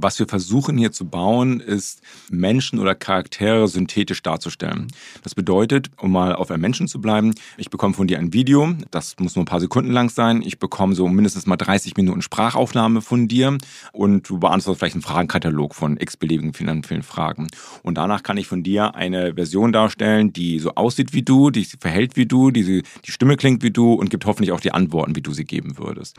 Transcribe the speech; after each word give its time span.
Was 0.00 0.16
wir 0.20 0.28
versuchen 0.28 0.78
hier 0.78 0.92
zu 0.92 1.08
bauen, 1.08 1.58
ist 1.58 2.02
Menschen 2.30 2.78
oder 2.78 2.94
Charaktere 2.94 3.66
synthetisch 3.66 4.22
darzustellen. 4.22 4.86
Das 5.24 5.34
bedeutet, 5.34 5.90
um 6.00 6.12
mal 6.12 6.36
auf 6.36 6.52
einem 6.52 6.60
Menschen 6.60 6.86
zu 6.86 7.00
bleiben, 7.00 7.34
ich 7.56 7.68
bekomme 7.68 7.94
von 7.94 8.06
dir 8.06 8.20
ein 8.20 8.32
Video, 8.32 8.74
das 8.92 9.16
muss 9.18 9.34
nur 9.34 9.42
ein 9.42 9.46
paar 9.46 9.58
Sekunden 9.58 9.90
lang 9.90 10.08
sein. 10.08 10.42
Ich 10.42 10.60
bekomme 10.60 10.94
so 10.94 11.08
mindestens 11.08 11.46
mal 11.46 11.56
30 11.56 11.96
Minuten 11.96 12.22
Sprachaufnahme 12.22 13.00
von 13.00 13.26
dir 13.26 13.58
und 13.92 14.28
du 14.28 14.38
beantwortest 14.38 14.78
vielleicht 14.78 14.94
einen 14.94 15.02
Fragenkatalog 15.02 15.74
von 15.74 15.96
x-beliebigen 15.96 16.54
vielen, 16.54 16.84
vielen 16.84 17.02
Fragen. 17.02 17.48
Und 17.82 17.98
danach 17.98 18.22
kann 18.22 18.36
ich 18.36 18.46
von 18.46 18.62
dir 18.62 18.94
eine 18.94 19.34
Version 19.34 19.72
darstellen, 19.72 20.32
die 20.32 20.60
so 20.60 20.76
aussieht 20.76 21.12
wie 21.12 21.22
du, 21.22 21.50
die 21.50 21.64
sich 21.64 21.80
verhält 21.80 22.14
wie 22.14 22.26
du, 22.26 22.52
die, 22.52 22.84
die 23.04 23.10
Stimme 23.10 23.36
klingt 23.36 23.64
wie 23.64 23.72
du 23.72 23.94
und 23.94 24.10
gibt 24.10 24.26
hoffentlich 24.26 24.52
auch 24.52 24.60
die 24.60 24.72
Antworten, 24.72 25.16
wie 25.16 25.22
du 25.22 25.32
sie 25.32 25.44
geben 25.44 25.76
würdest. 25.76 26.18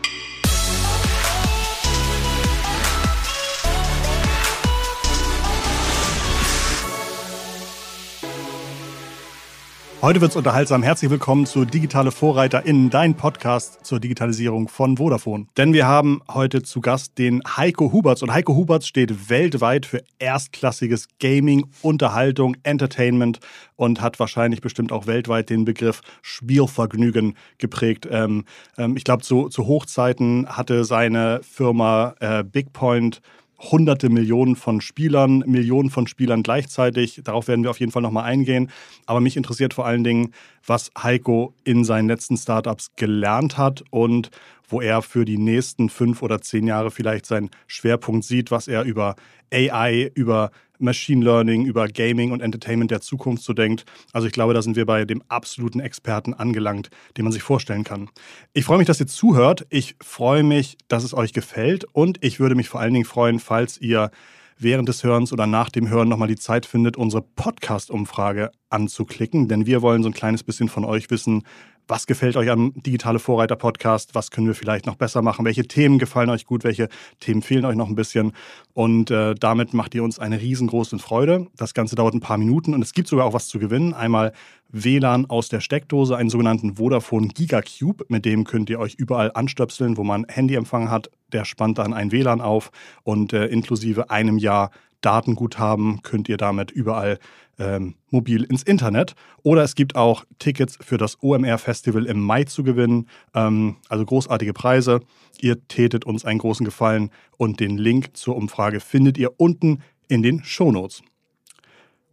Heute 10.02 10.21
wird 10.21 10.32
es 10.32 10.38
unterhaltsam. 10.38 10.82
Herzlich 10.82 11.12
willkommen 11.12 11.46
zu 11.46 11.66
Digitale 11.66 12.12
Vorreiter 12.12 12.66
in 12.66 12.90
dein 12.90 13.16
Podcast 13.16 13.86
zur 13.86 14.00
Digitalisierung 14.00 14.70
von 14.70 14.96
Vodafone. 14.96 15.48
Denn 15.57 15.74
wir 15.74 15.88
haben 15.88 16.21
heute 16.32 16.64
zu 16.64 16.80
Gast 16.80 17.18
den 17.18 17.42
Heiko 17.57 17.92
Huberts. 17.92 18.24
Und 18.24 18.32
Heiko 18.32 18.56
Huberts 18.56 18.88
steht 18.88 19.30
weltweit 19.30 19.86
für 19.86 20.02
erstklassiges 20.18 21.10
Gaming, 21.20 21.66
Unterhaltung, 21.82 22.56
Entertainment 22.64 23.40
und 23.76 24.00
hat 24.00 24.21
wahrscheinlich 24.21 24.62
bestimmt 24.62 24.93
auch 24.93 25.06
weltweit 25.06 25.50
den 25.50 25.66
Begriff 25.66 26.00
Spielvergnügen 26.21 27.36
geprägt. 27.57 28.07
Ähm, 28.10 28.46
ähm, 28.78 28.96
ich 28.96 29.04
glaube, 29.04 29.24
zu, 29.24 29.50
zu, 29.50 29.68
Hochzeiten 29.68 30.48
hatte 30.48 30.86
seine 30.86 31.42
Firma 31.43 32.16
äh, 32.22 32.45
Bigpoint 32.45 33.20
hunderte 33.59 34.09
Millionen 34.09 34.56
von 34.56 34.81
Spielern, 34.81 35.40
Millionen 35.45 35.90
von 35.90 36.08
Spielern 36.08 36.44
gleichzeitig. 36.44 37.22
Darauf 37.23 37.48
werden 37.48 37.64
wir 37.64 37.70
auf 37.70 37.80
jeden 37.80 37.92
Fall 37.92 38.02
nochmal 38.02 38.24
eingehen. 38.24 38.72
Aber 39.06 39.20
mich 39.20 39.38
interessiert 39.38 39.74
vor 39.74 39.86
allen 39.86 40.04
Dingen, 40.04 40.34
was 40.66 40.92
Heiko 40.98 41.54
in 41.64 41.84
seinen 41.84 42.08
letzten 42.08 42.38
Startups 42.38 42.92
gelernt 42.96 43.58
hat 43.58 43.84
und 43.92 44.32
wo 44.70 44.81
er 44.81 45.02
für 45.02 45.25
die 45.25 45.38
nächsten 45.38 45.89
fünf 45.89 46.22
oder 46.22 46.42
zehn 46.42 46.67
Jahre 46.67 46.92
vielleicht 46.92 47.25
seinen 47.25 47.50
Schwerpunkt 47.67 48.23
sieht, 48.23 48.52
was 48.52 48.67
er 48.67 48.84
über 48.84 49.16
AI, 49.52 50.11
über 50.14 50.52
Machine 50.80 51.23
Learning, 51.23 51.66
über 51.66 51.88
Gaming 51.88 52.31
und 52.31 52.42
Entertainment 52.42 52.89
der 52.89 53.02
Zukunft 53.02 53.44
so 53.44 53.53
denkt. 53.53 53.86
Also 54.14 54.28
ich 54.28 54.34
glaube, 54.34 54.53
da 54.53 54.61
sind 54.61 54.76
wir 54.76 54.86
bei 54.86 55.06
dem 55.06 55.22
absoluten 55.28 55.81
Experten 55.81 56.34
angelangt, 56.34 56.89
den 57.17 57.26
man 57.26 57.34
sich 57.34 57.44
vorstellen 57.44 57.84
kann. 57.84 58.09
Ich 58.53 58.66
freue 58.66 58.78
mich, 58.78 58.88
dass 58.88 59.00
ihr 59.00 59.08
zuhört. 59.08 59.67
Ich 59.70 59.95
freue 60.02 60.44
mich, 60.44 60.78
dass 60.88 61.04
es 61.04 61.14
euch 61.14 61.33
gefällt 61.33 61.86
und 61.92 62.23
ich 62.23 62.39
würde 62.39 62.56
mich 62.56 62.70
vor 62.70 62.80
allen 62.80 62.94
Dingen 62.94 63.06
freuen, 63.06 63.39
falls 63.39 63.78
ihr 63.78 64.09
während 64.58 64.89
des 64.89 65.04
Hörens 65.04 65.31
oder 65.31 65.48
nach 65.48 65.70
dem 65.70 65.89
Hören 65.89 66.09
nochmal 66.09 66.28
die 66.28 66.36
Zeit 66.36 66.66
findet, 66.66 66.98
unsere 66.98 67.22
Podcast-Umfrage 67.22 68.52
anzuklicken, 68.70 69.48
denn 69.48 69.66
wir 69.66 69.81
wollen 69.81 70.04
so 70.04 70.09
ein 70.09 70.14
kleines 70.14 70.44
bisschen 70.44 70.67
von 70.67 70.83
euch 70.83 71.09
wissen, 71.09 71.44
was 71.90 72.06
gefällt 72.06 72.38
euch 72.38 72.50
am 72.50 72.72
Digitale 72.76 73.18
Vorreiter 73.18 73.56
Podcast? 73.56 74.14
Was 74.14 74.30
können 74.30 74.45
wir 74.45 74.54
vielleicht 74.54 74.86
noch 74.86 74.95
besser 74.95 75.23
machen? 75.23 75.44
Welche 75.44 75.64
Themen 75.64 75.98
gefallen 75.98 76.30
euch 76.30 76.45
gut? 76.45 76.64
Welche 76.64 76.88
Themen 77.20 77.42
fehlen 77.42 77.66
euch 77.66 77.76
noch 77.76 77.90
ein 77.90 77.95
bisschen? 77.95 78.34
Und 78.73 79.09
äh, 79.09 79.34
damit 79.34 79.73
macht 79.73 79.95
ihr 79.95 80.04
uns 80.04 80.20
eine 80.20 80.40
riesengroße 80.40 81.00
Freude. 81.00 81.48
Das 81.58 81.73
Ganze 81.73 81.95
dauert 81.95 82.14
ein 82.14 82.20
paar 82.20 82.38
Minuten 82.38 82.76
und 82.76 82.84
es 82.84 82.94
gibt 82.94 83.08
sogar 83.08 83.26
auch 83.26 83.34
was 83.34 83.48
zu 83.48 83.58
gewinnen. 83.58 83.95
Einmal 83.95 84.34
WLAN 84.72 85.25
aus 85.30 85.50
der 85.50 85.62
Steckdose, 85.62 86.16
einen 86.16 86.30
sogenannten 86.30 86.75
Vodafone 86.75 87.30
Gigacube. 87.30 88.06
Mit 88.08 88.25
dem 88.25 88.44
könnt 88.44 88.70
ihr 88.70 88.80
euch 88.80 88.95
überall 88.95 89.31
anstöpseln, 89.34 89.98
wo 89.98 90.03
man 90.03 90.26
Handyempfang 90.28 90.89
hat. 90.89 91.09
Der 91.31 91.45
spannt 91.45 91.78
dann 91.78 91.94
ein 91.94 92.11
WLAN 92.11 92.42
auf 92.42 92.72
und 93.03 93.34
äh, 93.34 93.48
inklusive 93.48 94.09
einem 94.09 94.38
Jahr 94.38 94.72
Datenguthaben 95.02 96.02
könnt 96.02 96.28
ihr 96.30 96.38
damit 96.38 96.72
überall 96.72 97.20
ähm, 97.58 97.95
mobil 98.09 98.44
ins 98.44 98.64
Internet. 98.64 99.16
Oder 99.44 99.64
es 99.64 99.76
gibt 99.76 99.95
auch 99.95 100.26
Tickets 100.39 100.78
für 100.81 100.98
das 100.98 101.22
OMR-Festival 101.22 102.05
im 102.05 102.21
Mai 102.21 102.44
zu 102.45 102.64
gewinnen. 102.64 103.08
Ähm, 103.33 103.77
also 103.88 104.05
großartige 104.05 104.54
Preise. 104.54 105.02
Ihr 105.39 105.67
tätet 105.67 106.05
uns 106.05 106.26
einen 106.26 106.39
großen 106.39 106.65
Gefallen 106.65 107.11
und 107.38 107.60
den 107.60 107.77
Link 107.77 108.15
zur 108.17 108.36
Umfrage 108.36 108.80
findet 108.80 109.17
ihr 109.17 109.32
unten 109.38 109.82
in 110.08 110.23
den 110.23 110.44
Shownotes. 110.44 111.02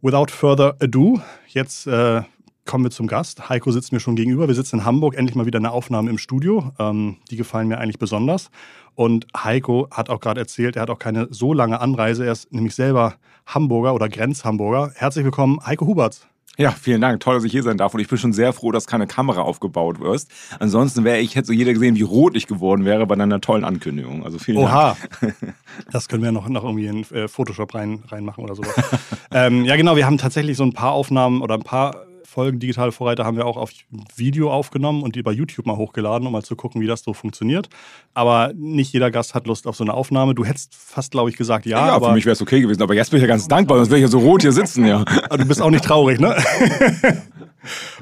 Without 0.03 0.27
further 0.31 0.77
ado, 0.81 1.21
jetzt 1.49 1.87
äh, 1.87 2.23
kommen 2.67 2.85
wir 2.85 2.91
zum 2.91 3.07
Gast. 3.07 3.49
Heiko 3.49 3.71
sitzt 3.71 3.93
mir 3.93 4.01
schon 4.01 4.17
gegenüber. 4.17 4.49
Wir 4.49 4.55
sitzen 4.55 4.81
in 4.81 4.85
Hamburg, 4.85 5.15
endlich 5.15 5.35
mal 5.35 5.47
wieder 5.47 5.59
eine 5.59 5.71
Aufnahme 5.71 6.11
im 6.11 6.19
Studio. 6.19 6.73
Ähm, 6.79 7.17
die 7.31 7.37
gefallen 7.37 7.69
mir 7.69 7.79
eigentlich 7.79 7.99
besonders. 7.99 8.51
Und 8.95 9.27
Heiko 9.37 9.89
hat 9.91 10.11
auch 10.11 10.21
gerade 10.21 10.41
erzählt, 10.41 10.77
er 10.77 10.83
hat 10.83 10.91
auch 10.91 10.99
keine 10.99 11.29
so 11.31 11.53
lange 11.53 11.81
Anreise. 11.81 12.27
Er 12.27 12.33
ist 12.33 12.53
nämlich 12.53 12.75
selber 12.75 13.15
Hamburger 13.47 13.95
oder 13.95 14.09
Grenzhamburger. 14.09 14.93
Herzlich 14.95 15.25
willkommen, 15.25 15.65
Heiko 15.65 15.87
Huberts. 15.87 16.27
Ja, 16.59 16.71
vielen 16.71 17.03
Dank. 17.03 17.21
Toll, 17.21 17.35
dass 17.35 17.45
ich 17.45 17.53
hier 17.53 17.63
sein 17.63 17.77
darf. 17.77 17.93
Und 17.93 18.01
ich 18.01 18.09
bin 18.09 18.17
schon 18.17 18.33
sehr 18.33 18.55
froh, 18.55 18.73
dass 18.73 18.87
keine 18.87 19.07
Kamera 19.07 19.43
aufgebaut 19.43 20.01
wirst. 20.01 20.31
Ansonsten 20.59 21.05
wäre 21.05 21.19
ich, 21.19 21.37
hätte 21.37 21.49
so 21.49 21.53
jeder 21.53 21.75
gesehen, 21.75 21.97
wie 21.97 22.03
rot 22.03 22.35
ich 22.35 22.47
geworden 22.47 22.87
wäre 22.87 23.07
bei 23.07 23.15
deiner 23.15 23.43
tollen 23.43 23.65
Ankündigung. 23.65 24.25
Also 24.25 24.39
vielen 24.39 24.59
Oha. 24.59 24.97
Dank. 25.21 25.37
Das 25.93 26.09
können 26.09 26.23
wir 26.23 26.33
noch, 26.33 26.49
noch 26.49 26.65
irgendwie 26.65 26.87
in 26.87 27.03
äh, 27.11 27.29
Photoshop 27.29 27.75
rein, 27.75 28.03
reinmachen 28.09 28.43
oder 28.43 28.55
sowas. 28.55 28.75
ähm, 29.31 29.67
ja, 29.67 29.77
genau. 29.77 29.95
Wir 29.95 30.07
haben 30.07 30.17
tatsächlich 30.17 30.57
so 30.57 30.65
ein 30.65 30.73
paar 30.73 30.93
Aufnahmen 30.93 31.43
oder 31.43 31.55
ein 31.55 31.63
paar 31.63 32.06
Folgen 32.27 32.59
Digitale 32.59 32.93
Vorreiter 32.93 33.25
haben 33.25 33.37
wir 33.37 33.47
auch 33.47 33.57
auf 33.57 33.71
Video 34.17 34.53
aufgenommen 34.53 35.03
und 35.03 35.17
die 35.17 35.23
bei 35.23 35.33
YouTube 35.33 35.67
mal 35.67 35.77
hochgeladen, 35.77 36.27
um 36.27 36.33
mal 36.33 36.43
zu 36.43 36.57
gucken, 36.57 36.81
wie 36.81 36.87
das 36.87 37.03
so 37.03 37.15
funktioniert. 37.15 37.69
Aber 38.15 38.53
nicht 38.55 38.93
jeder 38.93 39.11
Gast 39.11 39.35
hat 39.35 39.47
Lust 39.47 39.67
auf 39.67 39.77
so 39.77 39.85
eine 39.85 39.95
Aufnahme. 39.95 40.35
Du 40.35 40.45
hättest 40.45 40.75
fast, 40.75 41.13
glaube 41.13 41.31
ich, 41.31 41.37
gesagt, 41.37 41.67
ja. 41.67 41.87
Ja, 41.87 41.95
aber 41.95 42.09
für 42.09 42.15
mich 42.15 42.27
wäre 42.27 42.35
es 42.35 42.43
okay 42.43 42.61
gewesen. 42.61 42.83
Aber 42.83 42.95
jetzt 42.95 43.11
bin 43.11 43.19
ich 43.19 43.23
ja 43.23 43.29
ganz 43.29 43.49
dankbar, 43.49 43.79
sonst 43.79 43.91
wäre 43.91 43.99
ich 43.99 44.03
ja 44.05 44.09
so 44.09 44.19
rot 44.19 44.43
hier 44.43 44.53
sitzen, 44.53 44.85
ja. 44.87 45.05
du 45.31 45.45
bist 45.47 45.63
auch 45.63 45.71
nicht 45.71 45.85
traurig, 45.85 46.21
ne? 46.21 46.37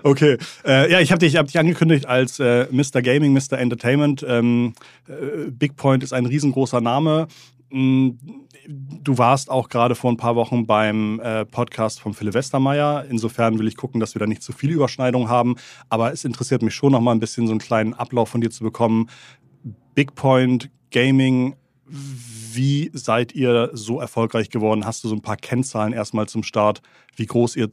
Okay. 0.02 0.36
Äh, 0.64 0.92
ja, 0.92 1.00
ich 1.00 1.10
habe 1.10 1.20
dich, 1.20 1.36
hab 1.36 1.46
dich 1.46 1.58
angekündigt 1.58 2.06
als 2.06 2.38
äh, 2.38 2.66
Mr. 2.70 3.02
Gaming, 3.02 3.32
Mr. 3.32 3.58
Entertainment. 3.58 4.24
Ähm, 4.28 4.74
äh, 5.08 5.50
Big 5.50 5.76
Point 5.76 6.02
ist 6.02 6.12
ein 6.12 6.26
riesengroßer 6.26 6.80
Name. 6.80 7.28
Mm, 7.70 8.10
du 8.68 9.18
warst 9.18 9.50
auch 9.50 9.68
gerade 9.68 9.94
vor 9.94 10.10
ein 10.10 10.16
paar 10.16 10.36
Wochen 10.36 10.66
beim 10.66 11.20
äh, 11.20 11.44
Podcast 11.44 12.00
von 12.00 12.14
Philipp 12.14 12.34
Westermeier. 12.34 13.04
Insofern 13.08 13.58
will 13.58 13.68
ich 13.68 13.76
gucken, 13.76 14.00
dass 14.00 14.14
wir 14.14 14.20
da 14.20 14.26
nicht 14.26 14.42
zu 14.42 14.52
viele 14.52 14.74
Überschneidungen 14.74 15.28
haben. 15.28 15.56
Aber 15.88 16.12
es 16.12 16.24
interessiert 16.24 16.62
mich 16.62 16.74
schon 16.74 16.92
noch 16.92 17.00
mal 17.00 17.12
ein 17.12 17.20
bisschen 17.20 17.46
so 17.46 17.52
einen 17.52 17.60
kleinen 17.60 17.94
Ablauf 17.94 18.28
von 18.28 18.40
dir 18.40 18.50
zu 18.50 18.64
bekommen. 18.64 19.08
Big 19.94 20.14
Point 20.14 20.70
Gaming, 20.90 21.56
wie 21.86 22.90
seid 22.92 23.34
ihr 23.34 23.70
so 23.72 24.00
erfolgreich 24.00 24.50
geworden? 24.50 24.86
Hast 24.86 25.04
du 25.04 25.08
so 25.08 25.14
ein 25.14 25.22
paar 25.22 25.36
Kennzahlen 25.36 25.92
erstmal 25.92 26.28
zum 26.28 26.42
Start, 26.42 26.82
wie 27.16 27.26
groß 27.26 27.56
ihr 27.56 27.70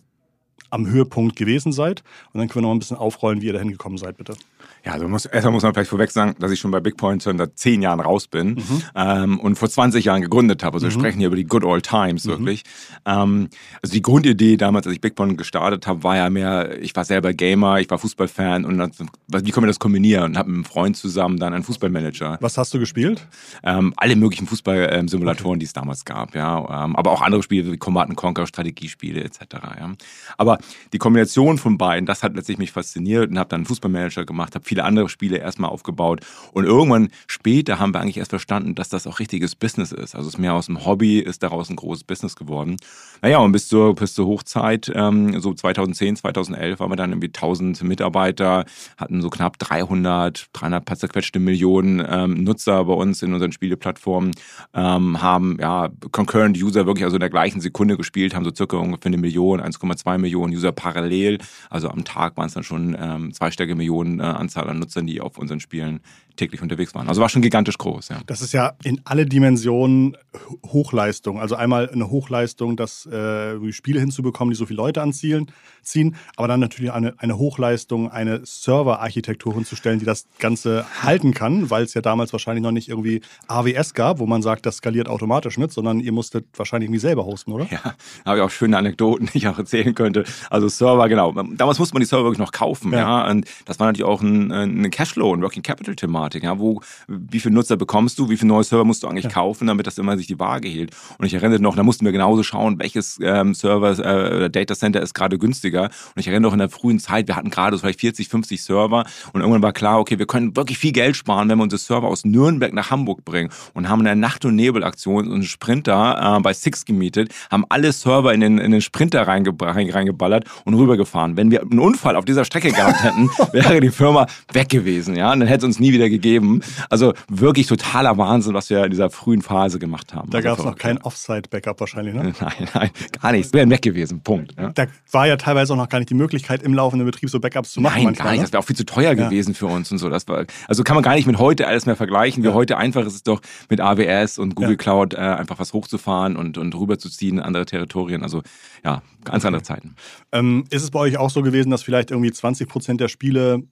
am 0.70 0.88
Höhepunkt 0.88 1.36
gewesen 1.36 1.72
seid? 1.72 2.04
Und 2.34 2.40
dann 2.40 2.48
können 2.48 2.66
wir 2.66 2.70
noch 2.70 2.76
ein 2.76 2.80
bisschen 2.80 2.98
aufrollen, 2.98 3.42
wie 3.42 3.48
ihr 3.48 3.54
dahin 3.54 3.72
gekommen 3.72 3.98
seid, 3.98 4.18
bitte. 4.18 4.36
Ja, 4.84 4.94
also 4.94 5.08
muss, 5.08 5.26
erstmal 5.26 5.54
muss 5.54 5.62
man 5.64 5.74
vielleicht 5.74 5.90
vorweg 5.90 6.12
sagen, 6.12 6.36
dass 6.40 6.52
ich 6.52 6.60
schon 6.60 6.72
bei 6.72 6.80
Big 6.80 6.98
Point 6.98 7.22
seit 7.22 7.58
zehn 7.58 7.84
Jahren 7.84 8.00
raus 8.00 8.28
bin 8.28 8.56
mhm. 8.56 8.84
ähm, 8.96 9.40
und 9.40 9.56
vor 9.56 9.70
20 9.70 10.06
Jahren 10.06 10.22
gegründet 10.22 10.64
habe. 10.64 10.76
Also 10.76 10.88
mhm. 10.88 10.92
wir 10.92 11.00
sprechen 11.00 11.20
hier 11.20 11.28
über 11.28 11.36
die 11.36 11.46
good 11.46 11.64
old 11.64 11.86
times, 11.86 12.26
mhm. 12.26 12.30
wirklich. 12.30 12.64
Ähm, 13.06 13.50
also 13.82 13.94
die 13.94 14.02
Grundidee 14.02 14.58
damals, 14.58 14.88
als 14.88 14.96
ich 14.96 15.02
Big 15.02 15.16
Point 15.16 15.38
gestartet 15.38 15.86
habe, 15.86 16.04
war 16.04 16.18
ja 16.18 16.30
mehr, 16.32 16.82
ich 16.82 16.96
war 16.96 17.06
selber 17.06 17.34
Gamer, 17.34 17.80
ich 17.80 17.90
war 17.92 18.00
Fußballfan 18.00 18.66
und 18.66 18.80
dann, 18.80 18.92
wie 19.28 19.52
können 19.52 19.66
wir 19.66 19.68
das 19.68 19.80
kombinieren? 19.80 20.24
Und 20.24 20.38
habe 20.38 20.50
mit 20.50 20.56
einem 20.56 20.66
Freund 20.66 20.98
zusammen 20.98 21.38
dann 21.38 21.54
einen 21.54 21.64
Fußballmanager. 21.64 22.38
Was 22.42 22.58
hast 22.58 22.74
du 22.74 22.80
gespielt? 22.80 23.28
Ähm, 23.64 23.94
alle 23.98 24.16
möglichen 24.16 24.48
Fußballsimulatoren, 24.48 25.52
okay. 25.52 25.60
die 25.60 25.66
es 25.66 25.74
damals 25.74 26.06
gab, 26.06 26.34
ja. 26.36 26.86
Ähm, 26.86 26.96
aber 26.96 27.12
auch 27.12 27.22
andere 27.22 27.44
Spiele 27.44 27.72
wie 27.72 27.78
Command 27.78 28.16
Conquer, 28.16 28.48
Strategiespiele 28.48 29.24
etc. 29.24 29.40
Ja. 29.52 29.92
Aber 30.38 30.58
die 30.92 30.98
Kombination 30.98 31.60
von 31.60 31.78
beiden, 31.78 32.08
das 32.08 32.24
hat 32.24 32.36
letztlich 32.36 32.58
mich 32.58 32.72
fasziniert 32.72 33.30
und 33.30 33.38
habe 33.38 33.50
dann 33.50 33.60
einen 33.60 33.66
Fußballmanager 33.66 34.26
gemacht, 34.26 34.56
habe 34.56 34.66
viele 34.72 34.86
andere 34.86 35.10
Spiele 35.10 35.36
erstmal 35.36 35.70
aufgebaut. 35.70 36.22
Und 36.54 36.64
irgendwann 36.64 37.10
später 37.28 37.78
haben 37.78 37.94
wir 37.94 38.00
eigentlich 38.00 38.20
erst 38.20 38.30
verstanden, 38.30 38.74
dass 38.74 38.88
das 38.88 39.06
auch 39.06 39.20
richtiges 39.20 39.54
Business 39.54 39.92
ist. 39.92 40.16
Also 40.16 40.30
es 40.30 40.36
ist 40.36 40.40
mehr 40.40 40.54
aus 40.54 40.68
dem 40.68 40.86
Hobby, 40.86 41.20
ist 41.20 41.44
daraus 41.44 41.70
ein 41.70 41.76
großes 41.76 42.06
Business 42.06 42.38
geworden. 42.38 42.78
Naja, 43.22 43.40
und 43.40 43.52
bis 43.52 43.68
zur, 43.68 43.96
bis 43.96 44.14
zur 44.14 44.28
Hochzeit, 44.28 44.90
ähm, 44.96 45.42
so 45.42 45.54
2010, 45.54 46.16
2011, 46.16 46.80
waren 46.80 46.90
wir 46.90 46.96
dann 46.96 47.12
irgendwie 47.12 47.28
1000 47.28 47.84
Mitarbeiter, 47.84 48.64
hatten 48.96 49.22
so 49.22 49.30
knapp 49.30 49.60
300, 49.60 50.48
300 50.54 50.86
paar 50.86 50.98
zerquetschte 50.98 51.40
Millionen 51.40 52.02
ähm, 52.08 52.46
Nutzer 52.46 52.86
bei 52.86 52.94
uns 52.94 53.22
in 53.22 53.34
unseren 53.34 53.52
Spieleplattformen, 53.52 54.32
ähm, 54.74 55.22
haben 55.22 55.58
ja 55.60 55.90
Concurrent 56.14 56.58
User 56.58 56.86
wirklich 56.86 57.04
also 57.04 57.18
in 57.18 57.20
der 57.20 57.30
gleichen 57.30 57.60
Sekunde 57.60 57.98
gespielt, 57.98 58.34
haben 58.34 58.46
so 58.46 58.56
circa 58.56 58.78
ungefähr 58.78 59.10
eine 59.10 59.18
Million, 59.18 59.60
1,2 59.60 60.18
Millionen 60.18 60.54
User 60.54 60.72
parallel. 60.72 61.40
Also 61.70 61.90
am 61.90 62.06
Tag 62.06 62.38
waren 62.38 62.48
es 62.48 62.54
dann 62.54 62.64
schon 62.64 62.96
ähm, 62.98 63.34
zweistellige 63.34 63.76
Millionen 63.76 64.22
äh, 64.22 64.24
Anzahl 64.24 64.61
an 64.68 64.80
Nutzern, 64.80 65.08
die 65.08 65.22
auf 65.22 65.38
unseren 65.38 65.60
Spielen 65.60 66.02
täglich 66.36 66.62
unterwegs 66.62 66.96
waren. 66.96 67.08
Also 67.08 67.22
war 67.22 67.30
schon 67.30 67.42
gigantisch 67.42 67.78
groß. 67.78 68.10
Ja. 68.10 68.20
Das 68.26 68.42
ist 68.42 68.54
ja 68.54 68.74
in 68.84 69.02
alle 69.04 69.26
Dimensionen 69.26 70.18
Hochleistung. 70.66 71.40
Also 71.40 71.56
einmal 71.56 71.90
eine 71.90 72.10
Hochleistung, 72.10 72.78
das 72.78 73.06
äh, 73.06 73.72
Spiele 73.72 74.00
hinzubekommen, 74.00 74.52
die 74.52 74.58
so 74.58 74.66
viele 74.66 74.78
Leute 74.78 75.02
anziehen, 75.02 75.52
ziehen, 75.82 76.16
aber 76.38 76.48
dann 76.48 76.60
natürlich 76.60 76.92
eine, 76.92 77.14
eine 77.18 77.38
Hochleistung, 77.38 78.10
eine 78.12 78.42
Serverarchitektur 78.46 79.54
hinzustellen, 79.54 80.00
die 80.00 80.06
das 80.06 80.26
Ganze 80.40 80.86
halten 81.02 81.34
kann, 81.34 81.70
weil 81.70 81.84
es 81.84 81.94
ja 81.94 82.02
damals 82.02 82.34
wahrscheinlich 82.34 82.64
noch 82.64 82.72
nicht 82.72 82.90
irgendwie 82.90 83.22
AWS 83.48 83.94
gab, 83.94 84.20
wo 84.20 84.26
man 84.26 84.42
sagt, 84.42 84.66
das 84.66 84.78
skaliert 84.78 85.10
automatisch 85.10 85.58
mit, 85.58 85.72
sondern 85.72 86.00
ihr 86.00 86.12
musstet 86.12 86.46
wahrscheinlich 86.56 86.88
irgendwie 86.88 87.00
selber 87.00 87.26
hosten, 87.26 87.52
oder? 87.52 87.68
Ja, 87.72 87.96
habe 88.26 88.38
ich 88.38 88.44
auch 88.44 88.50
schöne 88.50 88.78
Anekdoten, 88.78 89.30
die 89.34 89.40
ich 89.40 89.48
auch 89.48 89.58
erzählen 89.58 89.94
könnte. 89.96 90.24
Also 90.50 90.68
Server, 90.70 91.08
genau. 91.10 91.32
Damals 91.32 91.80
musste 91.80 91.94
man 91.94 92.02
die 92.02 92.08
Server 92.08 92.26
wirklich 92.26 92.40
noch 92.40 92.52
kaufen, 92.52 92.92
ja. 92.94 93.00
ja? 93.00 93.30
Und 93.30 93.46
das 93.66 93.80
war 93.80 93.88
natürlich 93.88 94.08
auch 94.08 94.22
ein, 94.22 94.51
ein 94.52 94.90
Cashflow, 94.92 95.36
ein 95.36 95.42
Working 95.42 95.64
Capital 95.64 95.96
Thematik, 95.96 96.44
ja. 96.44 96.60
Wo, 96.60 96.82
wie 97.08 97.40
viele 97.40 97.56
Nutzer 97.56 97.78
bekommst 97.78 98.20
du, 98.20 98.30
wie 98.30 98.38
viele 98.38 98.50
neue 98.50 98.64
Server 98.64 98.86
musst 98.86 99.04
du 99.04 99.08
eigentlich 99.08 99.26
ja. 99.26 99.32
kaufen, 99.32 99.68
damit 99.68 99.88
das 99.88 99.98
immer 99.98 100.18
sich 100.18 100.28
die 100.28 100.40
Waage 100.40 100.68
hielt. 100.68 100.92
Und 101.18 101.26
ich 101.26 101.34
erinnere 101.34 101.60
noch, 101.60 101.76
da 101.76 101.84
mussten 101.84 102.06
wir 102.06 102.12
genauso 102.12 102.44
schauen, 102.44 102.80
welches 102.80 103.20
ähm, 103.22 103.54
Server 103.54 103.98
äh, 104.00 104.50
Data 104.50 104.76
Center 104.76 105.02
ist 105.02 105.14
gerade 105.14 105.38
günstiger. 105.38 105.84
Und 105.84 106.20
ich 106.20 106.28
erinnere 106.28 106.50
noch 106.50 106.54
in 106.54 106.60
der 106.60 106.70
frühen 106.70 107.00
Zeit, 107.00 107.28
wir 107.28 107.36
hatten 107.36 107.50
gerade 107.50 107.78
so 107.78 107.82
vielleicht 107.82 108.00
40, 108.00 108.28
50 108.28 108.64
Server 108.64 109.06
und 109.34 109.42
irgendwann 109.42 109.64
war 109.64 109.74
klar, 109.74 110.00
okay, 110.00 110.20
wir 110.20 110.28
können 110.28 110.56
wirklich 110.56 110.78
viel 110.78 110.92
Geld 110.92 111.16
sparen, 111.16 111.50
wenn 111.50 111.58
wir 111.58 111.64
unsere 111.64 111.80
Server 111.80 112.08
aus 112.08 112.26
Nürnberg 112.26 112.74
nach 112.74 112.92
Hamburg 112.92 113.26
bringen 113.26 113.50
und 113.74 113.90
haben 113.90 114.02
eine 114.02 114.16
Nacht- 114.16 114.46
und 114.46 114.56
Nebelaktion 114.56 115.32
einen 115.32 115.44
Sprinter 115.44 116.38
äh, 116.38 116.42
bei 116.42 116.54
Six 116.54 116.86
gemietet, 116.86 117.34
haben 117.50 117.66
alle 117.70 117.92
Server 117.92 118.34
in 118.34 118.42
den, 118.42 118.58
in 118.58 118.72
den 118.72 118.82
Sprinter 118.82 119.28
reinge 119.28 119.54
reingeballert 119.60 120.46
und 120.66 120.74
rübergefahren. 120.74 121.38
Wenn 121.38 121.52
wir 121.52 121.62
einen 121.62 121.80
Unfall 121.80 122.16
auf 122.16 122.26
dieser 122.26 122.46
Strecke 122.46 122.72
gehabt 122.72 123.04
hätten, 123.04 123.30
wäre 123.52 123.80
die 123.80 123.90
Firma 123.90 124.28
weg 124.54 124.70
gewesen, 124.70 125.16
ja, 125.16 125.32
und 125.32 125.40
dann 125.40 125.48
hätte 125.48 125.60
es 125.60 125.66
uns 125.66 125.80
nie 125.80 125.94
wieder 125.94 126.10
gegeben. 126.10 126.62
Also 126.90 127.14
wirklich 127.30 127.68
totaler 127.68 128.18
Wahnsinn, 128.18 128.54
was 128.54 128.70
wir 128.70 128.84
in 128.84 128.92
dieser 128.92 129.10
frühen 129.10 129.42
Phase 129.42 129.80
gemacht 129.80 130.14
haben. 130.14 130.30
Da 130.30 130.38
also 130.38 130.50
gab 130.50 130.60
es 130.60 130.66
noch 130.66 130.78
kein 130.78 131.02
Offsite-Backup 131.02 131.80
wahrscheinlich, 131.80 132.14
ne? 132.14 132.34
Nein, 132.42 132.68
nein, 132.74 132.90
gar 133.22 133.32
nichts. 133.32 133.54
Wir 133.54 133.60
wären 133.60 133.70
weg 133.70 133.82
gewesen, 133.82 134.22
Punkt. 134.22 134.54
Ja. 134.58 134.70
Da 134.70 134.88
war 135.12 135.28
ja 135.28 135.38
teilweise 135.38 135.74
auch 135.74 135.78
noch 135.78 135.90
gar 135.90 136.00
nicht 136.00 136.10
die 136.10 136.16
Möglichkeit, 136.16 136.64
im 136.64 136.74
laufenden 136.74 137.06
Betrieb 137.06 137.30
so 137.30 137.40
Backups 137.40 137.72
zu 137.72 137.82
machen. 137.82 137.96
Nein, 137.96 138.04
manchmal, 138.06 138.26
gar 138.26 138.32
nicht. 138.32 138.40
Ne? 138.40 138.44
Das 138.46 138.54
wäre 138.54 138.62
auch 138.62 138.66
viel 138.66 138.76
zu 138.76 138.86
teuer 138.86 139.14
ja. 139.14 139.26
gewesen 139.26 139.54
für 139.54 139.68
uns 139.68 139.92
und 139.92 139.98
so. 139.98 140.10
Das 140.10 140.28
war, 140.28 140.46
also 140.68 140.84
kann 140.84 140.96
man 140.96 141.04
gar 141.04 141.16
nicht 141.16 141.28
mit 141.28 141.38
heute 141.38 141.68
alles 141.68 141.86
mehr 141.86 141.96
vergleichen. 141.96 142.44
Wie 142.44 142.48
ja. 142.48 142.54
heute 142.54 142.78
einfach 142.78 143.06
ist 143.06 143.16
es 143.16 143.24
doch 143.24 143.42
mit 143.70 143.82
AWS 143.82 144.40
und 144.40 144.56
Google 144.56 144.78
Cloud 144.78 145.14
äh, 145.14 145.18
einfach 145.18 145.60
was 145.60 145.74
hochzufahren 145.74 146.36
und, 146.36 146.58
und 146.58 146.76
rüberzuziehen 146.76 147.38
in 147.38 147.44
andere 147.44 147.66
Territorien. 147.66 148.24
Also 148.24 148.42
ja, 148.84 149.02
ganz 149.24 149.44
okay. 149.44 149.48
andere 149.48 149.64
Zeiten. 149.64 149.96
Ähm, 150.32 150.66
ist 150.70 150.84
es 150.84 150.92
bei 150.92 151.00
euch 151.00 151.18
auch 151.18 151.30
so 151.30 151.42
gewesen, 151.42 151.70
dass 151.70 151.84
vielleicht 151.84 152.12
irgendwie 152.12 152.32
20 152.32 152.68
Prozent 152.68 153.02
der 153.02 153.08
Spiele 153.08 153.64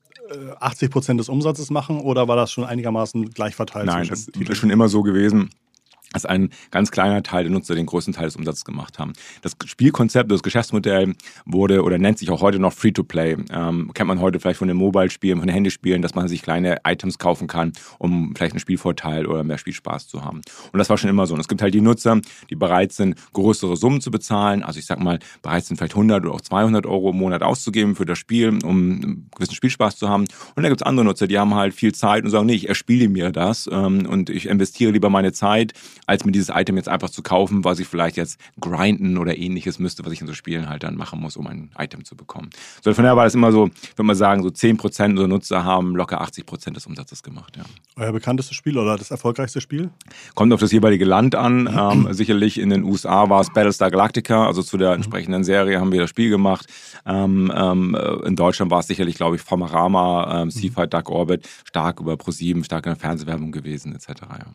80 0.59 0.87
äh, 0.87 0.91
Prozent 0.91 1.19
des 1.19 1.29
Umsatzes 1.29 1.69
machen 1.69 1.99
oder 2.01 2.27
war 2.27 2.35
das 2.35 2.51
schon 2.51 2.63
einigermaßen 2.63 3.31
gleich 3.31 3.55
verteilt? 3.55 3.85
Nein, 3.85 4.07
das 4.07 4.27
ist 4.27 4.57
schon 4.57 4.69
immer 4.69 4.89
so 4.89 5.03
gewesen 5.03 5.49
dass 6.13 6.25
ein 6.25 6.49
ganz 6.71 6.91
kleiner 6.91 7.23
Teil 7.23 7.43
der 7.43 7.51
Nutzer 7.51 7.75
den 7.75 7.85
größten 7.85 8.13
Teil 8.13 8.25
des 8.25 8.35
Umsatzes 8.35 8.65
gemacht 8.65 8.99
haben. 8.99 9.13
Das 9.41 9.55
Spielkonzept, 9.65 10.31
das 10.31 10.43
Geschäftsmodell 10.43 11.13
wurde 11.45 11.83
oder 11.83 11.97
nennt 11.97 12.17
sich 12.17 12.29
auch 12.29 12.41
heute 12.41 12.59
noch 12.59 12.73
Free-to-Play. 12.73 13.37
Ähm, 13.51 13.91
kennt 13.93 14.07
man 14.07 14.19
heute 14.19 14.39
vielleicht 14.39 14.59
von 14.59 14.67
den 14.67 14.77
Mobile-Spielen, 14.77 15.39
von 15.39 15.47
den 15.47 15.53
Handyspielen, 15.53 16.01
dass 16.01 16.15
man 16.15 16.27
sich 16.27 16.41
kleine 16.41 16.77
Items 16.85 17.19
kaufen 17.19 17.47
kann, 17.47 17.73
um 17.99 18.33
vielleicht 18.35 18.53
einen 18.53 18.59
Spielvorteil 18.59 19.25
oder 19.25 19.43
mehr 19.43 19.57
Spielspaß 19.57 20.07
zu 20.07 20.23
haben. 20.23 20.41
Und 20.71 20.79
das 20.79 20.89
war 20.89 20.97
schon 20.97 21.09
immer 21.09 21.27
so. 21.27 21.33
Und 21.33 21.39
es 21.39 21.47
gibt 21.47 21.61
halt 21.61 21.73
die 21.73 21.81
Nutzer, 21.81 22.19
die 22.49 22.55
bereit 22.55 22.91
sind, 22.91 23.15
größere 23.33 23.77
Summen 23.77 24.01
zu 24.01 24.11
bezahlen. 24.11 24.63
Also 24.63 24.79
ich 24.79 24.85
sag 24.85 24.99
mal, 24.99 25.19
bereit 25.41 25.65
sind 25.65 25.77
vielleicht 25.77 25.93
100 25.93 26.25
oder 26.25 26.33
auch 26.33 26.41
200 26.41 26.85
Euro 26.85 27.11
im 27.11 27.17
Monat 27.17 27.43
auszugeben 27.43 27.95
für 27.95 28.05
das 28.05 28.17
Spiel, 28.17 28.49
um 28.63 28.69
einen 28.69 29.29
gewissen 29.35 29.55
Spielspaß 29.55 29.97
zu 29.97 30.09
haben. 30.09 30.23
Und 30.55 30.63
dann 30.63 30.71
gibt 30.71 30.81
es 30.81 30.87
andere 30.87 31.05
Nutzer, 31.05 31.27
die 31.27 31.37
haben 31.37 31.53
halt 31.53 31.73
viel 31.73 31.93
Zeit 31.93 32.23
und 32.23 32.29
sagen, 32.29 32.47
nee, 32.47 32.55
ich 32.55 32.67
erspiele 32.67 33.09
mir 33.09 33.31
das 33.31 33.69
ähm, 33.71 34.05
und 34.07 34.29
ich 34.29 34.47
investiere 34.47 34.91
lieber 34.91 35.09
meine 35.09 35.33
Zeit 35.33 35.73
als 36.09 36.25
mir 36.25 36.31
dieses 36.31 36.49
Item 36.49 36.75
jetzt 36.75 36.89
einfach 36.89 37.09
zu 37.09 37.21
kaufen, 37.21 37.63
was 37.63 37.79
ich 37.79 37.87
vielleicht 37.87 38.17
jetzt 38.17 38.39
grinden 38.59 39.17
oder 39.17 39.37
ähnliches 39.37 39.79
müsste, 39.79 40.03
was 40.05 40.11
ich 40.11 40.21
in 40.21 40.27
so 40.27 40.33
Spielen 40.33 40.67
halt 40.67 40.83
dann 40.83 40.95
machen 40.95 41.21
muss, 41.21 41.37
um 41.37 41.47
ein 41.47 41.69
Item 41.77 42.03
zu 42.03 42.15
bekommen. 42.15 42.49
So, 42.83 42.93
von 42.93 43.03
daher 43.03 43.15
war 43.15 43.25
das 43.25 43.35
immer 43.35 43.51
so, 43.51 43.69
würde 43.95 44.03
mal 44.03 44.15
sagen, 44.15 44.41
so 44.41 44.49
10% 44.49 45.11
unserer 45.11 45.27
Nutzer 45.27 45.63
haben 45.63 45.95
locker 45.95 46.21
80% 46.21 46.73
des 46.73 46.87
Umsatzes 46.87 47.21
gemacht. 47.21 47.57
Ja. 47.57 47.63
Euer 47.95 48.11
bekanntestes 48.11 48.55
Spiel 48.55 48.77
oder 48.77 48.97
das 48.97 49.11
erfolgreichste 49.11 49.61
Spiel? 49.61 49.91
Kommt 50.33 50.51
auf 50.51 50.59
das 50.59 50.71
jeweilige 50.71 51.05
Land 51.05 51.35
an. 51.35 51.69
ähm, 51.71 52.11
sicherlich 52.11 52.59
in 52.59 52.71
den 52.71 52.83
USA 52.83 53.29
war 53.29 53.41
es 53.41 53.51
Battlestar 53.53 53.91
Galactica, 53.91 54.47
also 54.47 54.63
zu 54.63 54.77
der 54.77 54.93
entsprechenden 54.93 55.43
Serie 55.43 55.79
haben 55.79 55.91
wir 55.91 56.01
das 56.01 56.09
Spiel 56.09 56.29
gemacht. 56.29 56.65
Ähm, 57.05 57.51
ähm, 57.55 57.95
in 58.25 58.35
Deutschland 58.35 58.71
war 58.71 58.79
es 58.79 58.87
sicherlich, 58.87 59.15
glaube 59.15 59.35
ich, 59.35 59.41
Famarama, 59.41 60.41
ähm, 60.41 60.51
Seafight 60.51 60.93
Dark 60.93 61.09
Orbit, 61.09 61.47
stark 61.65 61.99
über 61.99 62.13
Pro7, 62.13 62.63
stark 62.63 62.87
in 62.87 62.93
der 62.93 62.99
Fernsehwerbung 62.99 63.51
gewesen, 63.51 63.93
etc. 63.93 64.21
Ja. 64.21 64.45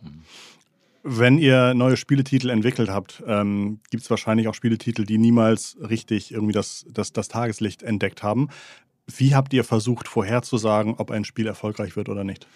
Wenn 1.07 1.37
ihr 1.37 1.75
neue 1.75 1.99
Spieletitel 1.99 2.49
entwickelt 2.49 2.89
habt, 2.89 3.23
ähm, 3.27 3.81
gibt 3.91 4.03
es 4.03 4.09
wahrscheinlich 4.09 4.49
auch 4.49 4.55
Spieletitel, 4.55 5.05
die 5.05 5.19
niemals 5.19 5.77
richtig 5.79 6.33
irgendwie 6.33 6.55
das, 6.55 6.87
das, 6.89 7.13
das 7.13 7.29
Tageslicht 7.29 7.83
entdeckt 7.83 8.23
haben. 8.23 8.49
Wie 9.07 9.35
habt 9.35 9.53
ihr 9.53 9.65
versucht 9.65 10.09
vorherzusagen, 10.09 10.95
ob 10.95 11.11
ein 11.11 11.27
Spiel 11.27 11.47
erfolgreich 11.47 11.95
wird 11.97 12.09
oder 12.09 12.25
nicht? 12.25 12.47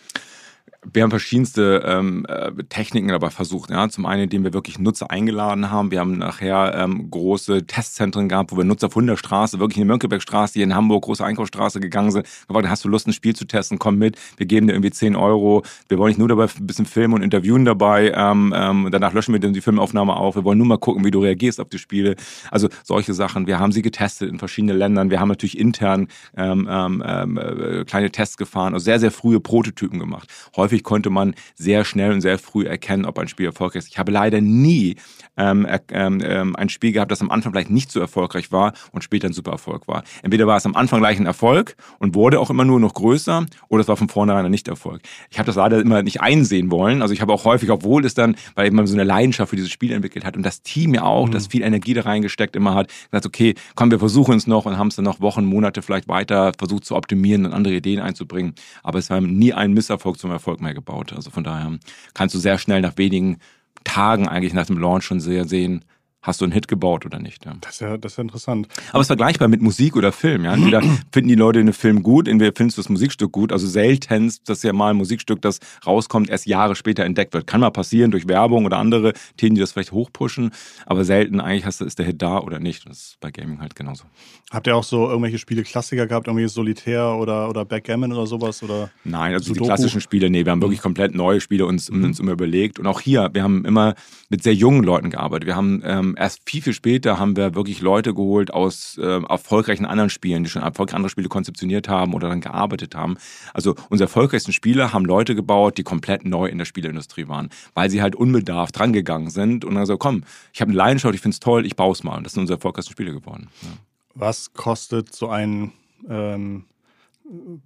Wir 0.84 1.02
haben 1.02 1.10
verschiedenste 1.10 1.82
ähm, 1.84 2.24
äh, 2.28 2.52
Techniken 2.68 3.08
dabei 3.08 3.30
versucht. 3.30 3.70
Ja. 3.70 3.88
Zum 3.88 4.06
einen, 4.06 4.24
indem 4.24 4.44
wir 4.44 4.54
wirklich 4.54 4.78
Nutzer 4.78 5.10
eingeladen 5.10 5.70
haben. 5.70 5.90
Wir 5.90 5.98
haben 5.98 6.18
nachher 6.18 6.74
ähm, 6.76 7.10
große 7.10 7.66
Testzentren 7.66 8.28
gehabt, 8.28 8.52
wo 8.52 8.56
wir 8.56 8.64
Nutzer 8.64 8.88
von 8.88 9.06
der 9.06 9.16
Straße, 9.16 9.58
wirklich 9.58 9.78
in 9.78 9.82
die 9.82 9.88
Mönckebergstraße, 9.88 10.54
hier 10.54 10.64
in 10.64 10.74
Hamburg, 10.74 11.04
große 11.04 11.24
Einkaufsstraße 11.24 11.80
gegangen 11.80 12.12
sind. 12.12 12.26
Gefragt, 12.46 12.68
hast 12.68 12.84
du 12.84 12.88
Lust, 12.88 13.08
ein 13.08 13.12
Spiel 13.12 13.34
zu 13.34 13.44
testen? 13.44 13.78
Komm 13.78 13.98
mit. 13.98 14.16
Wir 14.36 14.46
geben 14.46 14.68
dir 14.68 14.74
irgendwie 14.74 14.92
10 14.92 15.16
Euro. 15.16 15.62
Wir 15.88 15.98
wollen 15.98 16.10
nicht 16.10 16.18
nur 16.18 16.28
dabei 16.28 16.44
ein 16.44 16.66
bisschen 16.66 16.86
filmen 16.86 17.14
und 17.14 17.22
interviewen 17.22 17.64
dabei. 17.64 18.12
Ähm, 18.14 18.54
ähm, 18.56 18.88
danach 18.92 19.12
löschen 19.12 19.32
wir 19.32 19.40
dann 19.40 19.52
die 19.52 19.60
Filmaufnahme 19.60 20.16
auf. 20.16 20.36
Wir 20.36 20.44
wollen 20.44 20.58
nur 20.58 20.66
mal 20.68 20.78
gucken, 20.78 21.04
wie 21.04 21.10
du 21.10 21.20
reagierst 21.20 21.60
auf 21.60 21.68
die 21.68 21.78
Spiele. 21.78 22.14
Also 22.52 22.68
solche 22.84 23.14
Sachen. 23.14 23.48
Wir 23.48 23.58
haben 23.58 23.72
sie 23.72 23.82
getestet 23.82 24.30
in 24.30 24.38
verschiedenen 24.38 24.78
Ländern. 24.78 25.10
Wir 25.10 25.18
haben 25.18 25.28
natürlich 25.28 25.58
intern 25.58 26.06
ähm, 26.36 26.68
ähm, 26.70 27.36
äh, 27.36 27.84
kleine 27.84 28.10
Tests 28.10 28.36
gefahren, 28.36 28.74
also 28.74 28.84
sehr, 28.84 29.00
sehr 29.00 29.10
frühe 29.10 29.40
Prototypen 29.40 29.98
gemacht. 29.98 30.28
Häufig 30.56 30.67
häufig 30.68 30.82
konnte 30.82 31.08
man 31.08 31.34
sehr 31.54 31.86
schnell 31.86 32.12
und 32.12 32.20
sehr 32.20 32.38
früh 32.38 32.66
erkennen, 32.66 33.06
ob 33.06 33.18
ein 33.18 33.28
Spiel 33.28 33.46
erfolgreich 33.46 33.84
ist. 33.84 33.88
Ich 33.88 33.98
habe 33.98 34.12
leider 34.12 34.42
nie 34.42 34.96
ähm, 35.38 35.66
ähm, 35.90 36.20
ähm, 36.22 36.56
ein 36.56 36.68
Spiel 36.68 36.92
gehabt, 36.92 37.10
das 37.10 37.22
am 37.22 37.30
Anfang 37.30 37.52
vielleicht 37.52 37.70
nicht 37.70 37.90
so 37.90 38.00
erfolgreich 38.00 38.52
war 38.52 38.74
und 38.92 39.02
später 39.02 39.28
ein 39.28 39.32
super 39.32 39.52
Erfolg 39.52 39.88
war. 39.88 40.02
Entweder 40.22 40.46
war 40.46 40.58
es 40.58 40.66
am 40.66 40.76
Anfang 40.76 41.00
gleich 41.00 41.18
ein 41.18 41.24
Erfolg 41.24 41.76
und 42.00 42.14
wurde 42.14 42.38
auch 42.38 42.50
immer 42.50 42.66
nur 42.66 42.80
noch 42.80 42.92
größer 42.92 43.46
oder 43.68 43.80
es 43.80 43.88
war 43.88 43.96
von 43.96 44.10
vornherein 44.10 44.44
ein 44.44 44.50
Nicht-Erfolg. 44.50 45.00
Ich 45.30 45.38
habe 45.38 45.46
das 45.46 45.56
leider 45.56 45.80
immer 45.80 46.02
nicht 46.02 46.20
einsehen 46.20 46.70
wollen. 46.70 47.00
Also 47.00 47.14
ich 47.14 47.22
habe 47.22 47.32
auch 47.32 47.44
häufig, 47.44 47.70
obwohl 47.70 48.04
es 48.04 48.12
dann, 48.12 48.36
weil 48.56 48.70
man 48.72 48.86
so 48.86 48.94
eine 48.94 49.04
Leidenschaft 49.04 49.50
für 49.50 49.56
dieses 49.56 49.70
Spiel 49.70 49.92
entwickelt 49.92 50.26
hat 50.26 50.36
und 50.36 50.42
das 50.42 50.60
Team 50.62 50.92
ja 50.92 51.04
auch, 51.04 51.28
mhm. 51.28 51.32
das 51.32 51.46
viel 51.46 51.62
Energie 51.62 51.94
da 51.94 52.02
reingesteckt 52.02 52.56
immer 52.56 52.74
hat, 52.74 52.88
gesagt, 53.10 53.24
okay, 53.24 53.54
komm, 53.74 53.90
wir 53.90 53.98
versuchen 53.98 54.34
es 54.34 54.46
noch 54.46 54.66
und 54.66 54.76
haben 54.76 54.88
es 54.88 54.96
dann 54.96 55.06
noch 55.06 55.20
Wochen, 55.20 55.46
Monate 55.46 55.80
vielleicht 55.80 56.08
weiter 56.08 56.52
versucht 56.58 56.84
zu 56.84 56.94
optimieren 56.94 57.46
und 57.46 57.52
andere 57.52 57.74
Ideen 57.74 58.00
einzubringen. 58.00 58.54
Aber 58.82 58.98
es 58.98 59.08
war 59.08 59.20
nie 59.20 59.52
ein 59.52 59.72
Misserfolg 59.72 60.18
zum 60.18 60.30
Erfolg 60.30 60.57
mehr 60.60 60.74
gebaut. 60.74 61.12
Also 61.12 61.30
von 61.30 61.44
daher 61.44 61.78
kannst 62.14 62.34
du 62.34 62.38
sehr 62.38 62.58
schnell 62.58 62.80
nach 62.80 62.96
wenigen 62.96 63.38
Tagen 63.84 64.28
eigentlich 64.28 64.54
nach 64.54 64.66
dem 64.66 64.78
Launch 64.78 65.04
schon 65.04 65.20
sehr 65.20 65.46
sehen, 65.46 65.84
hast 66.28 66.42
du 66.42 66.44
einen 66.44 66.52
Hit 66.52 66.68
gebaut 66.68 67.06
oder 67.06 67.18
nicht. 67.18 67.46
Ja. 67.46 67.54
Das, 67.60 67.72
ist 67.72 67.80
ja, 67.80 67.96
das 67.96 68.12
ist 68.12 68.18
ja 68.18 68.22
interessant. 68.22 68.68
Aber 68.90 69.00
es 69.00 69.04
ist 69.04 69.08
vergleichbar 69.08 69.48
mit 69.48 69.62
Musik 69.62 69.96
oder 69.96 70.12
Film. 70.12 70.44
Ja? 70.44 70.52
Entweder 70.52 70.82
finden 71.12 71.28
die 71.28 71.34
Leute 71.34 71.58
einen 71.58 71.72
Film 71.72 72.02
gut, 72.02 72.28
entweder 72.28 72.52
findest 72.54 72.76
du 72.76 72.82
das 72.82 72.90
Musikstück 72.90 73.32
gut. 73.32 73.50
Also 73.50 73.66
selten, 73.66 74.30
dass 74.44 74.62
ja 74.62 74.72
mal 74.72 74.90
ein 74.90 74.96
Musikstück, 74.96 75.40
das 75.40 75.58
rauskommt, 75.86 76.28
erst 76.28 76.46
Jahre 76.46 76.76
später 76.76 77.04
entdeckt 77.04 77.32
wird. 77.32 77.46
Kann 77.46 77.60
mal 77.60 77.70
passieren 77.70 78.10
durch 78.10 78.28
Werbung 78.28 78.66
oder 78.66 78.76
andere 78.76 79.14
Themen, 79.38 79.54
die 79.54 79.60
das 79.60 79.72
vielleicht 79.72 79.92
hochpushen. 79.92 80.50
Aber 80.84 81.04
selten 81.04 81.40
eigentlich 81.40 81.64
hast 81.64 81.80
du, 81.80 81.86
ist 81.86 81.98
der 81.98 82.06
Hit 82.06 82.20
da 82.20 82.38
oder 82.38 82.60
nicht. 82.60 82.86
Das 82.88 82.98
ist 82.98 83.20
bei 83.20 83.30
Gaming 83.30 83.60
halt 83.60 83.74
genauso. 83.74 84.04
Habt 84.50 84.66
ihr 84.66 84.76
auch 84.76 84.84
so 84.84 85.08
irgendwelche 85.08 85.38
Spiele 85.38 85.62
Klassiker 85.62 86.06
gehabt, 86.06 86.26
irgendwie 86.26 86.46
Solitär 86.48 87.14
oder, 87.14 87.48
oder 87.48 87.64
Backgammon 87.64 88.12
oder 88.12 88.26
sowas? 88.26 88.62
Oder 88.62 88.90
Nein, 89.04 89.32
also 89.32 89.46
Sudoku? 89.46 89.64
die 89.64 89.68
klassischen 89.68 90.00
Spiele, 90.02 90.28
nee, 90.28 90.44
wir 90.44 90.52
haben 90.52 90.60
wirklich 90.60 90.80
mhm. 90.80 90.84
komplett 90.84 91.14
neue 91.14 91.40
Spiele 91.40 91.64
uns, 91.64 91.90
mhm. 91.90 92.04
uns 92.04 92.20
immer 92.20 92.32
überlegt. 92.32 92.78
Und 92.78 92.86
auch 92.86 93.00
hier, 93.00 93.30
wir 93.32 93.42
haben 93.42 93.64
immer 93.64 93.94
mit 94.28 94.42
sehr 94.42 94.54
jungen 94.54 94.82
Leuten 94.84 95.10
gearbeitet. 95.10 95.46
Wir 95.46 95.56
haben 95.56 95.82
ähm, 95.84 96.14
erst 96.18 96.48
viel, 96.48 96.60
viel 96.60 96.72
später 96.72 97.18
haben 97.18 97.36
wir 97.36 97.54
wirklich 97.54 97.80
Leute 97.80 98.12
geholt 98.12 98.52
aus 98.52 98.98
äh, 98.98 99.22
erfolgreichen 99.22 99.86
anderen 99.86 100.10
Spielen, 100.10 100.44
die 100.44 100.50
schon 100.50 100.62
erfolgreich 100.62 100.96
andere 100.96 101.10
Spiele 101.10 101.28
konzeptioniert 101.28 101.88
haben 101.88 102.12
oder 102.14 102.28
dann 102.28 102.40
gearbeitet 102.40 102.94
haben. 102.94 103.16
Also 103.54 103.76
unsere 103.88 104.08
erfolgreichsten 104.08 104.52
Spieler 104.52 104.92
haben 104.92 105.04
Leute 105.04 105.34
gebaut, 105.34 105.78
die 105.78 105.84
komplett 105.84 106.24
neu 106.24 106.46
in 106.46 106.58
der 106.58 106.64
Spieleindustrie 106.64 107.28
waren, 107.28 107.50
weil 107.74 107.88
sie 107.88 108.02
halt 108.02 108.16
unbedarft 108.16 108.78
drangegangen 108.78 109.30
sind 109.30 109.64
und 109.64 109.74
dann 109.76 109.86
so, 109.86 109.96
komm, 109.96 110.24
ich 110.52 110.60
habe 110.60 110.70
eine 110.70 110.78
Leidenschaft, 110.78 111.14
ich 111.14 111.20
finde 111.20 111.34
es 111.34 111.40
toll, 111.40 111.64
ich 111.64 111.76
baue 111.76 111.92
es 111.92 112.02
mal. 112.02 112.16
Und 112.16 112.24
das 112.24 112.32
sind 112.32 112.42
unsere 112.42 112.56
erfolgreichsten 112.56 112.92
Spiele 112.92 113.12
geworden. 113.12 113.48
Ja. 113.62 113.68
Was 114.14 114.52
kostet 114.52 115.14
so 115.14 115.28
ein 115.28 115.72
ähm, 116.08 116.64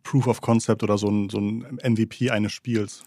Proof 0.02 0.26
of 0.26 0.40
Concept 0.42 0.82
oder 0.82 0.98
so 0.98 1.08
ein, 1.08 1.30
so 1.30 1.38
ein 1.38 1.78
MVP 1.82 2.30
eines 2.30 2.52
Spiels? 2.52 3.02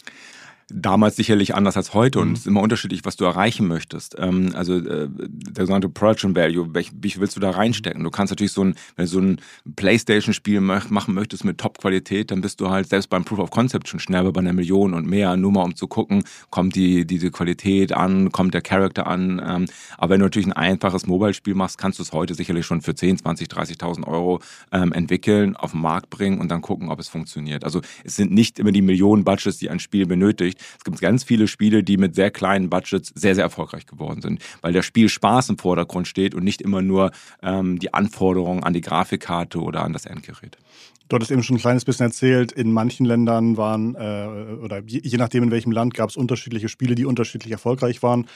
Damals 0.69 1.15
sicherlich 1.15 1.53
anders 1.53 1.77
als 1.77 1.93
heute 1.93 2.19
und 2.19 2.29
mhm. 2.29 2.33
es 2.33 2.39
ist 2.41 2.47
immer 2.47 2.61
unterschiedlich, 2.61 3.05
was 3.05 3.15
du 3.15 3.25
erreichen 3.25 3.67
möchtest. 3.67 4.15
Ähm, 4.17 4.51
also 4.55 4.77
äh, 4.77 5.07
der 5.09 5.65
sogenannte 5.65 5.89
Production 5.89 6.35
Value, 6.35 6.73
welch, 6.73 6.91
wie 6.99 7.15
willst 7.17 7.35
du 7.35 7.39
da 7.39 7.51
reinstecken? 7.51 8.03
Du 8.03 8.09
kannst 8.09 8.31
natürlich 8.31 8.51
so 8.51 8.63
ein, 8.63 8.75
wenn 8.95 9.05
du 9.05 9.11
so 9.11 9.19
ein 9.19 9.41
Playstation-Spiel 9.75 10.61
machen 10.61 11.13
möchtest 11.13 11.45
mit 11.45 11.59
Top-Qualität, 11.59 12.31
dann 12.31 12.41
bist 12.41 12.59
du 12.61 12.69
halt 12.69 12.89
selbst 12.89 13.09
beim 13.09 13.23
Proof 13.23 13.39
of 13.39 13.51
Concept 13.51 13.87
schon 13.87 13.99
schnell 13.99 14.31
bei 14.31 14.39
einer 14.39 14.53
Million 14.53 14.95
und 14.95 15.05
mehr, 15.05 15.37
nur 15.37 15.51
mal 15.51 15.63
um 15.63 15.75
zu 15.75 15.87
gucken, 15.87 16.23
kommt 16.49 16.75
die 16.75 17.05
diese 17.05 17.29
Qualität 17.29 17.93
an, 17.93 18.31
kommt 18.31 18.53
der 18.55 18.61
Charakter 18.61 19.05
an. 19.05 19.41
Ähm, 19.45 19.65
aber 19.97 20.13
wenn 20.13 20.19
du 20.19 20.25
natürlich 20.25 20.47
ein 20.47 20.53
einfaches 20.53 21.05
Mobile-Spiel 21.05 21.53
machst, 21.53 21.77
kannst 21.77 21.99
du 21.99 22.03
es 22.03 22.11
heute 22.11 22.33
sicherlich 22.33 22.65
schon 22.65 22.81
für 22.81 22.95
10, 22.95 23.19
20, 23.19 23.47
30.000 23.49 24.07
Euro 24.07 24.39
ähm, 24.71 24.91
entwickeln, 24.93 25.55
auf 25.55 25.71
den 25.71 25.81
Markt 25.81 26.09
bringen 26.09 26.39
und 26.39 26.49
dann 26.49 26.61
gucken, 26.61 26.89
ob 26.89 26.99
es 26.99 27.07
funktioniert. 27.07 27.63
Also 27.63 27.81
es 28.03 28.15
sind 28.15 28.31
nicht 28.31 28.57
immer 28.57 28.71
die 28.71 28.81
Millionen 28.81 29.23
Budgets, 29.23 29.57
die 29.57 29.69
ein 29.69 29.79
Spiel 29.79 30.07
benötigt, 30.07 30.54
beschäftigt. 30.55 30.77
Es 30.77 30.83
gibt 30.83 31.01
ganz 31.01 31.23
viele 31.23 31.47
Spiele, 31.47 31.83
die 31.83 31.97
mit 31.97 32.15
sehr 32.15 32.31
kleinen 32.31 32.69
Budgets 32.69 33.11
sehr, 33.15 33.35
sehr 33.35 33.43
erfolgreich 33.43 33.85
geworden 33.85 34.21
sind, 34.21 34.41
weil 34.61 34.73
der 34.73 34.81
Spiel 34.81 35.09
Spaß 35.09 35.49
im 35.49 35.57
Vordergrund 35.57 36.07
steht 36.07 36.35
und 36.35 36.43
nicht 36.43 36.61
immer 36.61 36.81
nur 36.81 37.11
ähm, 37.41 37.79
die 37.79 37.93
Anforderungen 37.93 38.63
an 38.63 38.73
die 38.73 38.81
Grafikkarte 38.81 39.59
oder 39.61 39.83
an 39.83 39.93
das 39.93 40.05
Endgerät. 40.05 40.57
Du 41.07 41.15
hattest 41.15 41.31
eben 41.31 41.43
schon 41.43 41.57
ein 41.57 41.59
kleines 41.59 41.85
bisschen 41.85 42.07
erzählt, 42.07 42.51
in 42.51 42.71
manchen 42.71 43.05
Ländern 43.05 43.57
waren, 43.57 43.95
äh, 43.95 44.55
oder 44.63 44.81
je, 44.85 45.17
nachdem 45.17 45.43
in 45.43 45.51
welchem 45.51 45.71
Land, 45.71 45.93
gab 45.93 46.09
es 46.09 46.17
unterschiedliche 46.17 46.67
Spiele, 46.67 46.95
die 46.95 47.05
unterschiedlich 47.05 47.51
erfolgreich 47.51 48.01
waren. 48.01 48.27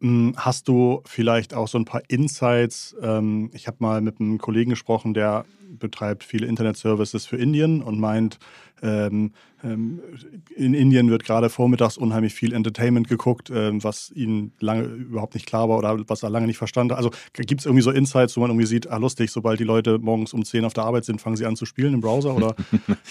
Hm, 0.00 0.34
hast 0.36 0.68
du 0.68 1.02
vielleicht 1.06 1.54
auch 1.54 1.68
so 1.68 1.78
ein 1.78 1.84
paar 1.84 2.02
Insights? 2.08 2.96
Ähm, 3.00 3.50
ich 3.52 3.66
habe 3.66 3.76
mal 3.80 4.00
mit 4.00 4.20
einem 4.20 4.38
Kollegen 4.38 4.70
gesprochen, 4.70 5.12
der 5.12 5.44
betreibt 5.78 6.24
viele 6.24 6.46
Internet-Services 6.46 7.26
für 7.26 7.36
Indien 7.36 7.82
und 7.82 7.98
meint, 7.98 8.38
ähm, 8.82 9.32
ähm, 9.62 10.00
in 10.54 10.74
Indien 10.74 11.10
wird 11.10 11.24
gerade 11.24 11.48
vormittags 11.48 11.96
unheimlich 11.96 12.34
viel 12.34 12.52
Entertainment 12.52 13.08
geguckt, 13.08 13.50
ähm, 13.52 13.82
was 13.82 14.12
ihnen 14.14 14.52
lange 14.60 14.82
überhaupt 14.84 15.34
nicht 15.34 15.46
klar 15.46 15.68
war 15.68 15.78
oder 15.78 15.98
was 16.06 16.22
er 16.22 16.30
lange 16.30 16.46
nicht 16.46 16.58
verstanden 16.58 16.92
hat. 16.92 16.98
Also 16.98 17.10
gibt 17.32 17.60
es 17.60 17.66
irgendwie 17.66 17.82
so 17.82 17.90
Insights, 17.90 18.36
wo 18.36 18.40
man 18.40 18.50
irgendwie 18.50 18.66
sieht, 18.66 18.88
ah 18.88 18.98
lustig, 18.98 19.30
sobald 19.30 19.58
die 19.58 19.64
Leute 19.64 19.98
morgens 19.98 20.34
um 20.34 20.44
10 20.44 20.64
auf 20.64 20.74
der 20.74 20.84
Arbeit 20.84 21.04
sind, 21.04 21.20
fangen 21.20 21.36
sie 21.36 21.46
an 21.46 21.56
zu 21.56 21.64
spielen 21.64 21.94
im 21.94 22.00
Browser 22.00 22.13
oder? 22.22 22.54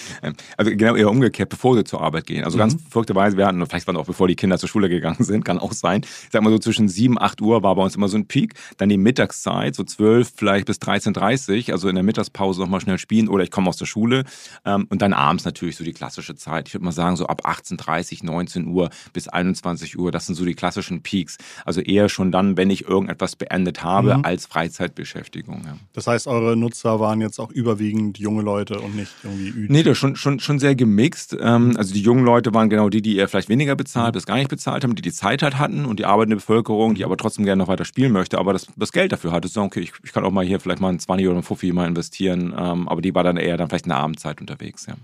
also 0.57 0.71
genau 0.71 0.95
eher 0.95 1.09
umgekehrt, 1.09 1.49
bevor 1.49 1.75
sie 1.75 1.83
zur 1.83 2.01
Arbeit 2.01 2.25
gehen. 2.25 2.43
Also 2.43 2.57
mhm. 2.57 2.59
ganz 2.59 2.77
verrückterweise, 2.89 3.37
wir 3.37 3.45
hatten, 3.45 3.65
vielleicht 3.65 3.87
waren 3.87 3.97
auch 3.97 4.05
bevor 4.05 4.27
die 4.27 4.35
Kinder 4.35 4.57
zur 4.57 4.69
Schule 4.69 4.89
gegangen 4.89 5.23
sind, 5.23 5.43
kann 5.43 5.59
auch 5.59 5.73
sein. 5.73 6.01
Ich 6.03 6.29
sag 6.31 6.41
mal 6.43 6.51
so 6.51 6.59
zwischen 6.59 6.87
7, 6.87 7.19
8 7.19 7.41
Uhr 7.41 7.63
war 7.63 7.75
bei 7.75 7.83
uns 7.83 7.95
immer 7.95 8.07
so 8.07 8.17
ein 8.17 8.27
Peak. 8.27 8.53
Dann 8.77 8.89
die 8.89 8.97
Mittagszeit, 8.97 9.75
so 9.75 9.83
12 9.83 10.33
vielleicht 10.35 10.65
bis 10.65 10.77
13.30 10.77 11.71
also 11.71 11.89
in 11.89 11.95
der 11.95 12.03
Mittagspause 12.03 12.61
nochmal 12.61 12.81
schnell 12.81 12.97
spielen 12.97 13.27
oder 13.27 13.43
ich 13.43 13.51
komme 13.51 13.69
aus 13.69 13.77
der 13.77 13.85
Schule 13.85 14.23
ähm, 14.65 14.87
und 14.89 15.01
dann 15.01 15.13
abends 15.13 15.45
natürlich 15.45 15.63
natürlich 15.63 15.77
so 15.77 15.83
die 15.83 15.93
klassische 15.93 16.35
Zeit. 16.35 16.67
Ich 16.67 16.73
würde 16.73 16.85
mal 16.85 16.91
sagen, 16.91 17.15
so 17.15 17.27
ab 17.27 17.45
18.30, 17.45 18.25
19 18.25 18.67
Uhr 18.67 18.89
bis 19.13 19.27
21 19.27 19.97
Uhr, 19.97 20.11
das 20.11 20.25
sind 20.25 20.35
so 20.35 20.45
die 20.45 20.55
klassischen 20.55 21.01
Peaks. 21.01 21.37
Also 21.65 21.81
eher 21.81 22.09
schon 22.09 22.31
dann, 22.31 22.57
wenn 22.57 22.69
ich 22.69 22.87
irgendetwas 22.87 23.35
beendet 23.35 23.83
habe, 23.83 24.17
mhm. 24.17 24.25
als 24.25 24.45
Freizeitbeschäftigung. 24.45 25.63
Ja. 25.65 25.77
Das 25.93 26.07
heißt, 26.07 26.27
eure 26.27 26.55
Nutzer 26.57 26.99
waren 26.99 27.21
jetzt 27.21 27.39
auch 27.39 27.51
überwiegend 27.51 28.19
junge 28.19 28.41
Leute 28.41 28.79
und 28.79 28.92
nicht 28.93 29.13
irgendwie 29.23 29.49
üblich? 29.49 29.69
Nee, 29.69 29.83
das 29.83 29.97
schon, 29.97 30.15
schon, 30.15 30.39
schon 30.39 30.59
sehr 30.59 30.75
gemixt. 30.75 31.35
Ähm, 31.39 31.75
also 31.77 31.93
die 31.93 32.01
jungen 32.01 32.23
Leute 32.23 32.53
waren 32.53 32.69
genau 32.69 32.89
die, 32.89 33.01
die 33.01 33.17
eher 33.17 33.27
vielleicht 33.27 33.49
weniger 33.49 33.75
bezahlt, 33.75 34.13
bis 34.13 34.25
gar 34.25 34.35
nicht 34.35 34.49
bezahlt 34.49 34.83
haben, 34.83 34.95
die 34.95 35.01
die 35.01 35.11
Zeit 35.11 35.41
halt 35.43 35.59
hatten 35.59 35.85
und 35.85 35.99
die 35.99 36.05
arbeitende 36.05 36.37
Bevölkerung, 36.37 36.95
die 36.95 37.05
aber 37.05 37.17
trotzdem 37.17 37.45
gerne 37.45 37.61
noch 37.61 37.67
weiter 37.67 37.85
spielen 37.85 38.11
möchte, 38.11 38.37
aber 38.37 38.53
das, 38.53 38.67
das 38.75 38.91
Geld 38.91 39.11
dafür 39.11 39.31
hatte. 39.31 39.47
So, 39.47 39.61
okay, 39.61 39.81
ich, 39.81 39.91
ich 40.03 40.13
kann 40.13 40.23
auch 40.23 40.31
mal 40.31 40.45
hier 40.45 40.59
vielleicht 40.59 40.79
mal 40.79 40.89
ein 40.89 40.99
20 40.99 41.27
oder 41.27 41.37
ein 41.37 41.43
Fuffi 41.43 41.71
mal 41.71 41.87
investieren, 41.87 42.53
ähm, 42.57 42.87
aber 42.87 43.01
die 43.01 43.13
war 43.13 43.23
dann 43.23 43.37
eher 43.37 43.57
dann 43.57 43.69
vielleicht 43.69 43.85
in 43.85 43.89
der 43.89 43.99
Abendzeit 43.99 44.41
unterwegs. 44.41 44.85
Ja. 44.85 44.95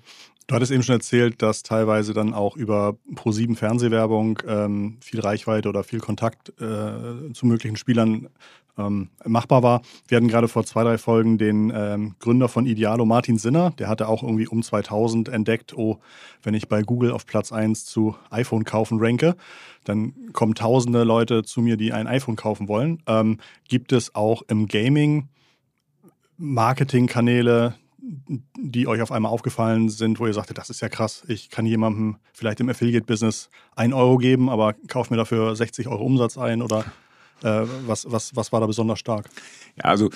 Du 0.50 0.56
hattest 0.56 0.72
eben 0.72 0.82
schon 0.82 0.96
erzählt, 0.96 1.44
dass 1.44 1.62
teilweise 1.62 2.16
dann 2.16 2.34
auch 2.34 2.58
über 2.58 2.98
Pro7 3.14 3.56
Fernsehwerbung 3.56 4.40
ähm, 4.48 4.98
viel 5.00 5.20
Reichweite 5.20 5.70
oder 5.70 5.84
viel 5.84 6.00
Kontakt 6.00 6.50
äh, 6.60 7.32
zu 7.34 7.46
möglichen 7.46 7.76
Spielern 7.78 8.30
ähm, 8.76 9.10
machbar 9.26 9.62
war. 9.62 9.84
Wir 10.08 10.16
hatten 10.18 10.28
gerade 10.28 10.48
vor 10.48 10.66
zwei, 10.66 10.84
drei 10.84 10.98
Folgen 10.98 11.38
den 11.38 11.72
ähm, 11.76 12.16
Gründer 12.18 12.50
von 12.50 12.66
Idealo, 12.66 13.06
Martin 13.06 13.38
Sinner. 13.38 13.74
Der 13.78 13.90
hatte 13.90 14.08
auch 14.08 14.24
irgendwie 14.24 14.48
um 14.48 14.64
2000 14.64 15.30
entdeckt, 15.30 15.78
oh, 15.78 16.00
wenn 16.42 16.56
ich 16.56 16.68
bei 16.68 16.82
Google 16.82 17.12
auf 17.12 17.28
Platz 17.28 17.52
1 17.52 17.86
zu 17.86 18.16
iPhone 18.32 18.64
kaufen 18.64 18.98
ranke, 19.00 19.36
dann 19.84 20.34
kommen 20.34 20.56
tausende 20.56 21.04
Leute 21.04 21.44
zu 21.44 21.62
mir, 21.62 21.78
die 21.78 21.94
ein 21.94 22.08
iPhone 22.08 22.36
kaufen 22.36 22.68
wollen. 22.68 23.04
Ähm, 23.06 23.38
gibt 23.68 23.92
es 23.92 24.16
auch 24.16 24.42
im 24.48 24.68
Gaming 24.68 25.28
Marketingkanäle, 26.38 27.76
die 28.58 28.88
euch 28.88 29.02
auf 29.02 29.12
einmal 29.12 29.32
aufgefallen 29.32 29.90
sind, 29.90 30.20
wo 30.20 30.28
ihr 30.28 30.34
sagtet, 30.34 30.58
das 30.58 30.70
ist 30.70 30.82
ja 30.82 30.90
krass, 30.90 31.24
ich 31.28 31.50
kann 31.50 31.66
jemandem 31.66 32.18
vielleicht 32.34 32.60
im 32.60 32.70
Affiliate-Business 32.70 33.50
1 33.76 33.94
Euro 33.94 34.18
geben, 34.18 34.50
aber 34.50 34.74
kaufe 34.88 35.14
mir 35.14 35.18
dafür 35.18 35.56
60 35.56 35.88
Euro 35.88 36.04
Umsatz 36.04 36.38
ein 36.38 36.62
oder 36.62 36.86
was, 37.42 38.12
was, 38.12 38.36
was 38.36 38.52
war 38.52 38.60
da 38.60 38.68
besonders 38.68 39.00
stark? 39.00 39.26
Ja, 39.78 39.86
also 39.86 40.08
äh, 40.08 40.10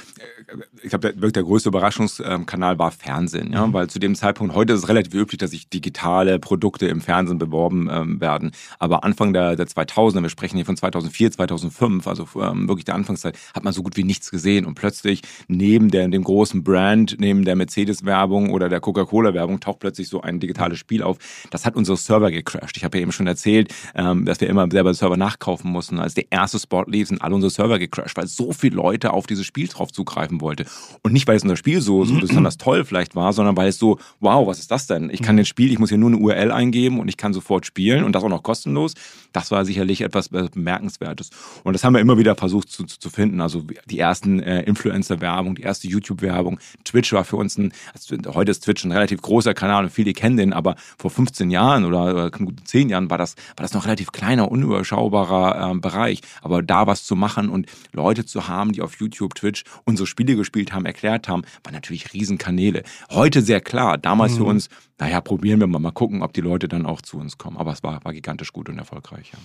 ich 0.82 0.90
glaube, 0.90 1.14
der, 1.14 1.32
der 1.32 1.44
größte 1.44 1.70
Überraschungskanal 1.70 2.80
war 2.80 2.92
Fernsehen, 2.92 3.54
ja, 3.54 3.66
mhm. 3.66 3.74
weil 3.74 3.90
zu 3.90 4.00
dem 4.00 4.16
Zeitpunkt, 4.16 4.56
heute 4.56 4.74
ist 4.74 4.80
es 4.80 4.90
relativ 4.90 5.14
üblich, 5.14 5.38
dass 5.38 5.52
sich 5.52 5.70
digitale 5.70 6.40
Produkte 6.40 6.88
im 6.88 7.02
Fernsehen 7.02 7.38
beworben 7.38 7.90
ähm, 7.92 8.22
werden, 8.22 8.52
aber 8.80 9.04
Anfang 9.04 9.34
der, 9.34 9.56
der 9.56 9.68
2000er, 9.68 10.22
wir 10.22 10.30
sprechen 10.30 10.58
hier 10.58 10.66
von 10.66 10.78
2004, 10.78 11.32
2005, 11.32 12.08
also 12.08 12.28
ähm, 12.42 12.68
wirklich 12.68 12.86
der 12.86 12.96
Anfangszeit, 12.96 13.38
hat 13.54 13.64
man 13.64 13.74
so 13.74 13.84
gut 13.84 13.98
wie 13.98 14.04
nichts 14.04 14.32
gesehen 14.32 14.66
und 14.66 14.76
plötzlich 14.76 15.22
neben 15.48 15.90
der, 15.90 16.08
dem 16.08 16.24
großen 16.24 16.64
Brand, 16.64 17.16
neben 17.20 17.46
der 17.46 17.56
Mercedes-Werbung 17.56 18.52
oder 18.52 18.70
der 18.70 18.80
Coca-Cola-Werbung 18.80 19.60
taucht 19.60 19.80
plötzlich 19.80 20.10
so 20.10 20.22
ein 20.22 20.40
digitales 20.40 20.80
Spiel 20.80 21.04
auf. 21.04 21.18
Das 21.52 21.66
hat 21.66 21.76
unsere 21.76 21.98
Server 21.98 22.32
gecrashed. 22.32 22.78
Ich 22.78 22.84
habe 22.84 22.98
ja 22.98 23.02
eben 23.02 23.12
schon 23.12 23.28
erzählt, 23.28 23.74
ähm, 23.96 24.26
dass 24.26 24.42
wir 24.42 24.50
immer 24.50 24.68
selber 24.70 24.94
Server 24.94 25.18
nachkaufen 25.18 25.72
mussten. 25.72 26.00
Als 26.00 26.14
der 26.14 26.26
erste 26.32 26.60
Spot 26.60 26.84
lief, 26.88 27.10
sind 27.14 27.22
alle 27.22 27.36
unsere 27.36 27.52
Server 27.52 27.80
gecrashed, 27.80 28.18
weil 28.18 28.28
so 28.28 28.52
viele 28.52 28.76
Leute 28.76 29.14
auf 29.14 29.28
dieses 29.28 29.46
Spiel 29.46 29.68
drauf 29.68 29.92
zugreifen 29.92 30.42
wollte. 30.42 30.66
Und 31.02 31.14
nicht, 31.14 31.28
weil 31.28 31.36
es 31.36 31.44
unser 31.44 31.58
Spiel 31.58 31.82
so, 31.82 32.06
so 32.06 32.16
besonders 32.20 32.58
toll 32.58 32.86
vielleicht 32.86 33.16
war, 33.16 33.34
sondern 33.34 33.56
weil 33.56 33.70
es 33.70 33.78
so, 33.78 34.00
wow, 34.20 34.48
was 34.48 34.60
ist 34.60 34.72
das 34.72 34.88
denn? 34.88 35.10
Ich 35.10 35.22
kann 35.22 35.36
mhm. 35.36 35.38
den 35.38 35.46
Spiel, 35.46 35.72
ich 35.72 35.80
muss 35.80 35.90
hier 35.90 35.98
nur 35.98 36.10
eine 36.10 36.18
URL 36.18 36.52
eingeben 36.52 37.00
und 37.00 37.08
ich 37.08 37.18
kann 37.18 37.34
sofort 37.34 37.66
spielen 37.66 38.04
und 38.04 38.14
das 38.14 38.24
auch 38.24 38.30
noch 38.30 38.44
kostenlos. 38.44 38.94
Das 39.32 39.52
war 39.52 39.66
sicherlich 39.66 40.02
etwas 40.02 40.30
Bemerkenswertes. 40.30 41.30
Und 41.64 41.74
das 41.74 41.84
haben 41.84 41.94
wir 41.94 42.02
immer 42.02 42.18
wieder 42.18 42.36
versucht 42.36 42.70
zu, 42.70 42.84
zu, 42.86 43.10
finden. 43.10 43.42
Also 43.42 43.64
die 43.86 44.00
ersten 44.00 44.40
äh, 44.40 44.62
Influencer-Werbung, 44.64 45.56
die 45.56 45.64
erste 45.64 45.88
YouTube-Werbung. 45.88 46.60
Twitch 46.84 47.14
war 47.14 47.24
für 47.24 47.38
uns 47.38 47.58
ein, 47.58 47.74
also 47.94 48.16
heute 48.34 48.52
ist 48.52 48.64
Twitch 48.64 48.84
ein 48.84 48.92
relativ 48.92 49.22
großer 49.22 49.54
Kanal 49.54 49.84
und 49.86 49.90
viele 49.90 50.14
kennen 50.14 50.38
den, 50.38 50.54
aber 50.54 50.76
vor 50.98 51.10
15 51.10 51.50
Jahren 51.50 51.86
oder, 51.86 52.14
oder 52.14 52.32
10 52.64 52.90
Jahren 52.90 53.10
war 53.10 53.18
das, 53.18 53.36
war 53.56 53.64
das 53.64 53.74
noch 53.74 53.86
relativ 53.86 54.12
kleiner, 54.12 54.52
unüberschaubarer 54.52 55.72
äh, 55.72 55.80
Bereich. 55.80 56.22
Aber 56.42 56.62
da 56.62 56.88
zu 57.06 57.16
machen 57.16 57.50
und 57.50 57.68
Leute 57.92 58.26
zu 58.26 58.48
haben, 58.48 58.72
die 58.72 58.82
auf 58.82 59.00
YouTube, 59.00 59.36
Twitch 59.36 59.64
unsere 59.86 60.08
Spiele 60.08 60.36
gespielt 60.36 60.74
haben, 60.74 60.86
erklärt 60.86 61.28
haben, 61.28 61.44
waren 61.64 61.74
natürlich 61.74 62.14
Riesenkanäle. 62.14 62.84
Heute 63.10 63.42
sehr 63.42 63.62
klar, 63.62 63.98
damals 63.98 64.34
mhm. 64.34 64.38
für 64.38 64.44
uns, 64.46 64.70
naja, 65.00 65.22
probieren 65.22 65.60
wir 65.60 65.68
mal, 65.68 65.80
mal 65.80 65.92
gucken, 65.92 66.22
ob 66.22 66.34
die 66.34 66.42
Leute 66.42 66.68
dann 66.68 66.86
auch 66.86 67.02
zu 67.02 67.18
uns 67.18 67.38
kommen. 67.38 67.58
Aber 67.58 67.72
es 67.72 67.84
war, 67.84 68.04
war 68.04 68.14
gigantisch 68.14 68.54
gut 68.54 68.70
und 68.70 68.78
erfolgreich. 68.78 69.32
Ja. 69.34 69.40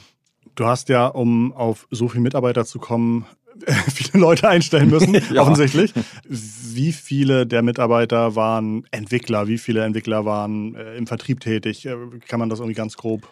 Du 0.54 0.66
hast 0.66 0.88
ja, 0.88 1.06
um 1.06 1.52
auf 1.52 1.86
so 1.90 2.08
viele 2.08 2.22
Mitarbeiter 2.22 2.64
zu 2.64 2.78
kommen, 2.78 3.26
viele 3.92 4.20
Leute 4.20 4.48
einstellen 4.48 4.90
müssen, 4.90 5.14
ja. 5.32 5.42
offensichtlich. 5.42 5.92
Wie 6.28 6.92
viele 6.92 7.46
der 7.46 7.62
Mitarbeiter 7.62 8.36
waren 8.36 8.84
Entwickler? 8.90 9.48
Wie 9.48 9.58
viele 9.58 9.84
Entwickler 9.84 10.24
waren 10.24 10.74
äh, 10.74 10.96
im 10.96 11.06
Vertrieb 11.06 11.40
tätig? 11.40 11.86
Äh, 11.86 11.96
kann 12.26 12.40
man 12.40 12.48
das 12.48 12.60
irgendwie 12.60 12.76
ganz 12.76 12.96
grob 12.96 13.28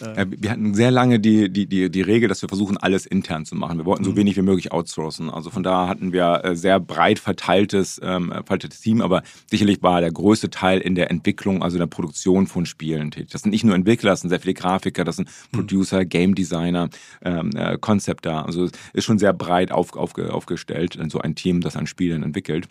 äh, 0.00 0.26
wir 0.28 0.50
hatten 0.50 0.74
sehr 0.74 0.90
lange 0.90 1.20
die, 1.20 1.50
die, 1.50 1.66
die, 1.66 1.90
die 1.90 2.02
Regel, 2.02 2.28
dass 2.28 2.42
wir 2.42 2.48
versuchen, 2.48 2.76
alles 2.76 3.06
intern 3.06 3.44
zu 3.44 3.54
machen. 3.54 3.78
Wir 3.78 3.84
wollten 3.84 4.04
so 4.04 4.12
mhm. 4.12 4.16
wenig 4.16 4.36
wie 4.36 4.42
möglich 4.42 4.72
outsourcen. 4.72 5.30
Also 5.30 5.50
von 5.50 5.62
da 5.62 5.88
hatten 5.88 6.12
wir 6.12 6.44
äh, 6.44 6.56
sehr 6.56 6.80
breit 6.80 7.18
verteiltes, 7.18 8.00
ähm, 8.02 8.30
verteiltes 8.30 8.80
Team, 8.80 9.00
aber 9.00 9.22
sicherlich 9.50 9.82
war 9.82 10.00
der 10.00 10.12
größte 10.12 10.50
Teil 10.50 10.80
in 10.80 10.94
der 10.94 11.10
Entwicklung, 11.10 11.62
also 11.62 11.76
in 11.76 11.80
der 11.80 11.86
Produktion 11.86 12.46
von 12.46 12.66
Spielen 12.66 13.10
tätig. 13.10 13.30
Das 13.30 13.42
sind 13.42 13.50
nicht 13.50 13.64
nur 13.64 13.74
Entwickler, 13.74 14.10
das 14.10 14.20
sind 14.20 14.30
sehr 14.30 14.40
viele 14.40 14.54
Grafiker, 14.54 15.04
das 15.04 15.16
sind 15.16 15.28
mhm. 15.28 15.58
Producer, 15.58 16.04
Game 16.04 16.34
Designer, 16.34 16.88
ähm, 17.22 17.50
äh, 17.54 17.78
Concepter. 17.78 18.46
Also 18.46 18.68
ist 18.92 19.04
schon 19.04 19.18
sehr 19.18 19.32
breit 19.32 19.72
auf, 19.72 19.94
aufge, 19.94 20.32
aufgestellt, 20.32 20.98
so 21.08 21.20
ein 21.20 21.34
Team, 21.34 21.60
das 21.60 21.76
an 21.76 21.86
Spielen 21.86 22.22
entwickelt. 22.22 22.68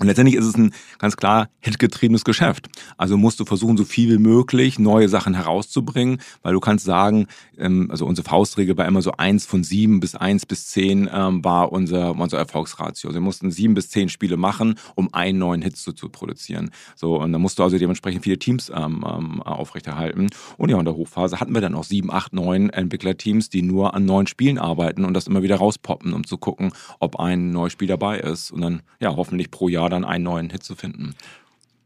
Und 0.00 0.08
letztendlich 0.08 0.36
ist 0.36 0.46
es 0.46 0.56
ein 0.56 0.74
ganz 0.98 1.16
klar 1.16 1.48
hitgetriebenes 1.60 2.24
Geschäft. 2.24 2.66
Also 2.96 3.16
musst 3.16 3.38
du 3.38 3.44
versuchen, 3.44 3.76
so 3.76 3.84
viel 3.84 4.12
wie 4.12 4.18
möglich 4.18 4.80
neue 4.80 5.08
Sachen 5.08 5.34
herauszubringen, 5.34 6.18
weil 6.42 6.52
du 6.52 6.58
kannst 6.58 6.84
sagen, 6.84 7.28
ähm, 7.58 7.88
also 7.92 8.04
unsere 8.04 8.28
Faustregel 8.28 8.76
war 8.76 8.86
immer 8.86 9.02
so 9.02 9.12
eins 9.12 9.46
von 9.46 9.62
sieben 9.62 10.00
bis 10.00 10.16
eins 10.16 10.46
bis 10.46 10.66
zehn 10.66 11.08
ähm, 11.12 11.44
war 11.44 11.70
unser, 11.70 12.16
unser 12.16 12.38
Erfolgsratio. 12.38 13.08
Also 13.08 13.20
wir 13.20 13.24
mussten 13.24 13.52
sieben 13.52 13.74
bis 13.74 13.88
zehn 13.88 14.08
Spiele 14.08 14.36
machen, 14.36 14.74
um 14.96 15.14
einen 15.14 15.38
neuen 15.38 15.62
Hit 15.62 15.76
zu, 15.76 15.92
zu 15.92 16.08
produzieren. 16.08 16.70
So, 16.96 17.20
und 17.20 17.30
dann 17.30 17.40
musst 17.40 17.60
du 17.60 17.62
also 17.62 17.78
dementsprechend 17.78 18.24
viele 18.24 18.38
Teams 18.40 18.72
ähm, 18.74 19.04
ähm, 19.08 19.42
aufrechterhalten. 19.42 20.28
Und 20.56 20.70
ja, 20.70 20.78
in 20.78 20.84
der 20.84 20.96
Hochphase 20.96 21.38
hatten 21.38 21.54
wir 21.54 21.60
dann 21.60 21.76
auch 21.76 21.84
sieben, 21.84 22.10
acht, 22.10 22.32
neun 22.32 22.70
Entwicklerteams, 22.70 23.48
die 23.48 23.62
nur 23.62 23.94
an 23.94 24.06
neuen 24.06 24.26
Spielen 24.26 24.58
arbeiten 24.58 25.04
und 25.04 25.14
das 25.14 25.28
immer 25.28 25.44
wieder 25.44 25.56
rauspoppen, 25.56 26.12
um 26.12 26.26
zu 26.26 26.36
gucken, 26.36 26.72
ob 26.98 27.20
ein 27.20 27.52
neues 27.52 27.72
Spiel 27.72 27.86
dabei 27.86 28.18
ist. 28.18 28.50
Und 28.50 28.60
dann, 28.60 28.82
ja, 28.98 29.14
hoffentlich 29.14 29.52
pro 29.52 29.68
Jahr 29.68 29.83
Jahr 29.84 29.90
dann 29.90 30.04
einen 30.04 30.24
neuen 30.24 30.50
Hit 30.50 30.62
zu 30.62 30.74
finden. 30.74 31.14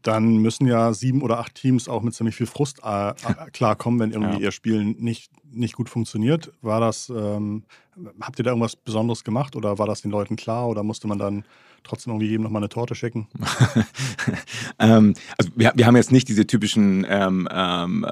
dann 0.01 0.37
müssen 0.37 0.65
ja 0.65 0.93
sieben 0.93 1.21
oder 1.21 1.39
acht 1.39 1.55
Teams 1.55 1.89
auch 1.89 2.01
mit 2.01 2.13
ziemlich 2.13 2.35
viel 2.35 2.47
Frust 2.47 2.79
äh, 2.83 3.09
äh 3.09 3.13
klarkommen, 3.51 3.99
wenn 3.99 4.11
irgendwie 4.11 4.39
ja. 4.39 4.45
ihr 4.45 4.51
Spiel 4.51 4.85
nicht, 4.85 5.29
nicht 5.43 5.75
gut 5.75 5.89
funktioniert. 5.89 6.53
War 6.61 6.79
das, 6.79 7.09
ähm, 7.09 7.63
habt 8.21 8.39
ihr 8.39 8.43
da 8.43 8.51
irgendwas 8.51 8.75
Besonderes 8.75 9.23
gemacht 9.23 9.55
oder 9.55 9.77
war 9.77 9.87
das 9.87 10.01
den 10.01 10.11
Leuten 10.11 10.35
klar 10.35 10.67
oder 10.67 10.83
musste 10.83 11.07
man 11.07 11.19
dann 11.19 11.43
trotzdem 11.83 12.11
irgendwie 12.11 12.27
jedem 12.27 12.43
nochmal 12.43 12.61
eine 12.61 12.69
Torte 12.69 12.95
schicken? 12.95 13.27
ähm, 14.79 15.13
also 15.37 15.51
wir, 15.55 15.71
wir 15.75 15.85
haben 15.85 15.95
jetzt 15.95 16.11
nicht 16.11 16.27
diese 16.27 16.45
typischen 16.45 17.05
ähm, 17.09 17.47
ähm, 17.51 18.05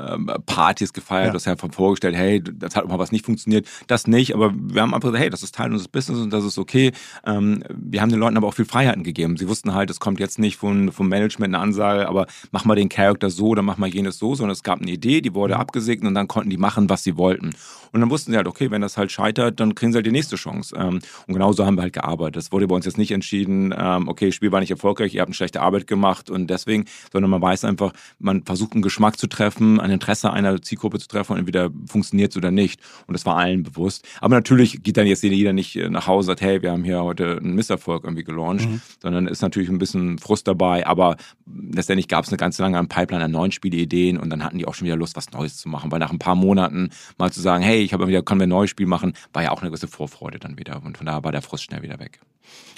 Partys 0.46 0.94
gefeiert, 0.94 1.28
ja. 1.28 1.34
das 1.34 1.48
haben 1.48 1.72
vorgestellt, 1.72 2.16
hey, 2.16 2.42
das 2.42 2.76
hat 2.76 2.88
mal 2.88 3.00
was 3.00 3.12
nicht 3.12 3.26
funktioniert, 3.26 3.68
das 3.88 4.08
nicht, 4.08 4.34
aber 4.34 4.54
wir 4.56 4.82
haben 4.82 4.94
einfach 4.94 5.10
gesagt, 5.10 5.22
hey, 5.22 5.30
das 5.30 5.44
ist 5.44 5.56
Teil 5.56 5.72
unseres 5.72 5.88
Business 5.88 6.20
und 6.20 6.32
das 6.32 6.44
ist 6.44 6.58
okay. 6.58 6.92
Ähm, 7.26 7.64
wir 7.70 8.02
haben 8.02 8.10
den 8.10 8.20
Leuten 8.20 8.38
aber 8.38 8.48
auch 8.48 8.54
viel 8.54 8.66
Freiheiten 8.66 9.04
gegeben. 9.04 9.38
Sie 9.38 9.48
wussten 9.48 9.74
halt, 9.74 9.90
es 9.90 10.00
kommt 10.00 10.20
jetzt 10.20 10.40
nicht 10.40 10.58
von, 10.58 10.92
vom 10.92 11.10
Management 11.10 11.54
eine 11.54 11.62
Ansage, 11.62 12.08
aber 12.08 12.28
mach 12.52 12.66
mal 12.66 12.76
den 12.76 12.90
Charakter 12.90 13.30
so 13.30 13.48
oder 13.48 13.62
mach 13.62 13.78
mal 13.78 13.90
jenes 13.90 14.18
so, 14.18 14.36
sondern 14.36 14.54
es 14.54 14.64
gab 14.64 14.82
eine 14.82 14.92
Idee, 14.92 15.22
die 15.22 15.34
wurde 15.34 15.56
mhm. 15.56 15.62
abgesegnet 15.62 16.08
und 16.08 16.16
dann 16.16 16.28
konnten 16.28 16.50
die 16.50 16.58
machen, 16.58 16.90
was 16.90 17.04
sie 17.04 17.18
wollten. 17.18 17.52
Und 17.92 18.02
dann 18.02 18.10
wussten 18.10 18.32
sie 18.32 18.38
halt, 18.38 18.48
okay, 18.48 18.72
wenn 18.72 18.82
das 18.82 18.98
halt 18.98 19.12
scheitert, 19.12 19.60
dann 19.60 19.76
kriegen 19.76 19.92
sie 19.92 19.98
halt 19.98 20.06
die 20.06 20.12
nächste 20.12 20.36
Chance. 20.36 20.76
Ähm, 20.78 21.00
und 21.28 21.34
genauso 21.34 21.66
haben 21.66 21.76
wir 21.76 21.84
halt 21.84 21.94
gearbeitet. 21.94 22.38
Das 22.38 22.52
wurde 22.52 22.68
bei 22.68 22.76
uns 22.76 22.86
jetzt 22.86 22.98
nicht 22.98 23.12
entschieden, 23.12 23.74
ähm, 23.78 24.08
okay, 24.08 24.32
Spiel 24.32 24.52
war 24.52 24.60
nicht 24.60 24.72
erfolgreich, 24.72 25.14
ihr 25.14 25.22
habt 25.22 25.30
eine 25.30 25.36
schlechte 25.36 25.62
Arbeit 25.62 25.88
gemacht 25.88 26.30
und 26.30 26.48
deswegen, 26.48 26.86
sondern 27.12 27.32
man 27.32 27.42
weiß 27.42 27.66
einfach, 27.66 27.94
man 28.20 28.44
versucht 28.44 28.74
einen 28.74 28.82
Geschmack 28.82 29.18
zu 29.18 29.28
treffen, 29.28 29.80
ein 29.80 29.92
Interesse 29.92 30.32
einer 30.32 30.62
Zielgruppe 30.62 31.00
zu 31.00 31.08
treffen 31.08 31.34
und 31.34 31.40
entweder 31.40 31.70
funktioniert 31.86 32.32
es 32.32 32.38
oder 32.38 32.52
nicht. 32.52 32.82
Und 33.08 33.14
das 33.14 33.26
war 33.26 33.38
allen 33.38 33.64
bewusst. 33.64 34.06
Aber 34.22 34.36
natürlich 34.36 34.84
geht 34.84 34.98
dann 34.98 35.08
jetzt 35.08 35.24
jeder 35.24 35.54
nicht 35.54 35.76
äh, 35.76 35.90
nach 35.90 36.08
Hause 36.08 36.32
und 36.32 36.38
sagt, 36.38 36.42
hey, 36.42 36.62
wir 36.62 36.72
haben 36.72 36.84
hier 36.84 37.04
heute 37.04 37.38
einen 37.38 37.56
Misserfolg 37.56 38.04
irgendwie 38.04 38.24
gelauncht, 38.24 38.70
mhm. 38.70 38.82
sondern 39.02 39.28
ist 39.28 39.42
natürlich 39.42 39.70
ein 39.70 39.78
bisschen 39.78 40.18
Frust 40.20 40.48
dabei. 40.48 40.86
Aber 40.86 41.18
letztendlich 41.46 42.08
gab 42.08 42.26
es 42.26 42.30
eine 42.30 42.38
ganz 42.38 42.58
lange 42.58 42.84
Pipeline 42.86 43.24
an 43.24 43.32
neuen 43.32 43.52
Spieleideen 43.52 44.18
und 44.18 44.30
dann 44.30 44.44
hatten 44.44 44.58
die 44.58 44.68
auch 44.68 44.74
schon 44.74 44.86
wieder 44.86 44.96
Lust, 44.96 45.16
was 45.16 45.32
Neues 45.32 45.58
zu 45.58 45.70
machen. 45.70 45.92
Weil 45.92 46.00
nach 46.00 46.12
ein 46.12 46.20
paar 46.20 46.36
Monaten 46.36 46.90
mal 47.18 47.32
zu 47.32 47.42
sagen, 47.42 47.64
hey, 47.64 47.77
ich 47.82 47.94
habe 47.94 48.08
wieder, 48.08 48.22
können 48.22 48.40
wir 48.42 48.48
ein 48.48 48.50
neues 48.50 48.70
Spiel 48.70 48.88
machen, 48.88 49.14
war 49.34 49.44
ja 49.44 49.52
auch 49.52 49.62
eine 49.62 49.70
gewisse 49.70 49.88
Vorfreude 49.88 50.40
dann 50.40 50.58
wieder. 50.58 50.82
Und 50.84 50.98
von 50.98 51.06
daher 51.06 51.24
war 51.24 51.32
der 51.32 51.42
Frust 51.42 51.64
schnell 51.64 51.82
wieder 51.82 52.00
weg. 52.00 52.20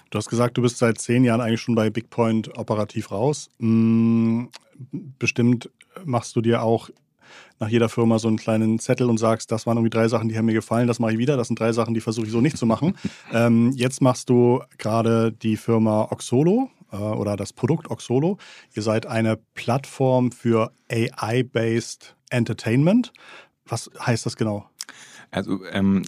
Du 0.10 0.18
hast 0.18 0.30
gesagt, 0.30 0.58
du 0.58 0.62
bist 0.62 0.78
seit 0.78 1.00
zehn 1.00 1.24
Jahren 1.24 1.42
eigentlich 1.42 1.62
schon 1.62 1.76
bei 1.76 1.90
BigPoint 1.90 2.58
operativ 2.58 3.12
raus. 3.12 3.50
Hm, 3.60 4.50
bestimmt 4.92 5.70
machst 6.04 6.36
du 6.36 6.42
dir 6.42 6.64
auch 6.64 6.90
nach 7.60 7.70
jeder 7.70 7.90
Firma 7.90 8.20
so 8.20 8.28
einen 8.28 8.38
kleinen 8.38 8.80
Zettel 8.80 9.10
und 9.10 9.18
sagst, 9.18 9.52
das 9.52 9.68
waren 9.68 9.78
irgendwie 9.78 9.92
drei 9.92 10.08
Sachen, 10.08 10.30
die 10.30 10.38
haben 10.38 10.46
mir 10.46 10.54
gefallen, 10.54 10.88
das 10.88 11.00
mache 11.00 11.12
ich 11.12 11.18
wieder. 11.18 11.38
Das 11.38 11.48
sind 11.48 11.60
drei 11.60 11.74
Sachen, 11.74 11.94
die 11.94 12.02
versuche 12.02 12.26
ich 12.26 12.32
so 12.32 12.42
nicht 12.42 12.58
zu 12.58 12.66
machen. 12.66 12.98
ähm, 13.34 13.72
jetzt 13.76 14.02
machst 14.02 14.30
du 14.30 14.62
gerade 14.78 15.32
die 15.32 15.58
Firma 15.58 16.08
Oxolo 16.10 16.70
äh, 16.92 16.96
oder 16.96 17.36
das 17.36 17.54
Produkt 17.54 17.92
Oxolo. 17.92 18.38
Ihr 18.74 18.82
seid 18.82 19.06
eine 19.06 19.38
Plattform 19.54 20.32
für 20.32 20.72
AI-based 20.90 22.16
Entertainment. 22.30 23.12
Was 23.66 23.90
heißt 24.00 24.26
das 24.26 24.36
genau? 24.36 24.69
Also 25.32 25.66
ähm, 25.72 26.04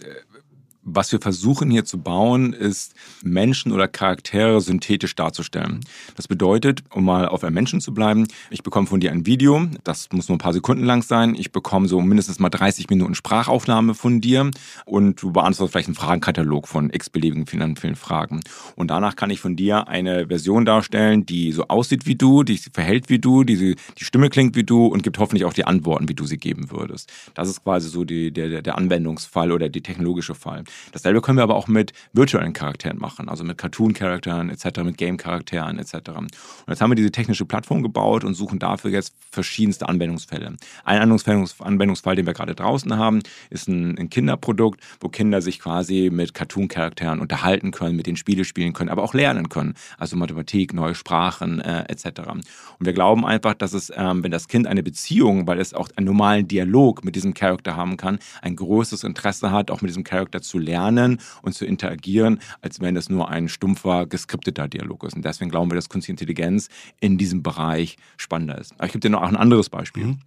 was 0.84 1.12
wir 1.12 1.20
versuchen 1.20 1.70
hier 1.70 1.84
zu 1.84 1.98
bauen, 1.98 2.52
ist 2.52 2.94
Menschen 3.22 3.72
oder 3.72 3.88
Charaktere 3.88 4.60
synthetisch 4.60 5.14
darzustellen. 5.14 5.80
Das 6.16 6.28
bedeutet, 6.28 6.82
um 6.90 7.04
mal 7.04 7.28
auf 7.28 7.44
einem 7.44 7.54
Menschen 7.54 7.80
zu 7.80 7.94
bleiben, 7.94 8.26
ich 8.50 8.62
bekomme 8.62 8.86
von 8.86 9.00
dir 9.00 9.12
ein 9.12 9.26
Video, 9.26 9.68
das 9.84 10.08
muss 10.12 10.28
nur 10.28 10.36
ein 10.36 10.40
paar 10.40 10.52
Sekunden 10.52 10.84
lang 10.84 11.02
sein, 11.02 11.34
ich 11.34 11.52
bekomme 11.52 11.86
so 11.88 12.00
mindestens 12.00 12.38
mal 12.38 12.50
30 12.50 12.90
Minuten 12.90 13.14
Sprachaufnahme 13.14 13.94
von 13.94 14.20
dir 14.20 14.50
und 14.84 15.22
du 15.22 15.32
beantwortest 15.32 15.72
vielleicht 15.72 15.88
einen 15.88 15.94
Fragenkatalog 15.94 16.66
von 16.66 16.90
x-beliebigen 16.90 17.46
vielen, 17.46 17.76
vielen 17.76 17.96
Fragen. 17.96 18.40
Und 18.74 18.90
danach 18.90 19.16
kann 19.16 19.30
ich 19.30 19.40
von 19.40 19.56
dir 19.56 19.88
eine 19.88 20.26
Version 20.28 20.64
darstellen, 20.64 21.26
die 21.26 21.52
so 21.52 21.68
aussieht 21.68 22.06
wie 22.06 22.16
du, 22.16 22.42
die 22.42 22.56
sich 22.56 22.72
verhält 22.72 23.08
wie 23.08 23.18
du, 23.18 23.44
die, 23.44 23.76
die 23.98 24.04
Stimme 24.04 24.30
klingt 24.30 24.56
wie 24.56 24.64
du 24.64 24.86
und 24.86 25.02
gibt 25.02 25.18
hoffentlich 25.18 25.44
auch 25.44 25.52
die 25.52 25.64
Antworten, 25.64 26.08
wie 26.08 26.14
du 26.14 26.24
sie 26.24 26.38
geben 26.38 26.70
würdest. 26.70 27.12
Das 27.34 27.48
ist 27.48 27.62
quasi 27.62 27.88
so 27.88 28.04
die, 28.04 28.32
der, 28.32 28.62
der 28.62 28.76
Anwendungsfall 28.78 29.52
oder 29.52 29.68
die 29.68 29.82
technologische 29.82 30.34
Fall. 30.34 30.64
Dasselbe 30.92 31.20
können 31.20 31.38
wir 31.38 31.42
aber 31.42 31.56
auch 31.56 31.68
mit 31.68 31.92
virtuellen 32.12 32.52
Charakteren 32.52 32.98
machen, 32.98 33.28
also 33.28 33.44
mit 33.44 33.58
Cartoon-Charakteren 33.58 34.50
etc., 34.50 34.82
mit 34.82 34.96
Game-Charakteren 34.98 35.78
etc. 35.78 35.94
Und 36.16 36.30
jetzt 36.68 36.80
haben 36.80 36.90
wir 36.90 36.96
diese 36.96 37.12
technische 37.12 37.44
Plattform 37.44 37.82
gebaut 37.82 38.24
und 38.24 38.34
suchen 38.34 38.58
dafür 38.58 38.90
jetzt 38.90 39.14
verschiedenste 39.30 39.88
Anwendungsfälle. 39.88 40.56
Ein 40.84 41.00
Anwendungsfall, 41.00 42.16
den 42.16 42.26
wir 42.26 42.34
gerade 42.34 42.54
draußen 42.54 42.96
haben, 42.96 43.20
ist 43.50 43.68
ein, 43.68 44.10
Kinderprodukt, 44.10 44.80
wo 45.00 45.08
Kinder 45.08 45.40
sich 45.40 45.58
quasi 45.58 46.10
mit 46.12 46.34
Cartoon-Charakteren 46.34 47.20
unterhalten 47.20 47.70
können, 47.70 47.96
mit 47.96 48.06
den 48.06 48.16
Spiele 48.16 48.44
spielen 48.44 48.72
können, 48.72 48.90
aber 48.90 49.02
auch 49.02 49.14
lernen 49.14 49.48
können, 49.48 49.74
also 49.96 50.16
Mathematik, 50.16 50.74
neue 50.74 50.94
Sprachen 50.94 51.60
äh, 51.60 51.84
etc. 51.88 52.20
Und 52.28 52.86
wir 52.86 52.92
glauben 52.92 53.24
einfach, 53.24 53.54
dass 53.54 53.72
es, 53.72 53.90
ähm, 53.94 54.22
wenn 54.22 54.30
das 54.30 54.48
Kind 54.48 54.66
eine 54.66 54.82
Beziehung, 54.82 55.46
weil 55.46 55.60
es 55.60 55.72
auch 55.72 55.88
einen 55.96 56.06
normalen 56.06 56.46
Dialog 56.46 57.04
mit 57.04 57.16
diesem 57.16 57.32
Charakter 57.34 57.76
haben 57.76 57.96
kann, 57.96 58.18
ein 58.42 58.56
größeres 58.56 59.04
Interesse 59.04 59.50
hat, 59.50 59.70
auch 59.70 59.80
mit 59.80 59.88
diesem 59.88 60.04
Charakter 60.04 60.42
zu 60.42 60.58
lernen 60.62 61.20
und 61.42 61.52
zu 61.54 61.66
interagieren, 61.66 62.40
als 62.60 62.80
wenn 62.80 62.96
es 62.96 63.10
nur 63.10 63.28
ein 63.28 63.48
stumpfer, 63.48 64.06
geskripteter 64.06 64.68
Dialog 64.68 65.04
ist. 65.04 65.14
Und 65.14 65.24
deswegen 65.24 65.50
glauben 65.50 65.70
wir, 65.70 65.74
dass 65.76 65.88
Künstliche 65.88 66.12
Intelligenz 66.12 66.68
in 67.00 67.18
diesem 67.18 67.42
Bereich 67.42 67.96
spannender 68.16 68.58
ist. 68.58 68.72
Aber 68.74 68.86
ich 68.86 68.92
gebe 68.92 69.00
dir 69.00 69.10
noch 69.10 69.22
ein 69.22 69.36
anderes 69.36 69.68
Beispiel. 69.68 70.04
Mhm. 70.04 70.18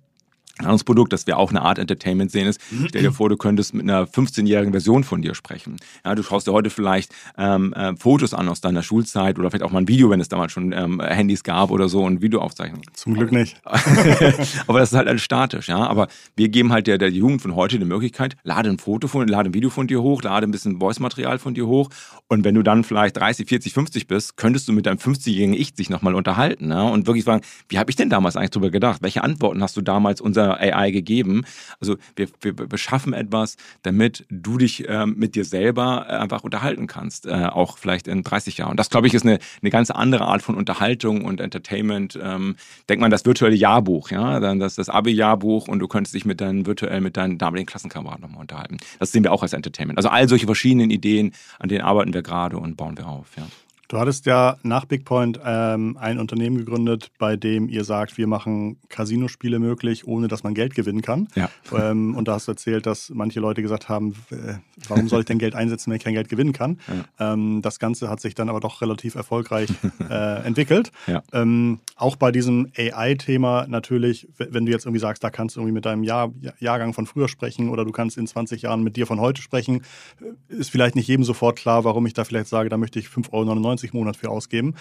Ein 0.57 0.65
anderes 0.65 0.85
Produkt, 0.85 1.11
das 1.11 1.27
wir 1.27 1.37
auch 1.37 1.49
eine 1.49 1.61
Art 1.61 1.79
Entertainment 1.79 2.31
sehen, 2.31 2.47
ist, 2.47 2.61
stell 2.87 3.01
dir 3.01 3.11
vor, 3.11 3.27
du 3.27 3.35
könntest 3.35 3.73
mit 3.73 3.83
einer 3.83 4.05
15-jährigen 4.05 4.71
Version 4.71 5.03
von 5.03 5.21
dir 5.21 5.35
sprechen. 5.35 5.75
Ja, 6.05 6.15
du 6.15 6.23
schaust 6.23 6.47
dir 6.47 6.53
heute 6.53 6.69
vielleicht 6.69 7.13
ähm, 7.37 7.73
äh, 7.73 7.93
Fotos 7.97 8.33
an 8.33 8.47
aus 8.47 8.61
deiner 8.61 8.81
Schulzeit 8.81 9.37
oder 9.37 9.51
vielleicht 9.51 9.63
auch 9.63 9.71
mal 9.71 9.79
ein 9.79 9.89
Video, 9.89 10.09
wenn 10.09 10.21
es 10.21 10.29
damals 10.29 10.53
schon 10.53 10.71
ähm, 10.71 11.01
Handys 11.01 11.43
gab 11.43 11.71
oder 11.71 11.89
so 11.89 12.03
und 12.03 12.21
Videoaufzeichnung. 12.21 12.81
Zum 12.93 13.15
Glück 13.15 13.33
nicht. 13.33 13.59
Aber 14.67 14.79
das 14.79 14.93
ist 14.93 14.97
halt 14.97 15.09
alles 15.09 15.23
statisch, 15.23 15.67
ja. 15.67 15.85
Aber 15.87 16.07
wir 16.37 16.47
geben 16.47 16.71
halt 16.71 16.87
der, 16.87 16.97
der 16.97 17.09
Jugend 17.09 17.41
von 17.41 17.55
heute 17.55 17.77
die 17.77 17.83
Möglichkeit, 17.83 18.37
lade 18.43 18.69
ein 18.69 18.77
Foto 18.77 19.09
von, 19.09 19.27
lade 19.27 19.49
ein 19.49 19.53
Video 19.53 19.69
von 19.69 19.87
dir 19.87 20.01
hoch, 20.01 20.23
lade 20.23 20.47
ein 20.47 20.51
bisschen 20.51 20.79
Voice-Material 20.79 21.37
von 21.37 21.53
dir 21.53 21.67
hoch 21.67 21.89
und 22.27 22.45
wenn 22.45 22.55
du 22.55 22.63
dann 22.63 22.85
vielleicht 22.85 23.17
30, 23.17 23.47
40, 23.47 23.73
50 23.73 24.07
bist, 24.07 24.37
könntest 24.37 24.69
du 24.69 24.73
mit 24.73 24.85
deinem 24.85 24.97
50-jährigen 24.97 25.53
Ich 25.53 25.75
sich 25.75 25.89
nochmal 25.89 26.15
unterhalten 26.15 26.67
ne? 26.67 26.83
und 26.85 27.07
wirklich 27.07 27.25
fragen, 27.25 27.43
wie 27.67 27.77
habe 27.77 27.89
ich 27.89 27.97
denn 27.97 28.09
damals 28.09 28.37
eigentlich 28.37 28.51
drüber 28.51 28.69
gedacht? 28.69 29.01
Welche 29.01 29.23
Antworten 29.23 29.61
hast 29.61 29.75
du 29.75 29.81
damals 29.81 30.21
unser 30.21 30.44
AI 30.53 30.91
gegeben. 30.91 31.43
Also 31.79 31.97
wir, 32.15 32.27
wir 32.41 32.53
beschaffen 32.53 33.13
etwas, 33.13 33.57
damit 33.83 34.25
du 34.29 34.57
dich 34.57 34.85
ähm, 34.87 35.15
mit 35.17 35.35
dir 35.35 35.45
selber 35.45 36.05
äh, 36.09 36.13
einfach 36.13 36.43
unterhalten 36.43 36.87
kannst, 36.87 37.25
äh, 37.25 37.45
auch 37.45 37.77
vielleicht 37.77 38.07
in 38.07 38.23
30 38.23 38.57
Jahren. 38.57 38.77
Das, 38.77 38.89
glaube 38.89 39.07
ich, 39.07 39.13
ist 39.13 39.25
eine, 39.25 39.39
eine 39.61 39.71
ganz 39.71 39.91
andere 39.91 40.25
Art 40.25 40.41
von 40.41 40.55
Unterhaltung 40.55 41.25
und 41.25 41.39
Entertainment. 41.39 42.17
Ähm, 42.21 42.55
denkt 42.89 43.01
man 43.01 43.11
das 43.11 43.25
virtuelle 43.25 43.55
Jahrbuch, 43.55 44.11
ja, 44.11 44.39
dann 44.39 44.59
das, 44.59 44.75
das 44.75 44.89
Abi-Jahrbuch 44.89 45.67
und 45.67 45.79
du 45.79 45.87
könntest 45.87 46.13
dich 46.15 46.25
mit 46.25 46.41
deinen 46.41 46.65
virtuell 46.65 47.01
mit 47.01 47.17
deinen 47.17 47.37
damaligen 47.37 47.65
Klassenkameraden 47.65 48.21
nochmal 48.21 48.41
unterhalten. 48.41 48.77
Das 48.99 49.11
sehen 49.11 49.23
wir 49.23 49.31
auch 49.31 49.43
als 49.43 49.53
Entertainment. 49.53 49.97
Also 49.97 50.09
all 50.09 50.27
solche 50.27 50.45
verschiedenen 50.45 50.89
Ideen, 50.89 51.33
an 51.59 51.69
denen 51.69 51.81
arbeiten 51.81 52.13
wir 52.13 52.21
gerade 52.21 52.57
und 52.57 52.77
bauen 52.77 52.97
wir 52.97 53.07
auf. 53.07 53.27
Ja. 53.37 53.47
Du 53.87 53.99
hattest 53.99 54.25
ja 54.25 54.57
nach 54.63 54.85
Bigpoint 54.85 55.39
ähm, 55.45 55.97
ein 55.99 56.17
Unternehmen 56.19 56.57
gegründet, 56.57 57.11
bei 57.19 57.35
dem 57.35 57.69
ihr 57.69 57.83
sagt, 57.83 58.17
wir 58.17 58.27
machen 58.27 58.77
Casinospiele 58.89 59.59
möglich, 59.59 60.07
ohne 60.07 60.27
dass 60.27 60.43
man 60.43 60.53
Geld 60.53 60.73
gewinnen 60.73 61.01
kann. 61.01 61.27
Ja. 61.35 61.49
Ähm, 61.71 62.15
und 62.15 62.27
da 62.27 62.33
hast 62.33 62.47
du 62.47 62.53
erzählt, 62.53 62.85
dass 62.85 63.11
manche 63.13 63.39
Leute 63.39 63.61
gesagt 63.61 63.87
haben, 63.89 64.15
äh, 64.31 64.55
warum 64.87 65.07
soll 65.07 65.21
ich 65.21 65.25
denn 65.25 65.37
Geld 65.37 65.53
einsetzen, 65.53 65.91
wenn 65.91 65.97
ich 65.97 66.03
kein 66.03 66.13
Geld 66.13 66.29
gewinnen 66.29 66.53
kann? 66.53 66.79
Ja. 67.19 67.33
Ähm, 67.33 67.61
das 67.61 67.79
Ganze 67.79 68.09
hat 68.09 68.21
sich 68.21 68.35
dann 68.35 68.47
aber 68.47 68.59
doch 68.59 68.81
relativ 68.81 69.15
erfolgreich 69.15 69.69
äh, 70.09 70.45
entwickelt. 70.45 70.91
Ja. 71.07 71.21
Ähm, 71.33 71.79
auch 71.95 72.15
bei 72.15 72.31
diesem 72.31 72.71
AI-Thema 72.75 73.67
natürlich, 73.67 74.27
wenn 74.37 74.65
du 74.65 74.71
jetzt 74.71 74.85
irgendwie 74.85 74.99
sagst, 74.99 75.23
da 75.23 75.29
kannst 75.29 75.55
du 75.55 75.59
irgendwie 75.59 75.73
mit 75.73 75.85
deinem 75.85 76.03
Jahr, 76.03 76.31
Jahrgang 76.59 76.93
von 76.93 77.05
früher 77.05 77.27
sprechen 77.27 77.69
oder 77.69 77.85
du 77.85 77.91
kannst 77.91 78.17
in 78.17 78.25
20 78.25 78.63
Jahren 78.63 78.81
mit 78.81 78.95
dir 78.95 79.05
von 79.05 79.19
heute 79.19 79.41
sprechen, 79.41 79.83
äh, 80.21 80.55
ist 80.55 80.71
vielleicht 80.71 80.95
nicht 80.95 81.07
jedem 81.07 81.23
sofort 81.23 81.57
klar, 81.57 81.83
warum 81.83 82.05
ich 82.05 82.13
da 82.13 82.23
vielleicht 82.23 82.47
sage, 82.47 82.69
da 82.69 82.77
möchte 82.77 82.97
ich 82.97 83.07
5,99 83.07 83.31
Euro 83.33 83.74
90 83.75 83.93
Monat 83.93 84.17
für 84.17 84.29
ausgeben. 84.29 84.75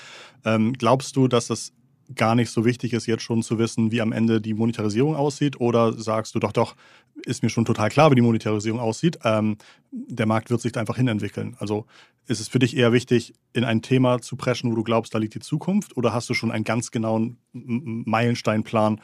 Ähm, 0.44 0.72
glaubst 0.72 1.16
du, 1.16 1.28
dass 1.28 1.50
es 1.50 1.72
gar 2.14 2.34
nicht 2.34 2.50
so 2.50 2.64
wichtig 2.64 2.92
ist, 2.92 3.06
jetzt 3.06 3.22
schon 3.22 3.42
zu 3.42 3.58
wissen, 3.58 3.90
wie 3.90 4.00
am 4.00 4.12
Ende 4.12 4.40
die 4.40 4.54
Monetarisierung 4.54 5.16
aussieht? 5.16 5.60
Oder 5.60 5.92
sagst 5.94 6.34
du 6.34 6.38
doch, 6.38 6.52
doch, 6.52 6.76
ist 7.24 7.42
mir 7.42 7.48
schon 7.48 7.64
total 7.64 7.88
klar, 7.88 8.10
wie 8.10 8.16
die 8.16 8.22
Monetarisierung 8.22 8.80
aussieht. 8.80 9.18
Ähm, 9.24 9.56
der 9.90 10.26
Markt 10.26 10.50
wird 10.50 10.60
sich 10.60 10.72
da 10.72 10.80
einfach 10.80 10.96
hinentwickeln. 10.96 11.56
Also 11.58 11.86
ist 12.26 12.40
es 12.40 12.48
für 12.48 12.58
dich 12.58 12.76
eher 12.76 12.92
wichtig, 12.92 13.34
in 13.52 13.64
ein 13.64 13.82
Thema 13.82 14.20
zu 14.20 14.36
preschen, 14.36 14.70
wo 14.70 14.74
du 14.74 14.82
glaubst, 14.82 15.14
da 15.14 15.18
liegt 15.18 15.34
die 15.34 15.40
Zukunft? 15.40 15.96
Oder 15.96 16.12
hast 16.12 16.28
du 16.28 16.34
schon 16.34 16.50
einen 16.50 16.64
ganz 16.64 16.90
genauen 16.90 17.38
Meilensteinplan, 17.52 19.00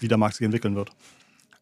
wie 0.00 0.08
der 0.08 0.18
Markt 0.18 0.36
sich 0.36 0.44
entwickeln 0.44 0.74
wird? 0.74 0.92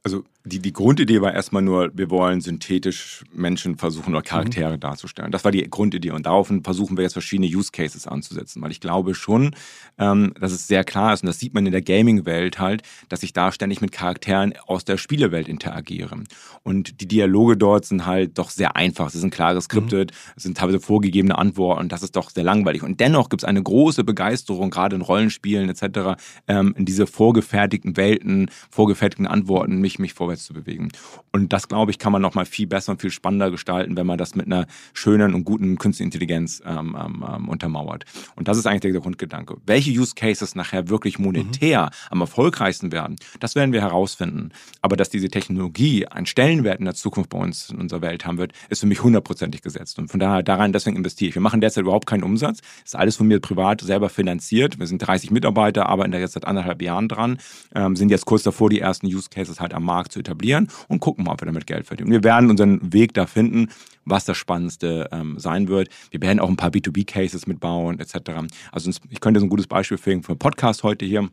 Also 0.07 0.23
die, 0.45 0.61
die 0.61 0.73
Grundidee 0.73 1.21
war 1.21 1.35
erstmal 1.35 1.62
nur, 1.62 1.90
wir 1.92 2.11
wollen 2.11 2.40
synthetisch 2.40 3.25
Menschen 3.33 3.77
versuchen 3.77 4.14
oder 4.14 4.23
Charaktere 4.23 4.77
mhm. 4.77 4.81
darzustellen. 4.81 5.33
Das 5.33 5.45
war 5.45 5.51
die 5.51 5.69
Grundidee 5.69 6.12
und 6.12 6.27
darauf 6.27 6.53
versuchen 6.62 6.97
wir 6.97 7.03
jetzt 7.03 7.14
verschiedene 7.14 7.49
Use 7.49 7.73
Cases 7.73 8.07
anzusetzen, 8.07 8.62
weil 8.62 8.71
ich 8.71 8.79
glaube 8.79 9.16
schon, 9.16 9.57
ähm, 9.99 10.33
dass 10.38 10.53
es 10.53 10.69
sehr 10.69 10.85
klar 10.85 11.12
ist 11.12 11.25
und 11.25 11.27
das 11.27 11.40
sieht 11.40 11.55
man 11.55 11.66
in 11.66 11.73
der 11.73 11.83
Gaming-Welt 11.83 12.61
halt, 12.61 12.83
dass 13.09 13.25
ich 13.25 13.33
da 13.33 13.51
ständig 13.51 13.81
mit 13.81 13.90
Charakteren 13.90 14.55
aus 14.69 14.85
der 14.85 14.97
Spielewelt 14.97 15.49
interagiere. 15.49 16.23
Und 16.62 17.01
die 17.01 17.09
Dialoge 17.09 17.57
dort 17.57 17.85
sind 17.85 18.07
halt 18.07 18.38
doch 18.38 18.51
sehr 18.51 18.77
einfach. 18.77 19.11
Sie 19.11 19.19
sind 19.19 19.35
klar 19.35 19.55
geskriptet, 19.55 20.12
mhm. 20.12 20.33
es 20.37 20.42
sind 20.45 20.57
teilweise 20.57 20.79
vorgegebene 20.79 21.37
Antworten 21.37 21.81
und 21.81 21.90
das 21.90 22.05
ist 22.05 22.14
doch 22.14 22.31
sehr 22.31 22.45
langweilig. 22.45 22.85
Und 22.85 23.01
dennoch 23.01 23.29
gibt 23.29 23.42
es 23.42 23.49
eine 23.49 23.61
große 23.61 24.05
Begeisterung, 24.05 24.71
gerade 24.71 24.95
in 24.95 25.03
Rollenspielen 25.03 25.69
etc., 25.69 26.16
ähm, 26.47 26.77
in 26.79 26.85
diese 26.85 27.09
vorgefertigten 27.09 27.97
Welten, 27.97 28.53
vorgefertigten 28.71 29.27
Antworten, 29.27 29.81
mich, 29.81 29.96
mich 29.99 30.15
vorwärts 30.15 30.45
zu 30.45 30.55
bewegen. 30.55 30.91
Und 31.33 31.53
das, 31.53 31.69
glaube 31.69 31.91
ich, 31.91 31.99
kann 31.99 32.13
man 32.13 32.23
nochmal 32.23 32.47
viel 32.47 32.67
besser 32.67 32.93
und 32.93 33.01
viel 33.01 33.11
spannender 33.11 33.51
gestalten, 33.51 33.97
wenn 33.97 34.07
man 34.07 34.19
das 34.19 34.35
mit 34.35 34.47
einer 34.47 34.67
schönen 34.93 35.35
und 35.35 35.45
guten 35.45 35.79
künstlichen 35.79 36.09
Intelligenz 36.09 36.63
ähm, 36.65 36.97
ähm, 36.99 37.25
ähm 37.29 37.49
untermauert. 37.49 38.05
Und 38.35 38.49
das 38.49 38.59
ist 38.59 38.67
eigentlich 38.67 38.93
der 38.93 39.01
Grundgedanke. 39.01 39.57
Welche 39.67 39.91
Use 39.91 40.15
Cases 40.15 40.55
nachher 40.55 40.89
wirklich 40.89 41.19
monetär 41.19 41.87
mhm. 41.87 41.91
am 42.11 42.21
erfolgreichsten 42.21 42.93
werden, 42.93 43.17
das 43.41 43.55
werden 43.55 43.73
wir 43.73 43.81
herausfinden. 43.81 44.51
Aber 44.81 44.97
dass 44.97 45.11
diese 45.11 45.29
Technologie 45.29 46.07
einen 46.07 46.27
Stellenwert 46.27 46.79
in 46.79 46.85
der 46.85 46.95
Zukunft 46.95 47.31
bei 47.31 47.39
uns 47.39 47.71
in 47.71 47.79
unserer 47.79 48.03
Welt 48.03 48.27
haben 48.27 48.39
wird, 48.39 48.53
ist 48.69 48.81
für 48.81 48.87
mich 48.87 49.03
hundertprozentig 49.03 49.63
gesetzt. 49.63 49.99
Und 49.99 50.11
von 50.11 50.21
daher 50.21 50.43
daran 50.43 50.73
deswegen 50.73 50.97
investiere 50.97 51.31
ich. 51.31 51.35
Wir 51.35 51.43
machen 51.43 51.61
derzeit 51.61 51.83
überhaupt 51.83 52.07
keinen 52.07 52.23
Umsatz. 52.23 52.61
Das 52.61 52.93
ist 52.93 52.97
alles 52.97 53.17
von 53.17 53.27
mir 53.27 53.41
privat 53.41 53.81
selber 53.81 54.09
finanziert. 54.09 54.79
Wir 54.79 54.87
sind 54.87 54.99
30 54.99 55.31
Mitarbeiter, 55.31 55.89
arbeiten 55.89 56.13
da 56.13 56.19
jetzt 56.19 56.33
seit 56.33 56.45
anderthalb 56.45 56.83
Jahren 56.83 57.09
dran, 57.09 57.39
ähm, 57.75 57.97
sind 57.97 58.11
jetzt 58.11 58.27
kurz 58.27 58.43
davor, 58.43 58.71
die 58.71 58.81
ersten 58.81 59.07
Use 59.07 59.29
Cases 59.31 59.61
halt 59.61 59.75
am 59.75 59.85
Markt 59.87 60.12
zu 60.12 60.20
etablieren 60.20 60.68
und 60.88 61.01
gucken 61.01 61.25
mal, 61.25 61.33
ob 61.33 61.40
wir 61.40 61.46
damit 61.46 61.66
Geld 61.66 61.87
verdienen. 61.87 62.11
Wir 62.11 62.25
werden 62.25 62.51
unseren 62.51 62.92
Weg 62.92 63.14
da 63.14 63.27
finden, 63.27 63.68
was 64.05 64.25
das 64.25 64.37
Spannendste 64.37 65.09
ähm, 65.12 65.38
sein 65.38 65.68
wird. 65.68 65.88
Wir 66.11 66.20
werden 66.20 66.40
auch 66.40 66.49
ein 66.49 66.57
paar 66.57 66.70
B2B-Cases 66.70 67.46
mitbauen, 67.46 67.99
etc. 67.99 68.33
Also 68.72 68.90
ich 69.11 69.20
könnte 69.20 69.40
so 69.40 69.46
ein 69.46 69.51
gutes 69.51 69.66
Beispiel 69.66 69.99
für 69.99 70.12
einen 70.12 70.22
Podcast 70.22 70.83
heute 70.83 71.07
hier. 71.07 71.29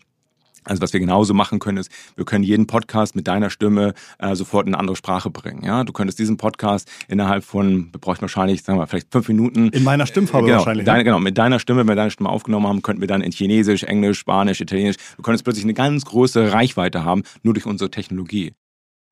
Also 0.65 0.81
was 0.81 0.93
wir 0.93 0.99
genauso 0.99 1.33
machen 1.33 1.59
können, 1.59 1.77
ist, 1.77 1.91
wir 2.15 2.25
können 2.25 2.43
jeden 2.43 2.67
Podcast 2.67 3.15
mit 3.15 3.27
deiner 3.27 3.49
Stimme 3.49 3.93
äh, 4.19 4.35
sofort 4.35 4.67
in 4.67 4.73
eine 4.73 4.79
andere 4.79 4.95
Sprache 4.95 5.29
bringen. 5.29 5.63
Ja, 5.63 5.83
du 5.83 5.93
könntest 5.93 6.19
diesen 6.19 6.37
Podcast 6.37 6.89
innerhalb 7.07 7.43
von, 7.43 7.89
wir 7.91 7.99
bräuchten 7.99 8.23
wahrscheinlich, 8.23 8.63
sagen 8.63 8.77
wir 8.77 8.81
mal, 8.81 8.87
vielleicht 8.87 9.11
fünf 9.11 9.27
Minuten. 9.27 9.69
In 9.69 9.83
meiner 9.83 10.05
Stimmfarbe 10.05 10.45
äh, 10.45 10.49
genau, 10.49 10.59
wahrscheinlich. 10.59 10.85
Deine, 10.85 11.03
genau, 11.03 11.19
mit 11.19 11.37
deiner 11.37 11.59
Stimme, 11.59 11.81
wenn 11.81 11.87
wir 11.87 11.95
deine 11.95 12.11
Stimme 12.11 12.29
aufgenommen 12.29 12.67
haben, 12.67 12.81
könnten 12.81 13.01
wir 13.01 13.07
dann 13.07 13.21
in 13.21 13.31
Chinesisch, 13.31 13.83
Englisch, 13.83 14.19
Spanisch, 14.19 14.61
Italienisch, 14.61 14.97
du 15.17 15.23
könntest 15.23 15.43
plötzlich 15.43 15.65
eine 15.65 15.73
ganz 15.73 16.05
große 16.05 16.53
Reichweite 16.53 17.03
haben, 17.03 17.23
nur 17.43 17.53
durch 17.53 17.65
unsere 17.65 17.91
Technologie. 17.91 18.53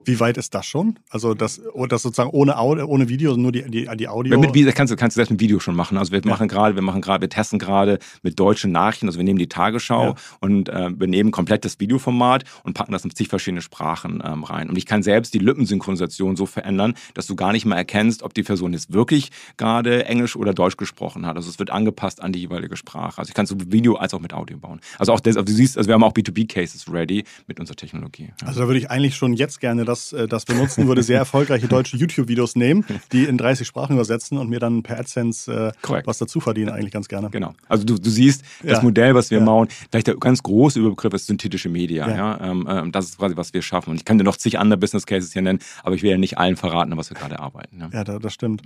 Wie 0.05 0.19
weit 0.19 0.37
ist 0.37 0.53
das 0.53 0.65
schon? 0.65 0.99
Also 1.09 1.33
das, 1.33 1.61
das 1.89 2.01
sozusagen 2.01 2.29
ohne 2.31 2.57
Audio, 2.57 2.85
ohne 2.85 3.09
Video, 3.09 3.35
nur 3.35 3.51
die, 3.51 3.63
die, 3.69 3.87
die 3.95 4.07
Audio. 4.07 4.39
Mit, 4.39 4.53
mit, 4.53 4.75
kannst, 4.75 4.91
du, 4.91 4.97
kannst 4.97 5.15
du 5.15 5.19
selbst 5.19 5.31
mit 5.31 5.39
Video 5.39 5.59
schon 5.59 5.75
machen. 5.75 5.97
Also 5.97 6.11
wir 6.11 6.21
ja. 6.21 6.29
machen 6.29 6.47
gerade, 6.47 6.75
wir 6.75 6.81
machen 6.81 7.01
gerade, 7.01 7.21
wir 7.21 7.29
testen 7.29 7.59
gerade 7.59 7.99
mit 8.23 8.39
deutschen 8.39 8.71
Nachrichten. 8.71 9.07
Also 9.07 9.19
wir 9.19 9.23
nehmen 9.23 9.39
die 9.39 9.49
Tagesschau 9.49 10.09
ja. 10.09 10.15
und 10.39 10.69
äh, 10.69 10.89
wir 10.97 11.07
nehmen 11.07 11.31
komplett 11.31 11.65
das 11.65 11.79
Videoformat 11.79 12.43
und 12.63 12.73
packen 12.73 12.91
das 12.91 13.03
in 13.03 13.11
zig 13.11 13.27
verschiedene 13.27 13.61
Sprachen 13.61 14.21
ähm, 14.25 14.43
rein. 14.43 14.69
Und 14.69 14.77
ich 14.77 14.85
kann 14.85 15.03
selbst 15.03 15.33
die 15.33 15.39
Lippensynchronisation 15.39 16.35
so 16.35 16.45
verändern, 16.45 16.95
dass 17.13 17.27
du 17.27 17.35
gar 17.35 17.51
nicht 17.51 17.65
mehr 17.65 17.77
erkennst, 17.77 18.23
ob 18.23 18.33
die 18.33 18.43
Person 18.43 18.73
jetzt 18.73 18.93
wirklich 18.93 19.31
gerade 19.57 20.05
Englisch 20.05 20.35
oder 20.35 20.53
Deutsch 20.53 20.77
gesprochen 20.77 21.25
hat. 21.25 21.35
Also 21.35 21.49
es 21.49 21.59
wird 21.59 21.69
angepasst 21.69 22.21
an 22.21 22.31
die 22.31 22.39
jeweilige 22.39 22.75
Sprache. 22.75 23.19
Also 23.19 23.29
ich 23.29 23.35
kann 23.35 23.45
so 23.45 23.55
Video 23.67 23.95
als 23.95 24.13
auch 24.13 24.19
mit 24.19 24.33
Audio 24.33 24.57
bauen. 24.57 24.79
Also 24.97 25.13
auch 25.13 25.19
das, 25.19 25.35
also 25.35 25.45
du 25.45 25.51
siehst, 25.51 25.77
also 25.77 25.87
wir 25.87 25.93
haben 25.93 26.03
auch 26.03 26.13
B2B-Cases 26.13 26.91
ready 26.91 27.23
mit 27.47 27.59
unserer 27.59 27.75
Technologie. 27.75 28.33
Ja. 28.41 28.47
Also 28.47 28.61
da 28.61 28.67
würde 28.67 28.79
ich 28.79 28.89
eigentlich 28.89 29.15
schon 29.15 29.33
jetzt 29.33 29.59
gerne 29.59 29.85
das, 29.91 30.13
äh, 30.13 30.27
das 30.27 30.45
benutzen, 30.45 30.87
würde 30.87 31.03
sehr 31.03 31.17
erfolgreiche 31.25 31.67
deutsche 31.67 31.97
YouTube-Videos 31.97 32.55
nehmen, 32.55 32.85
die 33.11 33.25
in 33.25 33.37
30 33.37 33.67
Sprachen 33.67 33.93
übersetzen 33.93 34.37
und 34.37 34.49
mir 34.49 34.59
dann 34.59 34.83
per 34.83 34.99
AdSense 34.99 35.73
äh, 35.83 36.01
was 36.05 36.17
dazu 36.17 36.39
verdienen, 36.39 36.69
eigentlich 36.69 36.91
ganz 36.91 37.07
gerne. 37.07 37.29
Genau. 37.29 37.53
Also 37.67 37.83
du, 37.83 37.97
du 37.97 38.09
siehst, 38.09 38.43
das 38.63 38.77
ja. 38.77 38.83
Modell, 38.83 39.15
was 39.15 39.31
wir 39.31 39.39
ja. 39.39 39.45
bauen, 39.45 39.67
vielleicht 39.89 40.07
der 40.07 40.15
ganz 40.15 40.41
große 40.41 40.79
Überbegriff 40.79 41.13
ist 41.13 41.27
synthetische 41.27 41.69
Media. 41.69 42.07
Ja. 42.09 42.15
ja? 42.15 42.51
Ähm, 42.51 42.67
ähm, 42.69 42.91
das 42.91 43.05
ist 43.05 43.17
quasi, 43.17 43.35
was 43.37 43.53
wir 43.53 43.61
schaffen. 43.61 43.91
Und 43.91 43.97
ich 43.97 44.05
kann 44.05 44.17
dir 44.17 44.23
noch 44.23 44.37
zig 44.37 44.59
andere 44.59 44.77
Business 44.79 45.05
Cases 45.05 45.33
hier 45.33 45.41
nennen, 45.41 45.59
aber 45.83 45.95
ich 45.95 46.03
will 46.03 46.11
ja 46.11 46.17
nicht 46.17 46.37
allen 46.37 46.55
verraten, 46.55 46.95
was 46.97 47.09
wir 47.09 47.17
gerade 47.17 47.39
arbeiten. 47.39 47.79
Ja, 47.79 47.89
ja 47.91 48.03
das 48.19 48.33
stimmt. 48.33 48.61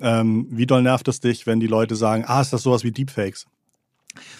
Ähm, 0.00 0.46
wie 0.50 0.66
doll 0.66 0.82
nervt 0.82 1.08
es 1.08 1.20
dich, 1.20 1.46
wenn 1.46 1.60
die 1.60 1.66
Leute 1.66 1.96
sagen, 1.96 2.24
ah, 2.26 2.40
ist 2.40 2.52
das 2.52 2.62
sowas 2.62 2.84
wie 2.84 2.92
Deepfakes? 2.92 3.46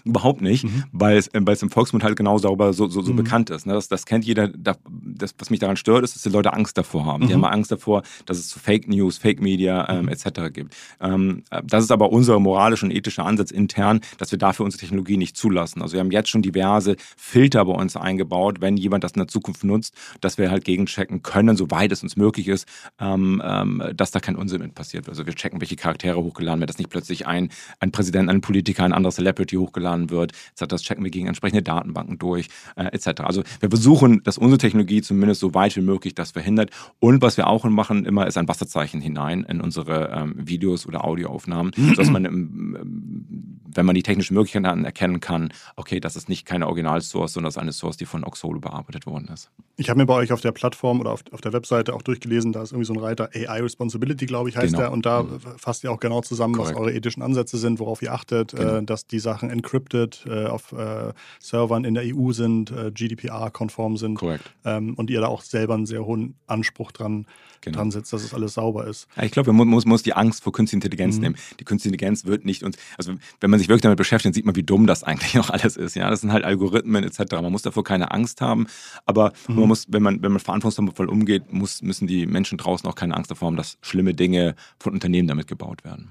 Überhaupt 0.05 0.41
nicht, 0.41 0.65
mhm. 0.65 0.85
weil, 0.93 1.17
es, 1.17 1.31
weil 1.33 1.55
es 1.55 1.63
im 1.63 1.71
Volksmund 1.71 2.05
halt 2.05 2.17
genau 2.17 2.39
darüber 2.39 2.73
so, 2.73 2.89
so, 2.89 3.03
so 3.03 3.13
mhm. 3.13 3.17
bekannt 3.17 3.51
ist. 3.51 3.67
Ne? 3.67 3.75
Das, 3.75 3.89
das 3.89 4.07
kennt 4.07 4.25
jeder. 4.25 4.49
Das, 4.49 5.35
was 5.39 5.51
mich 5.51 5.61
daran 5.61 5.77
stört, 5.77 6.05
ist, 6.05 6.15
dass 6.15 6.23
die 6.23 6.29
Leute 6.29 6.53
Angst 6.53 6.79
davor 6.79 7.07
haben. 7.07 7.25
Mhm. 7.25 7.29
Die 7.29 7.35
haben 7.35 7.45
Angst 7.45 7.73
davor, 7.73 8.03
dass 8.27 8.39
es 8.39 8.49
zu 8.49 8.59
Fake 8.59 8.89
News, 8.89 9.19
Fake 9.19 9.41
Media 9.41 9.89
ähm, 9.89 10.03
mhm. 10.03 10.09
etc. 10.09 10.53
gibt. 10.53 10.77
Ähm, 11.01 11.43
das 11.65 11.85
ist 11.85 11.93
aber 11.93 12.11
unser 12.11 12.39
moralischer 12.39 12.87
und 12.87 12.93
ethischer 12.93 13.25
Ansatz 13.25 13.51
intern, 13.51 14.01
dass 14.19 14.31
wir 14.31 14.39
dafür 14.39 14.65
unsere 14.65 14.81
Technologie 14.81 15.17
nicht 15.17 15.37
zulassen. 15.37 15.83
Also 15.83 15.95
wir 15.95 16.01
haben 16.01 16.11
jetzt 16.11 16.29
schon 16.29 16.43
diverse 16.43 16.97
Filter 17.17 17.65
bei 17.65 17.73
uns 17.73 17.97
eingebaut, 17.97 18.61
wenn 18.61 18.77
jemand 18.77 19.05
das 19.05 19.13
in 19.13 19.21
der 19.21 19.29
Zukunft 19.29 19.65
nutzt, 19.65 19.95
dass 20.21 20.39
wir 20.39 20.51
halt 20.51 20.65
gegenchecken 20.65 21.23
können, 21.23 21.57
soweit 21.57 21.93
es 21.93 22.03
uns 22.03 22.17
möglich 22.17 22.49
ist, 22.49 22.67
ähm, 23.01 23.43
ähm, 23.45 23.83
dass 23.95 24.11
da 24.11 24.21
kein 24.21 24.37
Unsinn 24.37 24.63
mit 24.63 24.75
passiert. 24.75 25.09
Also 25.09 25.27
wir 25.27 25.35
checken, 25.35 25.61
welche 25.61 25.77
Charaktere 25.77 26.23
hochgeladen 26.23 26.61
werden, 26.61 26.69
dass 26.69 26.79
nicht 26.79 26.91
plötzlich 26.91 27.27
ein, 27.27 27.51
ein 27.81 27.93
Präsident, 27.93 28.31
ein 28.31 28.41
Politiker, 28.41 28.85
ein 28.85 28.93
anderer 28.93 29.13
Celebrity 29.13 29.57
hochgeladen 29.57 29.68
hochgeladen 29.69 30.11
wird. 30.11 30.33
Das 30.57 30.83
checken 30.83 31.05
wir 31.05 31.11
gegen 31.11 31.27
entsprechende 31.27 31.63
Datenbanken 31.63 32.19
durch, 32.19 32.49
äh, 32.77 32.85
etc. 32.87 33.23
Also 33.23 33.43
wir 33.61 33.71
versuchen, 33.71 34.23
dass 34.25 34.39
unsere 34.39 34.59
Technologie 34.59 35.03
zumindest 35.03 35.41
so 35.41 35.55
weit 35.55 35.77
wie 35.77 35.81
möglich 35.81 36.15
das 36.15 36.33
verhindert. 36.33 36.71
Und 36.99 37.23
was 37.23 37.37
wir 37.37 37.47
auch 37.47 37.65
machen 37.65 38.05
immer, 38.05 38.27
ist 38.27 38.39
ein 38.39 38.49
Wasserzeichen 38.49 39.01
hinein 39.01 39.45
in 39.45 39.61
unsere 39.61 40.11
ähm, 40.11 40.35
Videos 40.37 40.87
oder 40.87 41.05
Audioaufnahmen, 41.05 41.73
sodass 41.77 42.11
man, 42.11 42.25
ähm, 42.25 43.59
wenn 43.75 43.87
man 43.87 43.95
die 43.95 44.03
technischen 44.03 44.35
Möglichkeiten 44.35 44.85
erkennen 44.85 45.21
kann, 45.21 45.53
okay, 45.77 46.01
das 46.01 46.17
ist 46.17 46.29
nicht 46.29 46.47
keine 46.47 46.67
Originalsource, 46.67 47.35
sondern 47.35 47.49
das 47.49 47.57
ist 47.57 47.63
eine 47.63 47.73
Source, 47.73 47.97
die 47.97 48.07
von 48.07 48.25
Oxolo 48.25 48.61
bearbeitet 48.61 49.07
worden 49.07 49.29
ist. 49.33 49.51
Ich 49.77 49.91
habe 49.91 49.99
mir 49.99 50.07
bei 50.07 50.15
euch 50.15 50.33
auf 50.33 50.41
der 50.41 50.53
Plattform 50.53 51.01
oder 51.01 51.13
auf, 51.13 51.23
auf 51.31 51.41
der 51.41 51.53
Webseite 51.53 51.95
auch 51.95 52.03
durchgelesen, 52.03 52.53
da 52.53 52.63
ist 52.63 52.73
irgendwie 52.73 52.87
so 52.87 52.95
ein 52.95 52.99
Reiter 52.99 53.31
AI 53.35 53.63
Responsibility, 53.63 54.27
glaube 54.27 54.49
ich, 54.49 54.57
heißt 54.57 54.73
genau. 54.73 54.79
der. 54.79 54.93
Und 54.93 55.07
da 55.07 55.23
mhm. 55.23 55.41
fasst 55.57 55.85
ihr 55.85 55.93
auch 55.93 56.01
genau 56.01 56.21
zusammen, 56.23 56.55
Correct. 56.55 56.75
was 56.75 56.81
eure 56.81 56.93
ethischen 56.93 57.23
Ansätze 57.23 57.59
sind, 57.59 57.79
worauf 57.79 58.03
ihr 58.03 58.13
achtet, 58.13 58.53
genau. 58.53 58.77
äh, 58.77 58.85
dass 58.85 59.07
die 59.07 59.19
Sachen 59.19 59.48
encrypted 59.51 60.25
äh, 60.27 60.47
auf 60.47 60.73
äh, 60.73 61.13
Servern 61.41 61.85
in 61.85 61.95
der 61.95 62.05
EU 62.07 62.33
sind, 62.33 62.71
äh, 62.71 62.91
GDPR-konform 62.91 63.97
sind. 63.97 64.15
Korrekt. 64.17 64.51
Ähm, 64.65 64.95
und 64.95 65.11
ihr 65.11 65.21
da 65.21 65.29
auch 65.29 65.43
selber 65.43 65.75
einen 65.75 65.87
sehr 65.87 66.05
hohen 66.05 66.37
Anspruch 66.47 66.93
dran, 66.93 67.27
genau. 67.61 67.79
dran 67.79 67.91
setzt, 67.91 68.13
dass 68.13 68.23
es 68.23 68.35
alles 68.35 68.55
sauber 68.55 68.87
ist. 68.87 69.09
Ja, 69.17 69.25
ich 69.25 69.33
glaube, 69.33 69.53
man 69.53 69.69
muss, 69.69 69.85
muss 69.85 70.03
die 70.03 70.15
Angst 70.15 70.43
vor 70.43 70.53
künstlicher 70.53 70.79
Intelligenz 70.79 71.17
mhm. 71.17 71.23
nehmen. 71.23 71.37
Die 71.61 71.65
künstliche 71.65 71.95
Intelligenz 71.95 72.25
wird 72.25 72.45
nicht 72.45 72.63
uns, 72.63 72.77
also 72.97 73.15
wenn 73.41 73.51
man 73.51 73.59
sich 73.59 73.69
wirklich 73.69 73.83
damit 73.83 73.99
beschäftigt, 73.99 74.27
dann 74.27 74.33
sieht 74.35 74.47
man, 74.47 74.57
wie 74.57 74.63
dumm 74.63 74.87
das 74.87 75.05
eigentlich 75.05 75.35
noch 75.35 75.51
alles 75.51 75.77
ist. 75.77 75.95
Ja, 75.97 76.11
das 76.11 76.21
sind 76.21 76.33
halt 76.33 76.45
Algorithmen 76.45 77.05
etc. 77.05 77.33
Man 77.33 77.53
muss 77.53 77.63
davor 77.63 77.85
keine 77.85 78.11
Angst 78.11 78.41
haben, 78.41 78.67
aber 79.07 79.33
mhm. 79.49 79.57
man 79.57 79.69
muss, 79.69 79.87
wenn 79.89 80.03
man, 80.03 80.23
wenn 80.23 80.33
man 80.33 80.41
verantwortungsvoll 80.41 81.09
umgeht, 81.09 81.53
muss, 81.53 81.83
müssen 81.83 82.07
die 82.07 82.27
Menschen 82.27 82.59
draußen 82.59 82.89
auch 82.89 82.95
keine 82.95 83.17
Angst 83.17 83.31
davor 83.31 83.47
haben, 83.47 83.57
dass 83.57 83.79
schlimme 83.81 84.15
Dinge 84.15 84.55
von 84.79 84.93
Unternehmen 84.93 85.29
damit 85.29 85.47
gebaut 85.47 85.85
werden. 85.85 86.11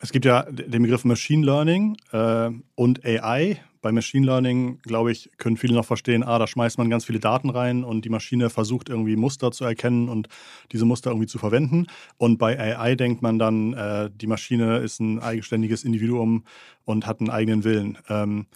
Es 0.00 0.12
gibt 0.12 0.24
ja 0.24 0.42
den 0.42 0.82
Begriff 0.82 1.04
Machine 1.04 1.44
Learning 1.44 1.96
äh, 2.12 2.50
und 2.74 3.04
AI. 3.04 3.58
Bei 3.82 3.92
Machine 3.92 4.26
Learning, 4.26 4.78
glaube 4.82 5.12
ich, 5.12 5.30
können 5.38 5.56
viele 5.56 5.74
noch 5.74 5.84
verstehen, 5.84 6.22
ah, 6.22 6.38
da 6.38 6.46
schmeißt 6.46 6.78
man 6.78 6.90
ganz 6.90 7.04
viele 7.04 7.20
Daten 7.20 7.50
rein 7.50 7.84
und 7.84 8.04
die 8.04 8.08
Maschine 8.08 8.50
versucht 8.50 8.88
irgendwie 8.88 9.16
Muster 9.16 9.50
zu 9.50 9.64
erkennen 9.64 10.08
und 10.08 10.28
diese 10.72 10.84
Muster 10.84 11.10
irgendwie 11.10 11.26
zu 11.28 11.38
verwenden. 11.38 11.86
Und 12.16 12.38
bei 12.38 12.58
AI 12.58 12.94
denkt 12.94 13.22
man 13.22 13.38
dann, 13.38 13.72
äh, 13.74 14.10
die 14.12 14.26
Maschine 14.26 14.78
ist 14.78 15.00
ein 15.00 15.20
eigenständiges 15.20 15.84
Individuum 15.84 16.44
und 16.84 17.06
hat 17.06 17.20
einen 17.20 17.30
eigenen 17.30 17.64
Willen. 17.64 17.98
Ähm, 18.08 18.46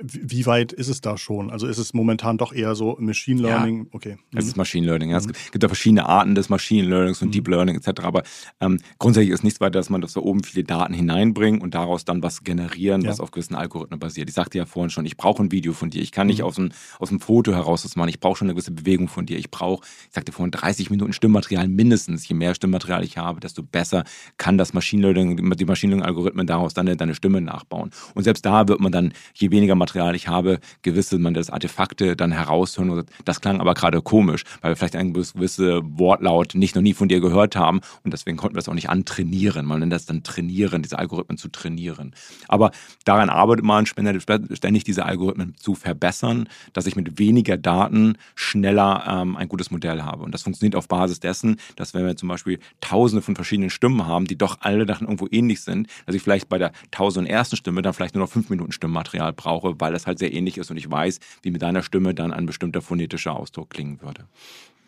wie 0.00 0.46
weit 0.46 0.72
ist 0.72 0.88
es 0.88 1.00
da 1.00 1.16
schon? 1.16 1.50
Also 1.50 1.66
ist 1.66 1.78
es 1.78 1.94
momentan 1.94 2.38
doch 2.38 2.52
eher 2.52 2.74
so 2.74 2.96
Machine 3.00 3.42
Learning? 3.42 3.84
Ja, 3.84 3.90
okay. 3.92 4.16
Mhm. 4.30 4.38
Es 4.38 4.46
ist 4.46 4.56
Machine 4.56 4.86
Learning. 4.86 5.10
Ja. 5.10 5.18
Es 5.18 5.26
mhm. 5.26 5.32
gibt 5.52 5.62
ja 5.62 5.68
verschiedene 5.68 6.06
Arten 6.06 6.34
des 6.34 6.48
Machine 6.48 6.86
Learnings 6.88 7.22
und 7.22 7.28
mhm. 7.28 7.32
Deep 7.32 7.48
Learning 7.48 7.76
etc. 7.76 8.02
Aber 8.02 8.22
ähm, 8.60 8.78
grundsätzlich 8.98 9.30
ist 9.30 9.44
nichts 9.44 9.60
weiter, 9.60 9.78
dass 9.78 9.90
man 9.90 10.00
das 10.00 10.14
da 10.14 10.20
oben 10.20 10.42
viele 10.42 10.64
Daten 10.64 10.94
hineinbringt 10.94 11.62
und 11.62 11.74
daraus 11.74 12.04
dann 12.04 12.22
was 12.22 12.42
generieren, 12.42 13.02
ja. 13.02 13.10
was 13.10 13.20
auf 13.20 13.30
gewissen 13.30 13.54
Algorithmen 13.54 13.98
basiert. 14.00 14.28
Ich 14.28 14.34
sagte 14.34 14.58
ja 14.58 14.66
vorhin 14.66 14.90
schon, 14.90 15.06
ich 15.06 15.16
brauche 15.16 15.42
ein 15.42 15.52
Video 15.52 15.72
von 15.72 15.90
dir. 15.90 16.02
Ich 16.02 16.12
kann 16.12 16.26
nicht 16.26 16.40
mhm. 16.40 16.46
aus, 16.46 16.58
einem, 16.58 16.70
aus 16.98 17.10
einem 17.10 17.20
Foto 17.20 17.52
heraus 17.52 17.82
das 17.82 17.96
machen. 17.96 18.08
Ich 18.08 18.20
brauche 18.20 18.36
schon 18.36 18.46
eine 18.46 18.54
gewisse 18.54 18.72
Bewegung 18.72 19.08
von 19.08 19.26
dir. 19.26 19.38
Ich 19.38 19.50
brauche, 19.50 19.84
ich 20.08 20.14
sagte 20.14 20.32
vorhin, 20.32 20.50
30 20.50 20.90
Minuten 20.90 21.12
Stimmmaterial 21.12 21.68
mindestens. 21.68 22.28
Je 22.28 22.34
mehr 22.34 22.54
Stimmmaterial 22.54 23.04
ich 23.04 23.18
habe, 23.18 23.40
desto 23.40 23.62
besser 23.62 24.04
kann 24.36 24.58
das 24.58 24.72
Machine 24.72 25.02
Learning, 25.02 25.36
die 25.56 25.64
Machine 25.64 25.92
Learning 25.92 26.06
Algorithmen 26.06 26.46
daraus 26.46 26.74
dann 26.74 26.86
deine 26.96 27.14
Stimme 27.14 27.40
nachbauen. 27.40 27.90
Und 28.14 28.24
selbst 28.24 28.44
da 28.44 28.68
wird 28.68 28.80
man 28.80 28.92
dann, 28.92 29.12
je 29.34 29.50
weniger 29.50 29.74
Bildermaterial, 29.84 30.14
ich 30.14 30.28
habe 30.28 30.58
gewisse 30.82 31.18
man 31.18 31.34
das 31.34 31.50
Artefakte 31.50 32.16
dann 32.16 32.32
heraushören. 32.32 33.04
Das 33.24 33.40
klang 33.40 33.60
aber 33.60 33.74
gerade 33.74 34.02
komisch, 34.02 34.44
weil 34.60 34.72
wir 34.72 34.76
vielleicht 34.76 34.96
ein 34.96 35.12
gewisse 35.12 35.82
Wortlaut 35.84 36.54
nicht 36.54 36.74
noch 36.74 36.82
nie 36.82 36.94
von 36.94 37.08
dir 37.08 37.20
gehört 37.20 37.56
haben 37.56 37.80
und 38.02 38.12
deswegen 38.12 38.36
konnten 38.36 38.56
wir 38.56 38.60
es 38.60 38.68
auch 38.68 38.74
nicht 38.74 38.90
antrainieren. 38.90 39.66
Man 39.66 39.80
nennt 39.80 39.92
das 39.92 40.06
dann 40.06 40.22
trainieren, 40.22 40.82
diese 40.82 40.98
Algorithmen 40.98 41.38
zu 41.38 41.48
trainieren. 41.48 42.14
Aber 42.48 42.70
daran 43.04 43.30
arbeitet 43.30 43.64
man 43.64 43.86
ständig, 43.86 44.84
diese 44.84 45.04
Algorithmen 45.04 45.54
zu 45.56 45.74
verbessern, 45.74 46.48
dass 46.72 46.86
ich 46.86 46.96
mit 46.96 47.18
weniger 47.18 47.56
Daten 47.56 48.16
schneller 48.34 49.04
ähm, 49.08 49.36
ein 49.36 49.48
gutes 49.48 49.70
Modell 49.70 50.02
habe. 50.02 50.24
Und 50.24 50.32
das 50.32 50.42
funktioniert 50.42 50.76
auf 50.76 50.88
Basis 50.88 51.20
dessen, 51.20 51.56
dass 51.76 51.94
wenn 51.94 52.06
wir 52.06 52.16
zum 52.16 52.28
Beispiel 52.28 52.58
tausende 52.80 53.22
von 53.22 53.34
verschiedenen 53.34 53.70
Stimmen 53.70 54.06
haben, 54.06 54.26
die 54.26 54.36
doch 54.36 54.58
alle 54.60 54.86
dann 54.86 55.00
irgendwo 55.00 55.28
ähnlich 55.30 55.60
sind, 55.60 55.88
dass 56.06 56.14
ich 56.14 56.22
vielleicht 56.22 56.48
bei 56.48 56.58
der 56.58 56.72
tausend 56.90 57.28
ersten 57.28 57.56
Stimme 57.56 57.82
dann 57.82 57.94
vielleicht 57.94 58.14
nur 58.14 58.24
noch 58.24 58.30
fünf 58.30 58.50
Minuten 58.50 58.72
Stimmmaterial 58.72 59.32
brauche, 59.32 59.73
weil 59.78 59.92
das 59.92 60.06
halt 60.06 60.18
sehr 60.18 60.32
ähnlich 60.32 60.58
ist 60.58 60.70
und 60.70 60.76
ich 60.76 60.90
weiß, 60.90 61.20
wie 61.42 61.50
mit 61.50 61.62
deiner 61.62 61.82
Stimme 61.82 62.14
dann 62.14 62.32
ein 62.32 62.46
bestimmter 62.46 62.82
phonetischer 62.82 63.34
Ausdruck 63.36 63.70
klingen 63.70 64.00
würde. 64.02 64.26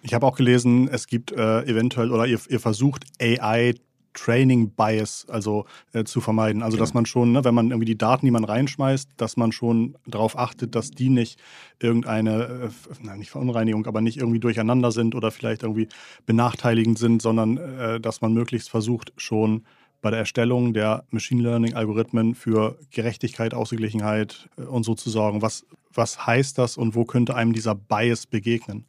Ich 0.02 0.14
habe 0.14 0.26
auch 0.26 0.36
gelesen, 0.36 0.88
es 0.88 1.06
gibt 1.06 1.32
äh, 1.32 1.62
eventuell 1.62 2.12
oder 2.12 2.26
ihr, 2.26 2.38
ihr 2.48 2.60
versucht 2.60 3.04
AI 3.20 3.74
Training 4.16 4.70
Bias 4.70 5.26
also 5.28 5.66
äh, 5.92 6.04
zu 6.04 6.20
vermeiden. 6.20 6.62
Also 6.62 6.76
genau. 6.76 6.84
dass 6.84 6.94
man 6.94 7.06
schon, 7.06 7.32
ne, 7.32 7.44
wenn 7.44 7.54
man 7.54 7.70
irgendwie 7.70 7.84
die 7.84 7.98
Daten, 7.98 8.26
die 8.26 8.32
man 8.32 8.44
reinschmeißt, 8.44 9.10
dass 9.16 9.36
man 9.36 9.52
schon 9.52 9.96
darauf 10.06 10.36
achtet, 10.38 10.74
dass 10.74 10.90
die 10.90 11.10
nicht 11.10 11.38
irgendeine, 11.80 12.44
äh, 12.44 12.68
nein, 13.02 13.18
nicht 13.18 13.30
Verunreinigung, 13.30 13.86
aber 13.86 14.00
nicht 14.00 14.16
irgendwie 14.16 14.40
durcheinander 14.40 14.90
sind 14.90 15.14
oder 15.14 15.30
vielleicht 15.30 15.62
irgendwie 15.62 15.88
benachteiligend 16.24 16.98
sind, 16.98 17.22
sondern 17.22 17.58
äh, 17.58 18.00
dass 18.00 18.20
man 18.20 18.32
möglichst 18.32 18.70
versucht, 18.70 19.12
schon 19.16 19.64
bei 20.02 20.10
der 20.10 20.20
Erstellung 20.20 20.72
der 20.72 21.04
Machine 21.10 21.42
Learning-Algorithmen 21.42 22.34
für 22.34 22.78
Gerechtigkeit, 22.90 23.54
Ausgeglichenheit 23.54 24.48
äh, 24.56 24.62
und 24.62 24.84
so 24.84 24.94
zu 24.94 25.10
sorgen. 25.10 25.42
Was, 25.42 25.66
was 25.92 26.26
heißt 26.26 26.58
das 26.58 26.76
und 26.76 26.94
wo 26.94 27.04
könnte 27.04 27.34
einem 27.34 27.52
dieser 27.52 27.74
Bias 27.74 28.26
begegnen? 28.26 28.84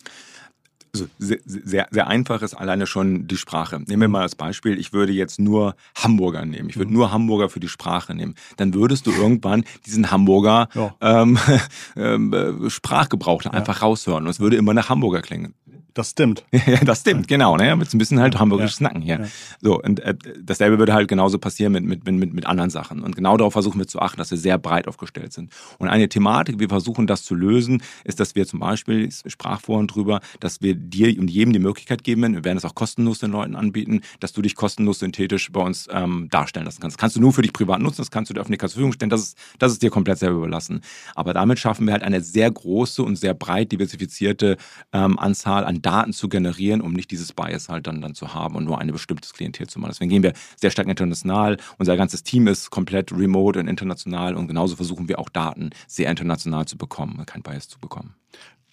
Also 0.93 1.07
sehr, 1.19 1.37
sehr, 1.45 1.87
sehr 1.91 2.07
einfach 2.07 2.41
ist 2.41 2.53
alleine 2.53 2.87
schon 2.87 3.27
die 3.27 3.37
Sprache. 3.37 3.79
Nehmen 3.79 4.01
wir 4.01 4.07
mal 4.07 4.21
als 4.23 4.35
Beispiel, 4.35 4.79
ich 4.79 4.93
würde 4.93 5.11
jetzt 5.13 5.39
nur 5.39 5.75
Hamburger 5.95 6.45
nehmen. 6.45 6.69
Ich 6.69 6.77
würde 6.77 6.89
mhm. 6.89 6.97
nur 6.97 7.11
Hamburger 7.11 7.49
für 7.49 7.59
die 7.59 7.67
Sprache 7.67 8.15
nehmen. 8.15 8.35
Dann 8.55 8.73
würdest 8.73 9.05
du 9.05 9.11
irgendwann 9.11 9.63
diesen 9.85 10.09
Hamburger 10.09 10.69
ja. 10.73 10.95
ähm, 11.01 11.37
äh, 11.95 12.69
Sprachgebrauch 12.69 13.45
einfach 13.45 13.81
ja. 13.81 13.87
raushören 13.87 14.23
und 14.23 14.29
es 14.29 14.39
würde 14.39 14.55
immer 14.55 14.73
nach 14.73 14.89
Hamburger 14.89 15.21
klingen. 15.21 15.53
Das 15.97 16.11
stimmt. 16.11 16.43
ja, 16.51 16.77
das 16.85 16.99
stimmt, 16.99 17.27
genau. 17.27 17.57
Ne? 17.57 17.75
Mit 17.75 17.89
so 17.89 17.97
ein 17.97 17.99
bisschen 17.99 18.19
halt 18.19 18.37
hamburgisches. 18.37 18.81
Nacken 18.81 19.01
hier. 19.01 19.27
So, 19.61 19.81
und 19.81 19.99
äh, 20.01 20.13
dasselbe 20.39 20.77
würde 20.77 20.93
halt 20.93 21.07
genauso 21.07 21.39
passieren 21.39 21.73
mit, 21.73 21.83
mit, 21.85 22.05
mit, 22.05 22.33
mit 22.35 22.45
anderen 22.45 22.69
Sachen. 22.69 23.01
Und 23.01 23.15
genau 23.15 23.35
darauf 23.35 23.53
versuchen 23.53 23.79
wir 23.79 23.87
zu 23.87 23.99
achten, 23.99 24.17
dass 24.17 24.29
wir 24.29 24.37
sehr 24.37 24.59
breit 24.59 24.87
aufgestellt 24.87 25.33
sind. 25.33 25.51
Und 25.79 25.87
eine 25.87 26.07
Thematik, 26.07 26.59
wir 26.59 26.69
versuchen 26.69 27.07
das 27.07 27.23
zu 27.23 27.33
lösen, 27.33 27.81
ist, 28.03 28.19
dass 28.19 28.35
wir 28.35 28.45
zum 28.45 28.59
Beispiel, 28.59 29.05
ich 29.07 29.23
sprach 29.31 29.59
vorhin 29.59 29.87
drüber, 29.87 30.21
dass 30.39 30.61
wir 30.61 30.75
dir 30.75 31.19
und 31.19 31.31
jedem 31.31 31.51
die 31.51 31.57
Möglichkeit 31.57 32.03
geben, 32.03 32.21
wir 32.21 32.45
werden 32.45 32.59
es 32.59 32.65
auch 32.65 32.75
kostenlos 32.75 33.17
den 33.17 33.31
Leuten 33.31 33.55
anbieten, 33.55 34.01
dass 34.19 34.33
du 34.33 34.43
dich 34.43 34.53
kostenlos 34.55 34.99
synthetisch 34.99 35.51
bei 35.51 35.61
uns 35.61 35.87
ähm, 35.91 36.27
darstellen 36.29 36.67
lassen 36.67 36.79
kannst. 36.79 36.97
Das 36.97 37.01
kannst 37.01 37.15
du 37.15 37.21
nur 37.21 37.33
für 37.33 37.41
dich 37.41 37.53
privat 37.53 37.81
nutzen, 37.81 38.01
das 38.01 38.11
kannst 38.11 38.29
du 38.29 38.35
der 38.35 38.41
Öffentlichkeit 38.41 38.69
zur 38.69 38.75
Verfügung 38.75 38.93
stellen, 38.93 39.09
das 39.09 39.21
ist, 39.21 39.37
das 39.57 39.71
ist 39.71 39.81
dir 39.81 39.89
komplett 39.89 40.19
selber 40.19 40.37
überlassen. 40.37 40.81
Aber 41.15 41.33
damit 41.33 41.57
schaffen 41.57 41.87
wir 41.87 41.93
halt 41.93 42.03
eine 42.03 42.21
sehr 42.21 42.51
große 42.51 43.01
und 43.01 43.15
sehr 43.15 43.33
breit 43.33 43.71
diversifizierte 43.71 44.57
ähm, 44.93 45.17
Anzahl 45.17 45.65
an 45.65 45.81
Daten 45.87 46.11
zu 46.11 46.27
generieren, 46.27 46.81
um 46.81 46.91
nicht 46.91 47.11
dieses 47.11 47.31
Bias 47.31 47.69
halt 47.69 47.87
dann, 47.87 48.01
dann 48.01 48.13
zu 48.13 48.33
haben 48.33 48.55
und 48.55 48.65
nur 48.65 48.77
ein 48.79 48.91
bestimmtes 48.91 49.31
Klientel 49.31 49.67
zu 49.67 49.79
machen. 49.79 49.91
Deswegen 49.93 50.09
gehen 50.09 50.21
wir 50.21 50.33
sehr 50.57 50.69
stark 50.69 50.89
international. 50.89 51.55
Unser 51.77 51.95
ganzes 51.95 52.23
Team 52.23 52.47
ist 52.47 52.71
komplett 52.71 53.13
remote 53.13 53.57
und 53.57 53.69
international 53.69 54.35
und 54.35 54.49
genauso 54.49 54.75
versuchen 54.75 55.07
wir 55.07 55.17
auch 55.17 55.29
Daten 55.29 55.69
sehr 55.87 56.09
international 56.11 56.65
zu 56.65 56.77
bekommen, 56.77 57.25
kein 57.25 57.41
Bias 57.41 57.69
zu 57.69 57.79
bekommen. 57.79 58.15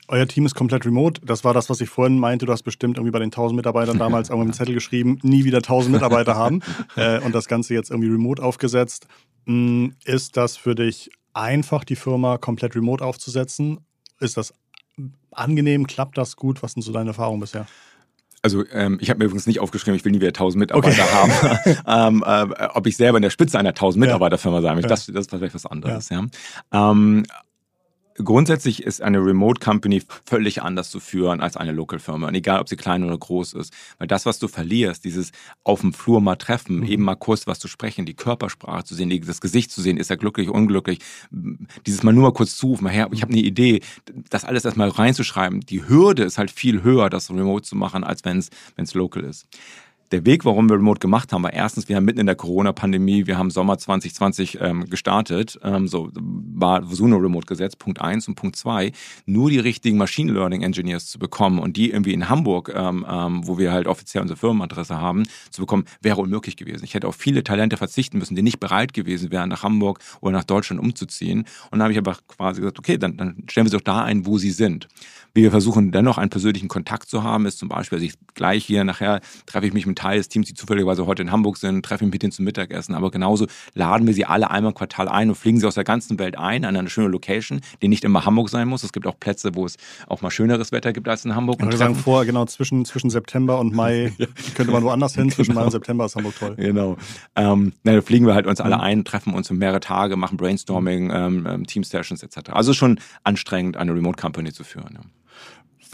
Euer 0.09 0.27
Team 0.27 0.45
ist 0.45 0.57
komplett 0.57 0.85
remote. 0.85 1.21
Das 1.25 1.45
war 1.45 1.55
das, 1.55 1.71
was 1.71 1.81
ich 1.81 1.89
vorhin 1.89 2.19
meinte. 2.19 2.47
Du 2.47 2.53
hast 2.53 2.65
bestimmt 2.65 2.97
irgendwie 2.97 3.13
bei 3.13 3.21
den 3.21 3.27
1000 3.29 3.55
Mitarbeitern 3.55 3.97
damals 3.97 4.29
irgendwann 4.31 4.49
einen 4.49 4.55
Zettel 4.55 4.75
geschrieben, 4.75 5.21
nie 5.23 5.45
wieder 5.45 5.59
1000 5.59 5.95
Mitarbeiter 5.95 6.35
haben 6.35 6.63
äh, 6.97 7.21
und 7.21 7.33
das 7.33 7.47
Ganze 7.47 7.75
jetzt 7.75 7.91
irgendwie 7.93 8.11
remote 8.11 8.43
aufgesetzt. 8.43 9.07
Hm, 9.47 9.95
ist 10.05 10.37
das 10.37 10.57
für 10.57 10.75
dich 10.75 11.13
einfach, 11.33 11.85
die 11.85 11.97
Firma 11.97 12.39
komplett 12.39 12.75
remote 12.75 13.05
aufzusetzen? 13.05 13.79
Ist 14.19 14.37
das 14.37 14.53
angenehm? 15.31 15.87
Klappt 15.87 16.19
das 16.19 16.37
gut? 16.37 16.63
Was 16.63 16.73
sind 16.73 16.83
so 16.83 16.93
deine 16.93 17.11
Erfahrungen 17.11 17.41
bisher? 17.41 17.67
Also 18.43 18.63
ähm, 18.73 18.99
ich 19.01 19.09
habe 19.09 19.19
mir 19.19 19.25
übrigens 19.25 19.47
nicht 19.47 19.59
aufgeschrieben, 19.61 19.97
ich 19.97 20.05
will 20.05 20.13
nie 20.13 20.21
wieder 20.21 20.29
1000 20.29 20.61
Mitarbeiter 20.61 21.03
okay. 21.03 21.77
haben. 21.87 22.23
ähm, 22.23 22.25
äh, 22.27 22.69
ob 22.75 22.87
ich 22.87 22.95
selber 22.95 23.17
in 23.17 23.23
der 23.23 23.31
Spitze 23.31 23.59
einer 23.59 23.71
1000 23.71 24.05
Mitarbeiterfirma 24.05 24.61
sein 24.61 24.75
möchte, 24.75 24.91
ja. 24.91 24.97
das, 24.97 25.07
das 25.07 25.27
ist 25.27 25.31
vielleicht 25.31 25.55
was 25.55 25.65
anderes. 25.65 26.11
Ja. 26.11 26.27
ja. 26.73 26.91
Ähm, 26.91 27.25
Grundsätzlich 28.17 28.83
ist 28.83 29.03
eine 29.03 29.19
Remote 29.19 29.61
Company 29.61 30.03
völlig 30.25 30.63
anders 30.63 30.91
zu 30.91 31.01
führen 31.01 31.41
als 31.41 31.57
eine 31.57 31.73
Local 31.73 31.99
Firma. 31.99 32.29
Und 32.29 32.35
egal, 32.35 32.61
ob 32.61 32.69
sie 32.69 32.77
klein 32.77 33.03
oder 33.03 33.19
groß 33.19 33.55
ist. 33.55 33.73
Weil 33.99 34.07
das, 34.07 34.25
was 34.25 34.39
du 34.39 34.47
verlierst, 34.47 35.05
dieses 35.05 35.33
auf 35.65 35.81
dem 35.81 35.93
Flur 35.93 36.21
mal 36.21 36.37
treffen, 36.37 36.79
mhm. 36.81 36.87
eben 36.87 37.03
mal 37.03 37.17
kurz 37.17 37.47
was 37.47 37.59
zu 37.59 37.67
sprechen, 37.67 38.07
die 38.07 38.15
Körpersprache 38.15 38.85
zu 38.85 38.95
sehen, 38.95 39.11
das 39.27 39.41
Gesicht 39.41 39.73
zu 39.73 39.83
sehen, 39.83 39.97
ist 39.97 40.11
er 40.11 40.17
glücklich, 40.17 40.49
unglücklich, 40.49 40.99
dieses 41.87 42.03
mal 42.03 42.13
nur 42.13 42.25
mal 42.25 42.33
kurz 42.33 42.57
zurufen, 42.57 42.87
her, 42.89 43.09
ich 43.13 43.23
habe 43.23 43.33
eine 43.33 43.43
Idee, 43.43 43.81
das 44.31 44.45
alles 44.45 44.65
erstmal 44.65 44.91
reinzuschreiben. 44.91 45.61
Die 45.61 45.89
Hürde 45.89 46.23
ist 46.23 46.39
halt 46.39 46.51
viel 46.51 46.83
höher, 46.83 47.11
das 47.11 47.31
remote 47.31 47.65
zu 47.65 47.75
machen, 47.75 48.05
als 48.05 48.25
wenn 48.25 48.39
es 48.39 48.95
local 48.95 49.25
ist 49.25 49.47
der 50.15 50.25
Weg, 50.25 50.45
warum 50.45 50.69
wir 50.69 50.77
Remote 50.77 51.01
gemacht 51.01 51.33
haben, 51.33 51.43
war 51.43 51.53
erstens, 51.53 51.89
wir 51.89 51.97
haben 51.97 52.05
mitten 52.05 52.21
in 52.21 52.27
der 52.27 52.37
Corona-Pandemie, 52.37 53.27
wir 53.27 53.37
haben 53.37 53.51
Sommer 53.51 53.79
2020 53.79 54.59
ähm, 54.61 54.89
gestartet, 54.89 55.59
ähm, 55.65 55.89
so 55.89 56.11
war 56.15 56.87
Suno 56.87 57.17
Remote 57.17 57.47
gesetzt, 57.47 57.81
Punkt 57.81 58.01
eins 58.01 58.29
und 58.29 58.37
Punkt 58.37 58.55
zwei, 58.55 58.93
nur 59.27 59.51
die 59.51 59.59
richtigen 59.59 59.99
Machine 59.99 60.33
Learning 60.33 60.63
Engineers 60.63 61.07
zu 61.07 61.19
bekommen 61.19 61.59
und 61.59 61.77
die 61.77 61.91
irgendwie 61.91 62.13
in 62.13 62.29
Hamburg, 62.29 62.73
ähm, 62.73 63.05
ähm, 63.11 63.47
wo 63.47 63.59
wir 63.59 63.73
halt 63.73 63.89
offiziell 63.89 64.23
unsere 64.23 64.39
Firmenadresse 64.39 64.97
haben, 65.01 65.25
zu 65.51 65.63
bekommen, 65.63 65.85
wäre 66.01 66.21
unmöglich 66.21 66.57
gewesen. 66.57 66.85
Ich 66.85 66.95
hätte 66.95 67.09
auf 67.09 67.17
viele 67.17 67.43
Talente 67.43 67.77
verzichten 67.77 68.19
müssen, 68.19 68.37
die 68.37 68.43
nicht 68.43 68.61
bereit 68.61 68.95
gewesen 68.95 69.33
wären, 69.33 69.49
nach 69.49 69.65
Hamburg 69.65 69.99
oder 70.21 70.33
nach 70.33 70.45
Deutschland 70.45 70.81
umzuziehen. 70.81 71.41
Und 71.41 71.79
dann 71.79 71.83
habe 71.83 71.93
ich 71.93 71.99
aber 71.99 72.17
quasi 72.29 72.61
gesagt, 72.61 72.79
okay, 72.79 72.99
dann, 72.99 73.17
dann 73.17 73.43
stellen 73.49 73.67
wir 73.67 73.71
sie 73.71 73.77
doch 73.79 73.85
da 73.85 74.05
ein, 74.05 74.27
wo 74.27 74.39
sie 74.39 74.53
sind. 74.53 74.87
Wie 75.37 75.43
wir 75.43 75.51
versuchen, 75.51 75.91
dennoch 75.91 76.17
einen 76.17 76.31
persönlichen 76.31 76.69
Kontakt 76.69 77.09
zu 77.09 77.25
haben, 77.25 77.47
ist 77.47 77.59
zum 77.59 77.69
Beispiel, 77.69 77.97
also 77.97 78.07
ich 78.07 78.15
gleich 78.35 78.65
hier 78.65 78.85
nachher 78.85 79.21
treffe 79.47 79.67
ich 79.67 79.73
mich 79.73 79.85
mit 79.85 79.99
Des 80.13 80.29
Teams, 80.29 80.47
die 80.47 80.55
zufälligerweise 80.55 81.07
heute 81.07 81.23
in 81.23 81.33
Hamburg 81.33 81.57
sind, 81.57 81.85
treffe 81.85 82.05
ich 82.05 82.07
mich 82.07 82.15
mit 82.15 82.23
denen 82.23 82.33
zum 82.33 82.45
Mittagessen. 82.45 82.95
Aber 82.95 83.11
genauso 83.11 83.47
laden 83.75 84.07
wir 84.07 84.15
sie 84.15 84.25
alle 84.25 84.51
einmal 84.51 84.73
im 84.73 84.75
Quartal 84.77 85.09
ein 85.09 85.31
und 85.31 85.35
fliegen 85.35 85.59
sie 85.61 85.67
aus 85.67 85.75
der 85.75 85.85
ganzen 85.85 86.19
Welt 86.19 86.39
ein 86.39 86.65
an 86.65 86.77
eine 86.77 86.89
schöne 86.89 87.09
Location, 87.09 87.61
die 87.83 87.89
nicht 87.89 88.05
immer 88.05 88.25
Hamburg 88.25 88.51
sein 88.51 88.69
muss. 88.69 88.85
Es 88.85 88.93
gibt 88.93 89.07
auch 89.07 89.19
Plätze, 89.19 89.55
wo 89.55 89.65
es 89.65 89.77
auch 90.07 90.23
mal 90.23 90.31
schöneres 90.31 90.73
Wetter 90.73 90.93
gibt 90.93 91.09
als 91.09 91.25
in 91.25 91.35
Hamburg. 91.35 91.61
Und 91.61 91.71
wir 91.71 91.79
sagen 91.79 91.95
vor, 91.95 92.25
genau, 92.25 92.45
zwischen, 92.47 92.85
zwischen 92.85 93.11
September 93.11 93.59
und 93.59 93.75
Mai 93.75 94.13
könnte 94.55 94.73
man 94.73 94.83
woanders 94.83 95.15
hin. 95.15 95.31
Zwischen 95.31 95.53
genau. 95.53 95.61
Mai 95.61 95.67
und 95.67 95.73
September 95.73 96.05
ist 96.05 96.17
Hamburg 96.17 96.35
toll. 96.39 96.55
Genau. 96.57 96.97
Ähm, 97.37 97.73
dann 97.83 98.03
fliegen 98.03 98.27
wir 98.27 98.35
halt 98.35 98.47
uns 98.47 98.61
alle 98.61 98.77
mhm. 98.77 98.83
ein, 98.83 99.05
treffen 99.05 99.35
uns 99.35 99.49
für 99.49 99.55
mehrere 99.55 99.81
Tage, 99.81 100.17
machen 100.17 100.37
Brainstorming, 100.37 101.11
ähm, 101.11 101.47
ähm, 101.49 101.67
Team-Sessions 101.67 102.23
etc. 102.23 102.51
Also 102.51 102.73
schon 102.73 103.01
anstrengend, 103.23 103.77
eine 103.77 103.95
Remote-Company 103.95 104.53
zu 104.53 104.65
führen. 104.65 104.95
Ja 104.95 105.01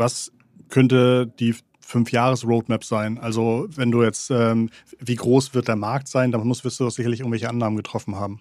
was 0.01 0.33
könnte 0.69 1.33
die 1.39 1.55
Fünf-Jahres-Roadmap 1.91 2.85
sein? 2.85 3.19
Also 3.19 3.67
wenn 3.75 3.91
du 3.91 4.03
jetzt, 4.03 4.31
ähm, 4.31 4.71
wie 5.01 5.17
groß 5.17 5.55
wird 5.55 5.69
der 5.69 5.77
Markt 5.77 6.09
sein? 6.09 6.31
Dann 6.31 6.47
musst, 6.47 6.65
wirst 6.65 6.79
du 6.79 6.89
sicherlich 6.89 7.21
irgendwelche 7.21 7.49
Annahmen 7.49 7.77
getroffen 7.77 8.17
haben. 8.17 8.41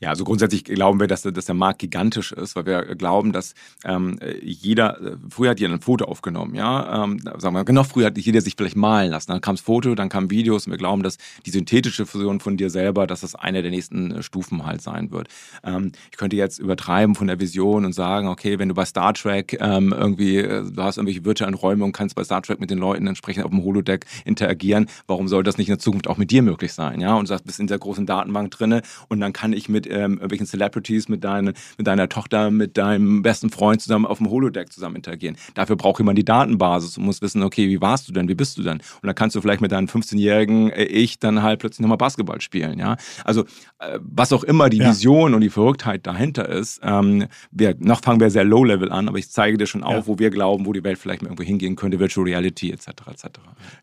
Ja, 0.00 0.10
also 0.10 0.24
grundsätzlich 0.24 0.64
glauben 0.64 1.00
wir, 1.00 1.06
dass, 1.06 1.22
dass 1.22 1.46
der 1.46 1.54
Markt 1.54 1.78
gigantisch 1.78 2.32
ist, 2.32 2.54
weil 2.54 2.66
wir 2.66 2.82
glauben, 2.96 3.32
dass 3.32 3.54
ähm, 3.84 4.18
jeder, 4.42 5.00
äh, 5.00 5.16
früher 5.30 5.50
hat 5.50 5.60
jeder 5.60 5.72
ein 5.72 5.80
Foto 5.80 6.04
aufgenommen, 6.04 6.54
ja, 6.54 7.04
ähm, 7.04 7.18
sagen 7.38 7.54
wir, 7.54 7.64
genau, 7.64 7.82
früher 7.82 8.06
hat 8.06 8.18
jeder 8.18 8.42
sich 8.42 8.54
vielleicht 8.56 8.76
malen 8.76 9.10
lassen, 9.10 9.30
dann 9.30 9.40
kam 9.40 9.54
das 9.54 9.64
Foto, 9.64 9.94
dann 9.94 10.10
kamen 10.10 10.30
Videos 10.30 10.66
und 10.66 10.72
wir 10.72 10.78
glauben, 10.78 11.02
dass 11.02 11.16
die 11.46 11.50
synthetische 11.50 12.04
Fusion 12.04 12.40
von 12.40 12.58
dir 12.58 12.68
selber, 12.68 13.06
dass 13.06 13.22
das 13.22 13.34
eine 13.34 13.62
der 13.62 13.70
nächsten 13.70 14.10
äh, 14.10 14.22
Stufen 14.22 14.66
halt 14.66 14.82
sein 14.82 15.10
wird. 15.12 15.28
Ähm, 15.64 15.92
ich 16.10 16.18
könnte 16.18 16.36
jetzt 16.36 16.58
übertreiben 16.58 17.14
von 17.14 17.26
der 17.26 17.40
Vision 17.40 17.86
und 17.86 17.94
sagen, 17.94 18.28
okay, 18.28 18.58
wenn 18.58 18.68
du 18.68 18.74
bei 18.74 18.84
Star 18.84 19.14
Trek 19.14 19.56
ähm, 19.60 19.94
irgendwie, 19.96 20.36
äh, 20.38 20.62
du 20.70 20.82
hast 20.82 20.98
irgendwelche 20.98 21.24
virtuellen 21.24 21.54
Räume 21.54 21.84
und 21.84 21.92
kannst 21.92 22.14
bei 22.16 22.24
Star 22.24 22.42
Trek 22.42 22.60
mit 22.60 22.70
den 22.70 22.78
Leuten 22.78 23.06
entsprechend 23.06 23.44
auf 23.44 23.50
dem 23.50 23.64
Holodeck 23.64 24.04
interagieren, 24.26 24.90
warum 25.06 25.26
soll 25.26 25.42
das 25.42 25.56
nicht 25.56 25.68
in 25.68 25.74
der 25.74 25.78
Zukunft 25.78 26.06
auch 26.06 26.18
mit 26.18 26.30
dir 26.30 26.42
möglich 26.42 26.74
sein, 26.74 27.00
ja, 27.00 27.14
und 27.14 27.22
du 27.22 27.28
sagst, 27.28 27.46
bist 27.46 27.60
in 27.60 27.66
der 27.66 27.78
großen 27.78 28.04
Datenbank 28.04 28.50
drinne 28.50 28.82
und 29.08 29.20
dann 29.20 29.32
kann 29.32 29.54
ich 29.54 29.70
mit 29.70 29.85
ähm, 29.90 30.14
irgendwelchen 30.14 30.46
Celebrities, 30.46 31.08
mit, 31.08 31.24
deine, 31.24 31.52
mit 31.78 31.86
deiner 31.86 32.08
Tochter, 32.08 32.50
mit 32.50 32.76
deinem 32.76 33.22
besten 33.22 33.50
Freund 33.50 33.80
zusammen 33.80 34.06
auf 34.06 34.18
dem 34.18 34.30
Holodeck 34.30 34.72
zusammen 34.72 34.96
interagieren. 34.96 35.36
Dafür 35.54 35.76
braucht 35.76 35.98
jemand 35.98 36.18
die 36.18 36.24
Datenbasis 36.24 36.98
und 36.98 37.04
muss 37.04 37.22
wissen, 37.22 37.42
okay, 37.42 37.68
wie 37.68 37.80
warst 37.80 38.08
du 38.08 38.12
denn, 38.12 38.28
wie 38.28 38.34
bist 38.34 38.58
du 38.58 38.62
denn? 38.62 38.78
Und 38.78 39.06
dann 39.06 39.14
kannst 39.14 39.36
du 39.36 39.40
vielleicht 39.40 39.60
mit 39.60 39.72
deinem 39.72 39.86
15-jährigen 39.86 40.70
äh, 40.70 40.84
Ich 40.84 41.18
dann 41.18 41.42
halt 41.42 41.60
plötzlich 41.60 41.80
nochmal 41.80 41.98
Basketball 41.98 42.40
spielen, 42.40 42.78
ja. 42.78 42.96
Also 43.24 43.44
äh, 43.78 43.98
was 44.02 44.32
auch 44.32 44.44
immer 44.44 44.68
die 44.68 44.78
ja. 44.78 44.90
Vision 44.90 45.34
und 45.34 45.40
die 45.40 45.50
Verrücktheit 45.50 46.06
dahinter 46.06 46.48
ist, 46.48 46.80
ähm, 46.82 47.26
wir, 47.50 47.74
noch 47.78 48.02
fangen 48.02 48.20
wir 48.20 48.30
sehr 48.30 48.44
low-level 48.44 48.90
an, 48.90 49.08
aber 49.08 49.18
ich 49.18 49.30
zeige 49.30 49.58
dir 49.58 49.66
schon 49.66 49.82
auf, 49.82 49.94
ja. 49.94 50.06
wo 50.06 50.18
wir 50.18 50.30
glauben, 50.30 50.66
wo 50.66 50.72
die 50.72 50.84
Welt 50.84 50.98
vielleicht 50.98 51.22
mal 51.22 51.28
irgendwo 51.28 51.44
hingehen 51.44 51.76
könnte, 51.76 51.98
Virtual 51.98 52.26
Reality 52.26 52.70
etc. 52.70 52.88
etc. 53.10 53.24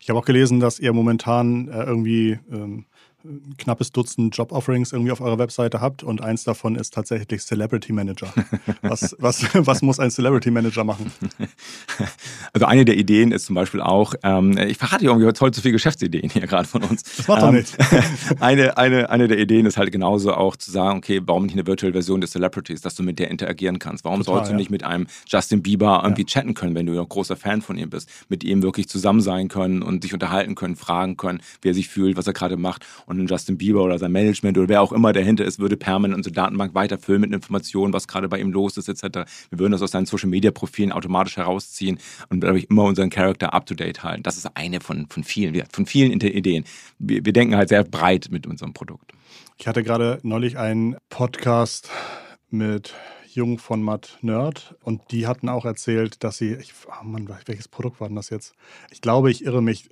Ich 0.00 0.08
habe 0.08 0.18
auch 0.18 0.24
gelesen, 0.24 0.60
dass 0.60 0.78
ihr 0.78 0.92
momentan 0.92 1.68
äh, 1.68 1.84
irgendwie 1.84 2.38
ähm, 2.50 2.86
ein 3.24 3.54
knappes 3.56 3.90
Dutzend 3.90 4.36
Job-Offerings 4.36 4.92
irgendwie 4.92 5.10
auf 5.10 5.20
eurer 5.20 5.38
Webseite 5.38 5.80
habt 5.80 6.02
und 6.02 6.20
eins 6.20 6.44
davon 6.44 6.76
ist 6.76 6.92
tatsächlich 6.92 7.42
Celebrity 7.42 7.92
Manager. 7.92 8.32
was, 8.82 9.16
was, 9.18 9.46
was 9.54 9.82
muss 9.82 9.98
ein 9.98 10.10
Celebrity 10.10 10.50
Manager 10.50 10.84
machen? 10.84 11.10
Also 12.52 12.66
eine 12.66 12.84
der 12.84 12.96
Ideen 12.96 13.32
ist 13.32 13.46
zum 13.46 13.56
Beispiel 13.56 13.80
auch, 13.80 14.14
ähm, 14.22 14.56
ich 14.58 14.78
verrate 14.78 15.04
irgendwie 15.04 15.32
toll 15.32 15.52
zu 15.52 15.60
viele 15.60 15.72
Geschäftsideen 15.72 16.30
hier 16.30 16.46
gerade 16.46 16.68
von 16.68 16.84
uns. 16.84 17.02
Das 17.02 17.26
macht 17.26 17.42
doch 17.42 17.48
ähm, 17.48 17.56
nichts. 17.56 17.76
eine, 18.40 18.76
eine, 18.76 19.10
eine 19.10 19.26
der 19.26 19.38
Ideen 19.38 19.66
ist 19.66 19.76
halt 19.76 19.90
genauso 19.90 20.32
auch 20.32 20.54
zu 20.54 20.70
sagen, 20.70 20.98
okay, 20.98 21.20
warum 21.24 21.44
nicht 21.44 21.54
eine 21.54 21.66
virtuelle 21.66 21.92
Version 21.92 22.20
des 22.20 22.30
Celebrities, 22.30 22.80
dass 22.80 22.94
du 22.94 23.02
mit 23.02 23.18
der 23.18 23.30
interagieren 23.30 23.80
kannst? 23.80 24.04
Warum 24.04 24.20
Total, 24.20 24.34
sollst 24.34 24.50
du 24.50 24.52
ja. 24.52 24.58
nicht 24.58 24.70
mit 24.70 24.84
einem 24.84 25.08
Justin 25.26 25.62
Bieber 25.62 26.00
irgendwie 26.04 26.24
chatten 26.26 26.54
können, 26.54 26.76
wenn 26.76 26.86
du 26.86 26.98
ein 26.98 27.08
großer 27.08 27.36
Fan 27.36 27.60
von 27.60 27.76
ihm 27.76 27.90
bist, 27.90 28.08
mit 28.28 28.44
ihm 28.44 28.62
wirklich 28.62 28.88
zusammen 28.88 29.20
sein 29.20 29.48
können 29.48 29.82
und 29.82 30.02
sich 30.02 30.14
unterhalten 30.14 30.54
können, 30.54 30.76
fragen 30.76 31.16
können, 31.16 31.40
wie 31.62 31.70
er 31.70 31.74
sich 31.74 31.88
fühlt, 31.88 32.16
was 32.16 32.28
er 32.28 32.34
gerade 32.34 32.56
macht 32.56 32.86
und 33.06 33.13
ein 33.22 33.26
Justin 33.26 33.58
Bieber 33.58 33.82
oder 33.82 33.98
sein 33.98 34.12
Management 34.12 34.58
oder 34.58 34.68
wer 34.68 34.82
auch 34.82 34.92
immer 34.92 35.12
dahinter 35.12 35.44
ist, 35.44 35.58
würde 35.58 35.76
permanent 35.76 36.16
unsere 36.16 36.34
Datenbank 36.34 36.74
weiterfüllen 36.74 37.20
mit 37.20 37.32
Informationen, 37.32 37.92
was 37.92 38.08
gerade 38.08 38.28
bei 38.28 38.38
ihm 38.38 38.52
los 38.52 38.76
ist, 38.76 38.88
etc. 38.88 39.30
Wir 39.50 39.58
würden 39.58 39.72
das 39.72 39.82
aus 39.82 39.90
seinen 39.90 40.06
Social 40.06 40.28
Media 40.28 40.50
Profilen 40.50 40.92
automatisch 40.92 41.36
herausziehen 41.36 41.98
und 42.28 42.40
dadurch 42.40 42.66
immer 42.70 42.84
unseren 42.84 43.10
Charakter 43.10 43.54
up 43.54 43.66
to 43.66 43.74
date 43.74 44.02
halten. 44.02 44.22
Das 44.22 44.36
ist 44.36 44.56
eine 44.56 44.80
von, 44.80 45.06
von 45.08 45.24
vielen, 45.24 45.62
von 45.72 45.86
vielen 45.86 46.12
Ideen. 46.12 46.64
Wir, 46.98 47.24
wir 47.24 47.32
denken 47.32 47.56
halt 47.56 47.68
sehr 47.68 47.84
breit 47.84 48.28
mit 48.30 48.46
unserem 48.46 48.72
Produkt. 48.72 49.12
Ich 49.58 49.66
hatte 49.66 49.82
gerade 49.82 50.18
neulich 50.22 50.58
einen 50.58 50.96
Podcast 51.08 51.90
mit 52.50 52.94
Jung 53.34 53.58
von 53.58 53.82
Matt 53.82 54.18
Nerd 54.22 54.76
und 54.82 55.10
die 55.10 55.26
hatten 55.26 55.48
auch 55.48 55.64
erzählt, 55.64 56.22
dass 56.22 56.38
sie, 56.38 56.54
ich, 56.54 56.72
oh 56.86 57.04
Mann, 57.04 57.28
welches 57.46 57.68
Produkt 57.68 58.00
war 58.00 58.08
denn 58.08 58.16
das 58.16 58.30
jetzt? 58.30 58.54
Ich 58.90 59.00
glaube, 59.00 59.30
ich 59.30 59.44
irre 59.44 59.60
mich. 59.62 59.90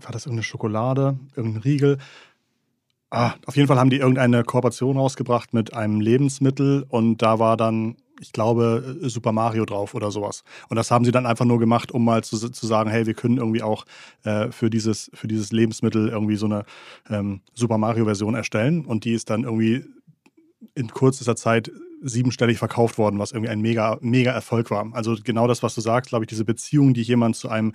War 0.00 0.12
das 0.12 0.26
irgendeine 0.26 0.42
Schokolade, 0.42 1.18
irgendein 1.36 1.62
Riegel? 1.62 1.98
Ah, 3.10 3.34
auf 3.46 3.56
jeden 3.56 3.68
Fall 3.68 3.78
haben 3.78 3.90
die 3.90 3.98
irgendeine 3.98 4.42
Kooperation 4.42 4.96
rausgebracht 4.96 5.54
mit 5.54 5.72
einem 5.72 6.00
Lebensmittel 6.00 6.84
und 6.88 7.22
da 7.22 7.38
war 7.38 7.56
dann, 7.56 7.96
ich 8.20 8.32
glaube, 8.32 8.96
Super 9.02 9.30
Mario 9.30 9.64
drauf 9.64 9.94
oder 9.94 10.10
sowas. 10.10 10.42
Und 10.68 10.76
das 10.76 10.90
haben 10.90 11.04
sie 11.04 11.12
dann 11.12 11.26
einfach 11.26 11.44
nur 11.44 11.60
gemacht, 11.60 11.92
um 11.92 12.04
mal 12.04 12.24
zu, 12.24 12.36
zu 12.36 12.66
sagen, 12.66 12.90
hey, 12.90 13.06
wir 13.06 13.14
können 13.14 13.36
irgendwie 13.36 13.62
auch 13.62 13.84
äh, 14.24 14.50
für, 14.50 14.68
dieses, 14.68 15.10
für 15.14 15.28
dieses 15.28 15.52
Lebensmittel 15.52 16.08
irgendwie 16.08 16.36
so 16.36 16.46
eine 16.46 16.64
ähm, 17.08 17.40
Super 17.54 17.78
Mario-Version 17.78 18.34
erstellen. 18.34 18.84
Und 18.84 19.04
die 19.04 19.12
ist 19.12 19.30
dann 19.30 19.44
irgendwie 19.44 19.84
in 20.74 20.88
kürzester 20.88 21.36
Zeit 21.36 21.70
siebenstellig 22.04 22.58
verkauft 22.58 22.98
worden, 22.98 23.18
was 23.18 23.32
irgendwie 23.32 23.50
ein 23.50 23.60
mega, 23.60 23.98
mega 24.00 24.30
Erfolg 24.30 24.70
war. 24.70 24.86
Also 24.92 25.16
genau 25.22 25.46
das, 25.46 25.62
was 25.62 25.74
du 25.74 25.80
sagst, 25.80 26.10
glaube 26.10 26.24
ich, 26.24 26.28
diese 26.28 26.44
Beziehung, 26.44 26.94
die 26.94 27.02
jemand 27.02 27.36
zu 27.36 27.48
einem 27.48 27.72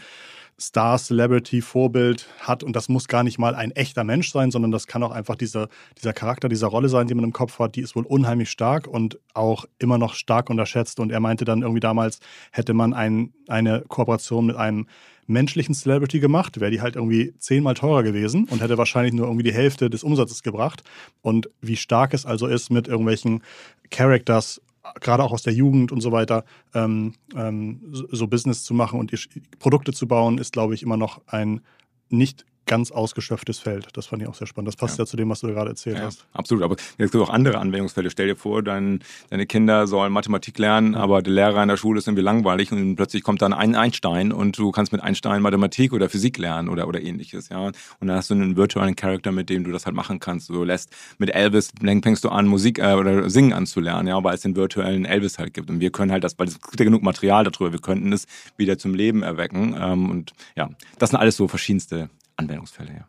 Star-Celebrity-Vorbild 0.59 2.27
hat. 2.41 2.63
Und 2.63 2.75
das 2.75 2.89
muss 2.89 3.07
gar 3.07 3.23
nicht 3.23 3.39
mal 3.39 3.55
ein 3.55 3.71
echter 3.71 4.03
Mensch 4.03 4.31
sein, 4.31 4.51
sondern 4.51 4.71
das 4.71 4.87
kann 4.87 5.03
auch 5.03 5.11
einfach 5.11 5.35
dieser, 5.35 5.69
dieser 5.97 6.13
Charakter, 6.13 6.49
dieser 6.49 6.67
Rolle 6.67 6.89
sein, 6.89 7.07
die 7.07 7.15
man 7.15 7.23
im 7.23 7.33
Kopf 7.33 7.59
hat. 7.59 7.75
Die 7.75 7.81
ist 7.81 7.95
wohl 7.95 8.05
unheimlich 8.05 8.49
stark 8.49 8.87
und 8.87 9.19
auch 9.33 9.65
immer 9.79 9.97
noch 9.97 10.13
stark 10.13 10.49
unterschätzt. 10.49 10.99
Und 10.99 11.11
er 11.11 11.19
meinte 11.19 11.45
dann 11.45 11.61
irgendwie 11.61 11.79
damals, 11.79 12.19
hätte 12.51 12.73
man 12.73 12.93
ein, 12.93 13.33
eine 13.47 13.83
Kooperation 13.87 14.45
mit 14.45 14.57
einem 14.57 14.87
menschlichen 15.29 15.75
Celebrity 15.75 16.19
gemacht, 16.19 16.59
wäre 16.59 16.71
die 16.71 16.81
halt 16.81 16.95
irgendwie 16.95 17.33
zehnmal 17.39 17.75
teurer 17.75 18.03
gewesen 18.03 18.45
und 18.49 18.61
hätte 18.61 18.77
wahrscheinlich 18.77 19.13
nur 19.13 19.27
irgendwie 19.27 19.43
die 19.43 19.53
Hälfte 19.53 19.89
des 19.89 20.03
Umsatzes 20.03 20.43
gebracht. 20.43 20.83
Und 21.21 21.49
wie 21.61 21.77
stark 21.77 22.13
es 22.13 22.25
also 22.25 22.47
ist, 22.47 22.69
mit 22.69 22.87
irgendwelchen 22.87 23.43
Characters 23.89 24.61
gerade 25.01 25.23
auch 25.23 25.31
aus 25.31 25.43
der 25.43 25.53
Jugend 25.53 25.91
und 25.91 26.01
so 26.01 26.11
weiter, 26.11 26.45
ähm, 26.73 27.13
ähm, 27.35 27.81
so, 27.91 28.07
so 28.11 28.27
Business 28.27 28.63
zu 28.63 28.73
machen 28.73 28.99
und 28.99 29.11
Produkte 29.59 29.93
zu 29.93 30.07
bauen, 30.07 30.37
ist, 30.37 30.53
glaube 30.53 30.73
ich, 30.73 30.83
immer 30.83 30.97
noch 30.97 31.21
ein 31.27 31.61
nicht 32.09 32.45
ganz 32.69 32.91
ausgeschöpftes 32.91 33.59
Feld. 33.59 33.87
Das 33.93 34.05
fand 34.05 34.21
ich 34.21 34.27
auch 34.29 34.35
sehr 34.35 34.47
spannend. 34.47 34.69
Das 34.69 34.75
passt 34.77 34.97
ja, 34.97 35.01
Ja. 35.03 35.07
zu 35.07 35.17
dem, 35.17 35.29
was 35.29 35.41
du 35.41 35.47
gerade 35.47 35.71
erzählt 35.71 35.97
Ja, 35.97 36.03
hast. 36.05 36.25
absolut. 36.31 36.63
Aber 36.63 36.75
es 36.97 37.11
gibt 37.11 37.21
auch 37.21 37.29
andere 37.29 37.57
Anwendungsfälle. 37.57 38.09
Stell 38.09 38.27
dir 38.27 38.35
vor, 38.37 38.63
dein, 38.63 38.99
deine 39.29 39.45
Kinder 39.45 39.87
sollen 39.87 40.13
Mathematik 40.13 40.57
lernen, 40.57 40.95
aber 40.95 41.21
der 41.21 41.33
Lehrer 41.33 41.61
in 41.61 41.67
der 41.67 41.75
Schule 41.77 41.97
ist 41.99 42.07
irgendwie 42.07 42.23
langweilig 42.23 42.71
und 42.71 42.95
plötzlich 42.95 43.23
kommt 43.23 43.41
dann 43.41 43.51
ein 43.53 43.75
Einstein 43.75 44.31
und 44.31 44.57
du 44.57 44.71
kannst 44.71 44.91
mit 44.91 45.01
Einstein 45.03 45.41
Mathematik 45.41 45.91
oder 45.91 46.07
Physik 46.09 46.37
lernen 46.37 46.69
oder, 46.69 46.87
oder 46.87 47.01
ähnliches. 47.01 47.49
Ja? 47.49 47.65
Und 47.67 47.75
dann 47.99 48.11
hast 48.15 48.29
du 48.29 48.35
einen 48.35 48.55
virtuellen 48.55 48.95
Charakter, 48.95 49.31
mit 49.31 49.49
dem 49.49 49.63
du 49.63 49.71
das 49.71 49.85
halt 49.85 49.95
machen 49.95 50.19
kannst. 50.19 50.49
Du 50.49 50.63
lässt 50.63 50.95
mit 51.17 51.33
Elvis, 51.33 51.71
fängst 51.81 52.23
du 52.23 52.29
an, 52.29 52.47
Musik 52.47 52.79
äh, 52.79 52.93
oder 52.93 53.29
Singen 53.29 53.53
anzulernen, 53.53 54.07
ja, 54.07 54.23
weil 54.23 54.35
es 54.35 54.41
den 54.41 54.55
virtuellen 54.55 55.05
Elvis 55.05 55.39
halt 55.39 55.53
gibt. 55.53 55.69
Und 55.69 55.79
wir 55.79 55.91
können 55.91 56.11
halt 56.11 56.23
das, 56.23 56.37
weil 56.37 56.47
es 56.47 56.61
gibt 56.61 56.79
ja 56.79 56.85
genug 56.85 57.01
Material 57.01 57.43
darüber, 57.43 57.71
wir 57.71 57.79
könnten 57.81 58.13
es 58.13 58.25
wieder 58.57 58.77
zum 58.77 58.93
Leben 58.93 59.23
erwecken. 59.23 59.75
Ähm, 59.79 60.09
und 60.11 60.33
ja, 60.55 60.69
das 60.99 61.09
sind 61.09 61.19
alles 61.19 61.35
so 61.35 61.47
verschiedenste 61.47 62.09
Anwendungsfälle, 62.39 62.91
ja. 62.93 63.07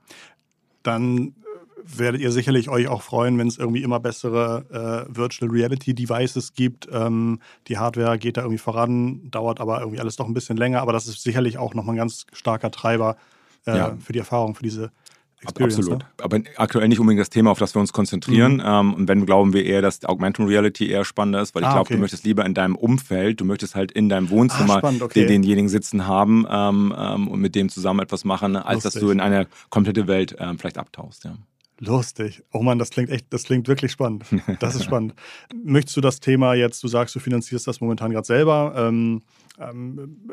Dann 0.82 1.18
äh, 1.18 1.98
werdet 1.98 2.20
ihr 2.20 2.32
sicherlich 2.32 2.68
euch 2.68 2.88
auch 2.88 3.02
freuen, 3.02 3.38
wenn 3.38 3.48
es 3.48 3.58
irgendwie 3.58 3.82
immer 3.82 4.00
bessere 4.00 5.06
äh, 5.10 5.14
Virtual 5.16 5.50
Reality 5.50 5.94
Devices 5.94 6.54
gibt. 6.54 6.88
Ähm, 6.92 7.40
die 7.68 7.78
Hardware 7.78 8.18
geht 8.18 8.36
da 8.36 8.42
irgendwie 8.42 8.58
voran, 8.58 9.30
dauert 9.30 9.60
aber 9.60 9.80
irgendwie 9.80 10.00
alles 10.00 10.16
doch 10.16 10.26
ein 10.26 10.34
bisschen 10.34 10.56
länger, 10.56 10.80
aber 10.80 10.92
das 10.92 11.06
ist 11.06 11.22
sicherlich 11.22 11.58
auch 11.58 11.74
nochmal 11.74 11.94
ein 11.94 11.98
ganz 11.98 12.26
starker 12.32 12.70
Treiber 12.70 13.16
äh, 13.66 13.76
Ja. 13.76 13.96
für 13.98 14.12
die 14.12 14.18
Erfahrung, 14.18 14.54
für 14.54 14.62
diese 14.62 14.90
Experience. 15.42 15.78
Absolut. 15.78 15.98
Ne? 16.00 16.06
Aber 16.22 16.38
aktuell 16.56 16.88
nicht 16.88 17.00
unbedingt 17.00 17.20
das 17.20 17.30
Thema, 17.30 17.50
auf 17.50 17.58
das 17.58 17.74
wir 17.74 17.80
uns 17.80 17.92
konzentrieren. 17.92 18.54
Mhm. 18.56 18.62
Ähm, 18.64 18.94
und 18.94 19.08
wenn 19.08 19.24
glauben 19.26 19.52
wir 19.52 19.64
eher, 19.64 19.80
dass 19.82 20.04
Augmented 20.04 20.46
Reality 20.46 20.88
eher 20.90 21.04
spannender 21.04 21.40
ist, 21.40 21.54
weil 21.54 21.62
ich 21.62 21.68
Ah, 21.68 21.72
glaube, 21.72 21.86
okay. 21.86 21.94
du 21.94 22.00
möchtest 22.00 22.24
lieber 22.24 22.44
in 22.44 22.54
deinem 22.54 22.76
Umfeld, 22.76 23.40
du 23.40 23.44
möchtest 23.44 23.74
halt 23.74 23.90
in 23.92 24.08
deinem 24.08 24.28
Wohnzimmer 24.30 24.76
Ah, 24.76 24.78
spannend, 24.78 25.02
okay. 25.02 25.20
den, 25.20 25.28
denjenigen 25.28 25.68
sitzen 25.68 26.06
haben 26.06 26.46
ähm, 26.50 26.94
ähm, 26.96 27.28
und 27.28 27.40
mit 27.40 27.54
dem 27.54 27.68
zusammen 27.70 28.00
etwas 28.00 28.24
machen, 28.24 28.56
als 28.56 28.82
dass 28.82 28.94
Lustig. 28.94 29.02
du 29.02 29.10
in 29.12 29.20
eine 29.20 29.46
komplette 29.70 30.06
Welt 30.06 30.36
ähm, 30.38 30.58
vielleicht 30.58 30.78
abtauchst. 30.78 31.24
Ja. 31.24 31.34
Lustig. 31.82 32.42
Oh 32.52 32.60
Mann, 32.62 32.78
das 32.78 32.90
klingt 32.90 33.08
echt, 33.08 33.26
das 33.32 33.44
klingt 33.44 33.66
wirklich 33.66 33.90
spannend. 33.92 34.24
Das 34.60 34.74
ist 34.74 34.84
spannend. 34.90 35.14
Möchtest 35.64 35.96
du 35.96 36.02
das 36.02 36.20
Thema 36.20 36.52
jetzt, 36.52 36.82
du 36.82 36.88
sagst, 36.88 37.14
du 37.14 37.20
finanzierst 37.20 37.66
das 37.66 37.80
momentan 37.80 38.10
gerade 38.10 38.26
selber, 38.26 38.74
ähm, 38.76 39.22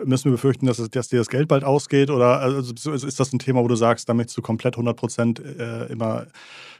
müssen 0.03 0.25
wir 0.25 0.31
befürchten, 0.33 0.65
dass, 0.67 0.79
es, 0.79 0.89
dass 0.89 1.09
dir 1.09 1.17
das 1.19 1.27
Geld 1.29 1.47
bald 1.47 1.63
ausgeht? 1.63 2.09
Oder 2.09 2.39
also, 2.39 2.73
ist 2.73 3.03
ist 3.03 3.19
das 3.19 3.33
ein 3.33 3.39
Thema, 3.39 3.61
wo 3.63 3.67
du 3.67 3.75
sagst, 3.75 4.07
da 4.07 4.13
möchtest 4.13 4.37
du 4.37 4.41
komplett 4.41 4.75
100 4.75 4.95
Prozent 4.95 5.39
äh, 5.39 5.85
immer 5.87 6.27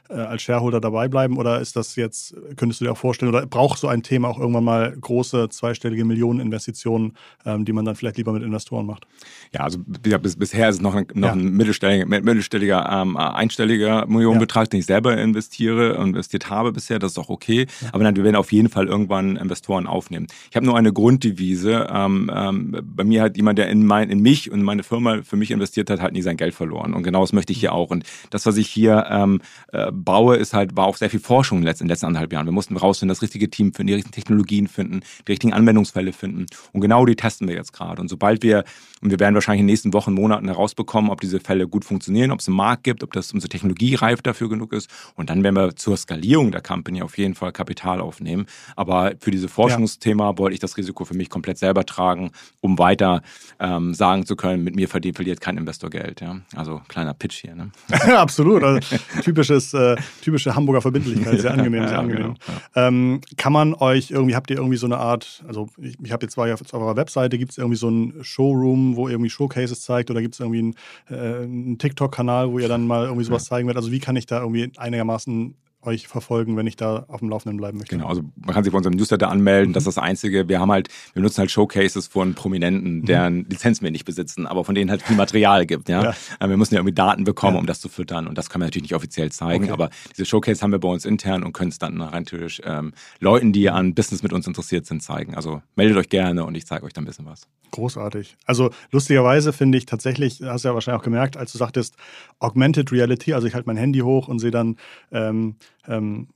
äh, 0.08 0.14
als 0.14 0.42
Shareholder 0.42 0.80
dabei 0.80 1.08
bleiben? 1.08 1.36
Oder 1.36 1.60
ist 1.60 1.76
das 1.76 1.96
jetzt, 1.96 2.34
könntest 2.56 2.80
du 2.80 2.86
dir 2.86 2.92
auch 2.92 2.96
vorstellen, 2.98 3.34
oder 3.34 3.46
braucht 3.46 3.78
so 3.78 3.88
ein 3.88 4.02
Thema 4.02 4.28
auch 4.28 4.38
irgendwann 4.38 4.64
mal 4.64 4.96
große 4.98 5.50
zweistellige 5.50 6.04
Millioneninvestitionen, 6.06 7.12
ähm, 7.44 7.64
die 7.66 7.72
man 7.74 7.84
dann 7.84 7.96
vielleicht 7.96 8.16
lieber 8.16 8.32
mit 8.32 8.42
Investoren 8.42 8.86
macht? 8.86 9.06
Ja, 9.52 9.60
also 9.60 9.78
gesagt, 10.02 10.22
bis, 10.22 10.36
bisher 10.36 10.68
ist 10.70 10.76
es 10.76 10.80
noch 10.80 10.94
ein, 10.94 11.06
noch 11.14 11.28
Ja. 11.28 11.34
ein 11.34 11.50
mittelstelliger, 11.52 12.06
mittelstelliger 12.06 12.88
ähm, 12.90 13.16
einstelliger 13.16 14.06
Millionenbetrag, 14.06 14.70
den 14.70 14.80
ich 14.80 14.86
selber 14.86 15.16
investiere 15.18 15.98
und 15.98 16.10
investiert 16.10 16.48
habe 16.48 16.72
bisher. 16.72 16.98
Das 16.98 17.12
ist 17.12 17.18
auch 17.18 17.28
okay. 17.28 17.66
Aber 17.92 18.02
nein, 18.02 18.16
wir 18.16 18.24
werden 18.24 18.36
auf 18.36 18.52
jeden 18.52 18.70
Fall 18.70 18.86
irgendwann 18.86 19.36
Investoren 19.36 19.86
aufnehmen. 19.86 20.26
Ich 20.50 20.56
habe 20.56 20.64
nur 20.64 20.78
eine 20.78 20.92
Grunddevise. 20.92 21.86
Ähm, 21.92 22.27
ähm, 22.34 22.76
bei 22.82 23.04
mir 23.04 23.22
hat 23.22 23.36
jemand, 23.36 23.58
der 23.58 23.68
in, 23.68 23.86
mein, 23.86 24.10
in 24.10 24.20
mich 24.20 24.50
und 24.50 24.62
meine 24.62 24.82
Firma 24.82 25.22
für 25.22 25.36
mich 25.36 25.50
investiert 25.50 25.90
hat, 25.90 26.00
hat 26.00 26.12
nie 26.12 26.22
sein 26.22 26.36
Geld 26.36 26.54
verloren. 26.54 26.94
Und 26.94 27.02
genau 27.02 27.20
das 27.22 27.32
möchte 27.32 27.52
ich 27.52 27.60
hier 27.60 27.72
auch. 27.72 27.90
Und 27.90 28.04
das, 28.30 28.46
was 28.46 28.56
ich 28.56 28.68
hier 28.68 29.06
ähm, 29.10 29.40
äh, 29.72 29.90
baue, 29.92 30.36
ist 30.36 30.54
halt, 30.54 30.76
war 30.76 30.86
auch 30.86 30.96
sehr 30.96 31.10
viel 31.10 31.20
Forschung 31.20 31.58
in 31.58 31.64
den 31.64 31.88
letzten, 31.88 32.06
anderthalb 32.06 32.32
Jahren. 32.32 32.46
Wir 32.46 32.52
mussten 32.52 32.76
rausfinden, 32.76 33.10
das 33.10 33.22
richtige 33.22 33.50
Team 33.50 33.72
finden, 33.72 33.88
die 33.88 33.94
richtigen 33.94 34.14
Technologien 34.14 34.68
finden, 34.68 35.00
die 35.26 35.32
richtigen 35.32 35.52
Anwendungsfälle 35.52 36.12
finden. 36.12 36.46
Und 36.72 36.80
genau 36.80 37.04
die 37.06 37.16
testen 37.16 37.48
wir 37.48 37.54
jetzt 37.54 37.72
gerade. 37.72 38.00
Und 38.00 38.08
sobald 38.08 38.42
wir, 38.42 38.64
und 39.00 39.10
wir 39.10 39.20
werden 39.20 39.34
wahrscheinlich 39.34 39.60
in 39.60 39.66
den 39.66 39.72
nächsten 39.72 39.92
Wochen, 39.92 40.12
Monaten 40.12 40.46
herausbekommen, 40.46 41.10
ob 41.10 41.20
diese 41.20 41.40
Fälle 41.40 41.68
gut 41.68 41.84
funktionieren, 41.84 42.30
ob 42.30 42.40
es 42.40 42.48
einen 42.48 42.56
Markt 42.56 42.84
gibt, 42.84 43.02
ob 43.02 43.12
das 43.12 43.32
unsere 43.32 43.48
Technologie 43.48 43.94
reif 43.94 44.22
dafür 44.22 44.48
genug 44.48 44.72
ist. 44.72 44.90
Und 45.14 45.30
dann 45.30 45.42
werden 45.42 45.56
wir 45.56 45.76
zur 45.76 45.96
Skalierung 45.96 46.50
der 46.50 46.62
Company 46.62 47.02
auf 47.02 47.18
jeden 47.18 47.34
Fall 47.34 47.52
Kapital 47.52 48.00
aufnehmen. 48.00 48.46
Aber 48.76 49.12
für 49.20 49.30
dieses 49.30 49.50
Forschungsthema 49.50 50.38
wollte 50.38 50.54
ich 50.54 50.60
das 50.60 50.76
Risiko 50.76 51.04
für 51.04 51.14
mich 51.14 51.30
komplett 51.30 51.58
selber 51.58 51.84
tragen, 51.84 52.17
um 52.60 52.78
weiter 52.78 53.22
ähm, 53.60 53.94
sagen 53.94 54.26
zu 54.26 54.36
können, 54.36 54.64
mit 54.64 54.76
mir 54.76 54.88
verdient, 54.88 55.16
verliert 55.16 55.40
kein 55.40 55.56
Investor 55.56 55.90
Geld. 55.90 56.20
Ja? 56.20 56.38
Also 56.54 56.80
kleiner 56.88 57.14
Pitch 57.14 57.36
hier. 57.40 57.54
Ne? 57.54 57.70
Absolut. 58.16 58.62
Also, 58.62 58.96
typisches, 59.22 59.74
äh, 59.74 59.96
typische 60.22 60.54
Hamburger 60.54 60.82
Verbindlichkeit. 60.82 61.40
Sehr 61.40 61.52
angenehm, 61.52 61.82
sehr 61.84 61.92
Ja, 61.92 62.00
angenehm. 62.00 62.34
genau, 62.34 62.58
Ähm, 62.74 63.20
kann 63.36 63.52
man 63.52 63.74
euch 63.74 64.10
irgendwie, 64.10 64.34
habt 64.34 64.50
ihr 64.50 64.56
irgendwie 64.56 64.76
so 64.76 64.86
eine 64.86 64.98
Art, 64.98 65.42
also 65.46 65.68
ich, 65.78 65.96
ich 66.02 66.12
habe 66.12 66.24
jetzt 66.24 66.34
zwar 66.34 66.52
auf 66.52 66.74
eurer 66.74 66.96
Webseite, 66.96 67.38
gibt 67.38 67.52
es 67.52 67.58
irgendwie 67.58 67.76
so 67.76 67.88
einen 67.88 68.22
Showroom, 68.22 68.96
wo 68.96 69.08
ihr 69.08 69.12
irgendwie 69.12 69.30
Showcases 69.30 69.80
zeigt 69.82 70.10
oder 70.10 70.20
gibt 70.20 70.34
es 70.34 70.40
irgendwie 70.40 70.58
einen, 70.58 70.74
äh, 71.08 71.42
einen 71.42 71.78
TikTok-Kanal, 71.78 72.50
wo 72.50 72.58
ihr 72.58 72.68
dann 72.68 72.86
mal 72.86 73.04
irgendwie 73.06 73.24
sowas 73.24 73.44
zeigen 73.44 73.66
werdet? 73.66 73.82
Also 73.82 73.92
wie 73.92 74.00
kann 74.00 74.16
ich 74.16 74.26
da 74.26 74.40
irgendwie 74.40 74.70
einigermaßen 74.76 75.54
euch 75.82 76.08
verfolgen, 76.08 76.56
wenn 76.56 76.66
ich 76.66 76.76
da 76.76 77.04
auf 77.08 77.20
dem 77.20 77.28
Laufenden 77.28 77.56
bleiben 77.56 77.78
möchte? 77.78 77.96
Genau, 77.96 78.08
also 78.08 78.22
man 78.36 78.54
kann 78.54 78.64
sich 78.64 78.72
bei 78.72 78.76
unserem 78.76 78.96
Newsletter 78.96 79.28
anmelden. 79.30 79.70
Mhm. 79.70 79.72
Das 79.74 79.82
ist 79.82 79.96
das 79.96 80.02
Einzige. 80.02 80.48
Wir 80.48 80.60
haben 80.60 80.72
halt, 80.72 80.88
wir 81.12 81.22
nutzen 81.22 81.38
halt 81.38 81.50
Showcases 81.50 82.06
von 82.08 82.34
Prominenten, 82.34 83.00
mhm. 83.00 83.04
deren 83.04 83.44
Lizenz 83.48 83.80
wir 83.82 83.90
nicht 83.90 84.04
besitzen, 84.04 84.46
aber 84.46 84.64
von 84.64 84.74
denen 84.74 84.90
halt 84.90 85.02
viel 85.02 85.16
Material 85.16 85.66
gibt. 85.66 85.88
Ja? 85.88 86.14
ja. 86.40 86.48
Wir 86.48 86.56
müssen 86.56 86.74
ja 86.74 86.80
irgendwie 86.80 86.94
Daten 86.94 87.24
bekommen, 87.24 87.54
ja. 87.54 87.60
um 87.60 87.66
das 87.66 87.80
zu 87.80 87.88
füttern. 87.88 88.26
Und 88.26 88.36
das 88.36 88.50
kann 88.50 88.60
man 88.60 88.66
natürlich 88.66 88.90
nicht 88.90 88.94
offiziell 88.94 89.30
zeigen. 89.30 89.64
Okay. 89.64 89.72
Aber 89.72 89.90
diese 90.16 90.24
Showcase 90.24 90.62
haben 90.62 90.72
wir 90.72 90.78
bei 90.78 90.88
uns 90.88 91.04
intern 91.04 91.42
und 91.44 91.52
können 91.52 91.70
es 91.70 91.78
dann 91.78 92.00
rein 92.00 92.24
theoretisch 92.24 92.60
ähm, 92.64 92.92
Leuten, 93.20 93.52
die 93.52 93.70
an 93.70 93.94
Business 93.94 94.22
mit 94.22 94.32
uns 94.32 94.46
interessiert 94.46 94.86
sind, 94.86 95.02
zeigen. 95.02 95.34
Also 95.34 95.62
meldet 95.76 95.96
euch 95.96 96.08
gerne 96.08 96.44
und 96.44 96.54
ich 96.54 96.66
zeige 96.66 96.84
euch 96.84 96.92
dann 96.92 97.04
ein 97.04 97.06
bisschen 97.06 97.26
was. 97.26 97.46
Großartig. 97.70 98.36
Also 98.46 98.70
lustigerweise 98.90 99.52
finde 99.52 99.78
ich 99.78 99.86
tatsächlich, 99.86 100.40
hast 100.42 100.64
du 100.64 100.68
ja 100.68 100.74
wahrscheinlich 100.74 101.00
auch 101.00 101.04
gemerkt, 101.04 101.36
als 101.36 101.52
du 101.52 101.58
sagtest, 101.58 101.96
Augmented 102.38 102.92
Reality, 102.92 103.34
also 103.34 103.46
ich 103.46 103.54
halte 103.54 103.68
mein 103.68 103.76
Handy 103.76 104.00
hoch 104.00 104.28
und 104.28 104.38
sehe 104.38 104.50
dann 104.50 104.76
ähm, 105.12 105.56
ähm, 105.88 106.28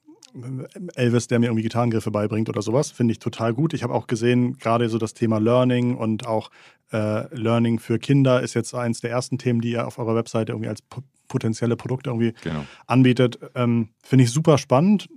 Elvis, 0.94 1.26
der 1.26 1.38
mir 1.38 1.46
irgendwie 1.46 1.62
Gitarrengriffe 1.62 2.10
beibringt 2.10 2.48
oder 2.48 2.62
sowas, 2.62 2.90
finde 2.90 3.12
ich 3.12 3.18
total 3.18 3.52
gut. 3.52 3.74
Ich 3.74 3.82
habe 3.82 3.94
auch 3.94 4.06
gesehen, 4.06 4.58
gerade 4.58 4.88
so 4.88 4.98
das 4.98 5.14
Thema 5.14 5.38
Learning 5.38 5.94
und 5.94 6.26
auch 6.26 6.50
äh, 6.92 7.34
Learning 7.34 7.78
für 7.78 7.98
Kinder 7.98 8.40
ist 8.40 8.54
jetzt 8.54 8.74
eins 8.74 9.00
der 9.00 9.10
ersten 9.10 9.38
Themen, 9.38 9.60
die 9.60 9.72
ihr 9.72 9.86
auf 9.86 9.98
eurer 9.98 10.14
Webseite 10.14 10.52
irgendwie 10.52 10.68
als 10.68 10.82
potenzielle 11.28 11.76
Produkte 11.76 12.10
irgendwie 12.10 12.34
genau. 12.42 12.64
anbietet. 12.86 13.38
Ähm, 13.54 13.88
finde 14.02 14.24
ich 14.24 14.30
super 14.30 14.58
spannend. 14.58 15.08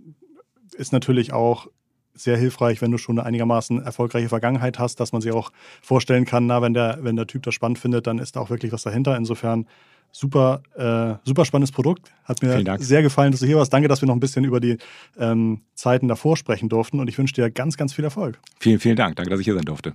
Ist 0.74 0.92
natürlich 0.92 1.32
auch 1.32 1.68
sehr 2.14 2.38
hilfreich, 2.38 2.82
wenn 2.82 2.92
du 2.92 2.98
schon 2.98 3.20
eine 3.20 3.28
einigermaßen 3.28 3.84
erfolgreiche 3.84 4.30
Vergangenheit 4.30 4.80
hast, 4.80 5.00
dass 5.00 5.12
man 5.12 5.22
sich 5.22 5.34
auch 5.34 5.52
vorstellen 5.82 6.26
kann, 6.26 6.46
na, 6.46 6.62
wenn 6.62 6.74
der, 6.74 7.00
wenn 7.02 7.18
der 7.18 7.28
Typ 7.28 7.44
das 7.44 7.54
spannend 7.54 7.78
findet, 7.78 8.08
dann 8.08 8.20
ist 8.20 8.36
da 8.36 8.40
auch 8.40 8.50
wirklich 8.50 8.72
was 8.72 8.84
dahinter. 8.84 9.18
Insofern 9.18 9.68
super, 10.16 10.64
äh, 10.76 11.18
super 11.28 11.44
spannendes 11.44 11.74
Produkt. 11.74 12.14
Hat 12.24 12.42
mir 12.42 12.78
sehr 12.80 13.02
gefallen, 13.02 13.32
dass 13.32 13.42
du 13.42 13.46
hier 13.46 13.58
warst. 13.58 13.74
Danke, 13.74 13.90
dass 13.90 14.02
wir 14.02 14.08
noch 14.08 14.16
ein 14.16 14.22
bisschen 14.22 14.46
über 14.46 14.62
die 14.62 14.78
ähm, 15.18 15.62
Zeiten 15.74 16.08
davor 16.08 16.38
sprechen 16.38 16.70
durften 16.70 17.00
und 17.00 17.10
ich 17.10 17.18
wünsche 17.18 17.34
dir 17.34 17.52
ganz, 17.52 17.76
ganz 17.76 17.94
viel 17.94 18.06
Erfolg. 18.06 18.40
Vielen, 18.60 18.80
vielen 18.80 18.96
Dank. 18.96 19.18
Danke, 19.18 19.30
dass 19.30 19.40
ich 19.42 19.46
hier 19.46 19.56
sein 19.56 19.66
durfte. 19.66 19.94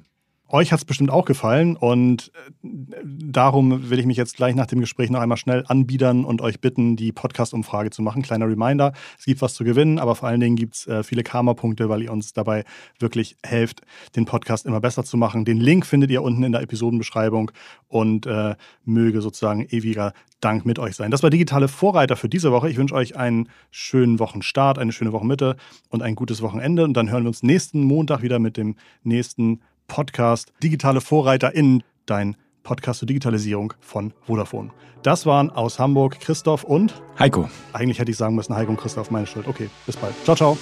Euch 0.53 0.73
hat 0.73 0.81
es 0.81 0.85
bestimmt 0.85 1.11
auch 1.11 1.27
gefallen 1.27 1.77
und 1.77 2.33
äh, 2.35 2.71
darum 3.05 3.89
will 3.89 4.01
ich 4.01 4.07
mich 4.07 4.17
jetzt 4.17 4.37
gleich 4.37 4.57
nach 4.57 4.67
dem 4.67 4.81
Gespräch 4.81 5.09
noch 5.09 5.21
einmal 5.21 5.39
schnell 5.39 5.65
anbiedern 5.69 6.25
und 6.25 6.43
euch 6.43 6.61
bitten, 6.61 6.97
die 6.97 7.13
Podcast-Umfrage 7.13 7.91
zu 7.91 8.03
machen. 8.03 8.23
Kleiner 8.23 8.49
Reminder, 8.49 8.93
es 9.17 9.27
gibt 9.27 9.43
was 9.43 9.55
zu 9.55 9.63
gewinnen, 9.63 10.01
aber 10.01 10.17
vor 10.17 10.29
allen 10.29 10.41
Dingen 10.41 10.57
gibt 10.57 10.75
es 10.75 10.87
äh, 10.89 11.05
viele 11.05 11.23
Karma-Punkte, 11.23 11.89
weil 11.89 12.03
ihr 12.03 12.11
uns 12.11 12.33
dabei 12.33 12.65
wirklich 12.99 13.37
helft, 13.45 13.83
den 14.17 14.25
Podcast 14.25 14.67
immer 14.67 14.81
besser 14.81 15.05
zu 15.05 15.17
machen. 15.17 15.45
Den 15.45 15.59
Link 15.59 15.87
findet 15.87 16.11
ihr 16.11 16.23
unten 16.23 16.43
in 16.43 16.51
der 16.51 16.63
Episodenbeschreibung 16.63 17.53
und 17.87 18.27
äh, 18.27 18.57
möge 18.85 19.21
sozusagen 19.21 19.67
ewiger 19.71 20.13
Dank 20.41 20.67
mit 20.67 20.79
euch 20.79 20.97
sein. 20.97 21.13
Das 21.13 21.23
war 21.23 21.31
digitale 21.31 21.69
Vorreiter 21.69 22.17
für 22.17 22.29
diese 22.29 22.51
Woche. 22.51 22.71
Ich 22.71 22.77
wünsche 22.77 22.95
euch 22.95 23.17
einen 23.17 23.49
schönen 23.71 24.19
Wochenstart, 24.19 24.79
eine 24.79 24.91
schöne 24.91 25.13
Wochenmitte 25.13 25.57
und 25.91 26.03
ein 26.03 26.17
gutes 26.17 26.43
Wochenende 26.43 26.83
und 26.83 26.95
dann 26.95 27.11
hören 27.11 27.23
wir 27.23 27.29
uns 27.29 27.43
nächsten 27.43 27.85
Montag 27.85 28.23
wieder 28.23 28.39
mit 28.39 28.57
dem 28.57 28.77
nächsten 29.05 29.61
Podcast 29.91 30.53
Digitale 30.63 31.01
VorreiterInnen, 31.01 31.83
dein 32.07 32.37
Podcast 32.63 33.01
zur 33.01 33.07
Digitalisierung 33.07 33.75
von 33.81 34.15
Vodafone. 34.27 34.71
Das 35.03 35.27
waren 35.27 35.51
aus 35.51 35.79
Hamburg 35.79 36.21
Christoph 36.21 36.63
und 36.63 37.03
Heiko. 37.19 37.51
Eigentlich 37.73 37.99
hätte 37.99 38.11
ich 38.11 38.17
sagen 38.17 38.37
müssen, 38.37 38.55
Heiko 38.55 38.71
und 38.71 38.81
Christoph, 38.81 39.11
meine 39.11 39.27
Schuld. 39.27 39.49
Okay, 39.49 39.69
bis 39.87 39.97
bald. 39.97 40.15
Ciao, 40.25 40.37
ciao. 40.37 40.59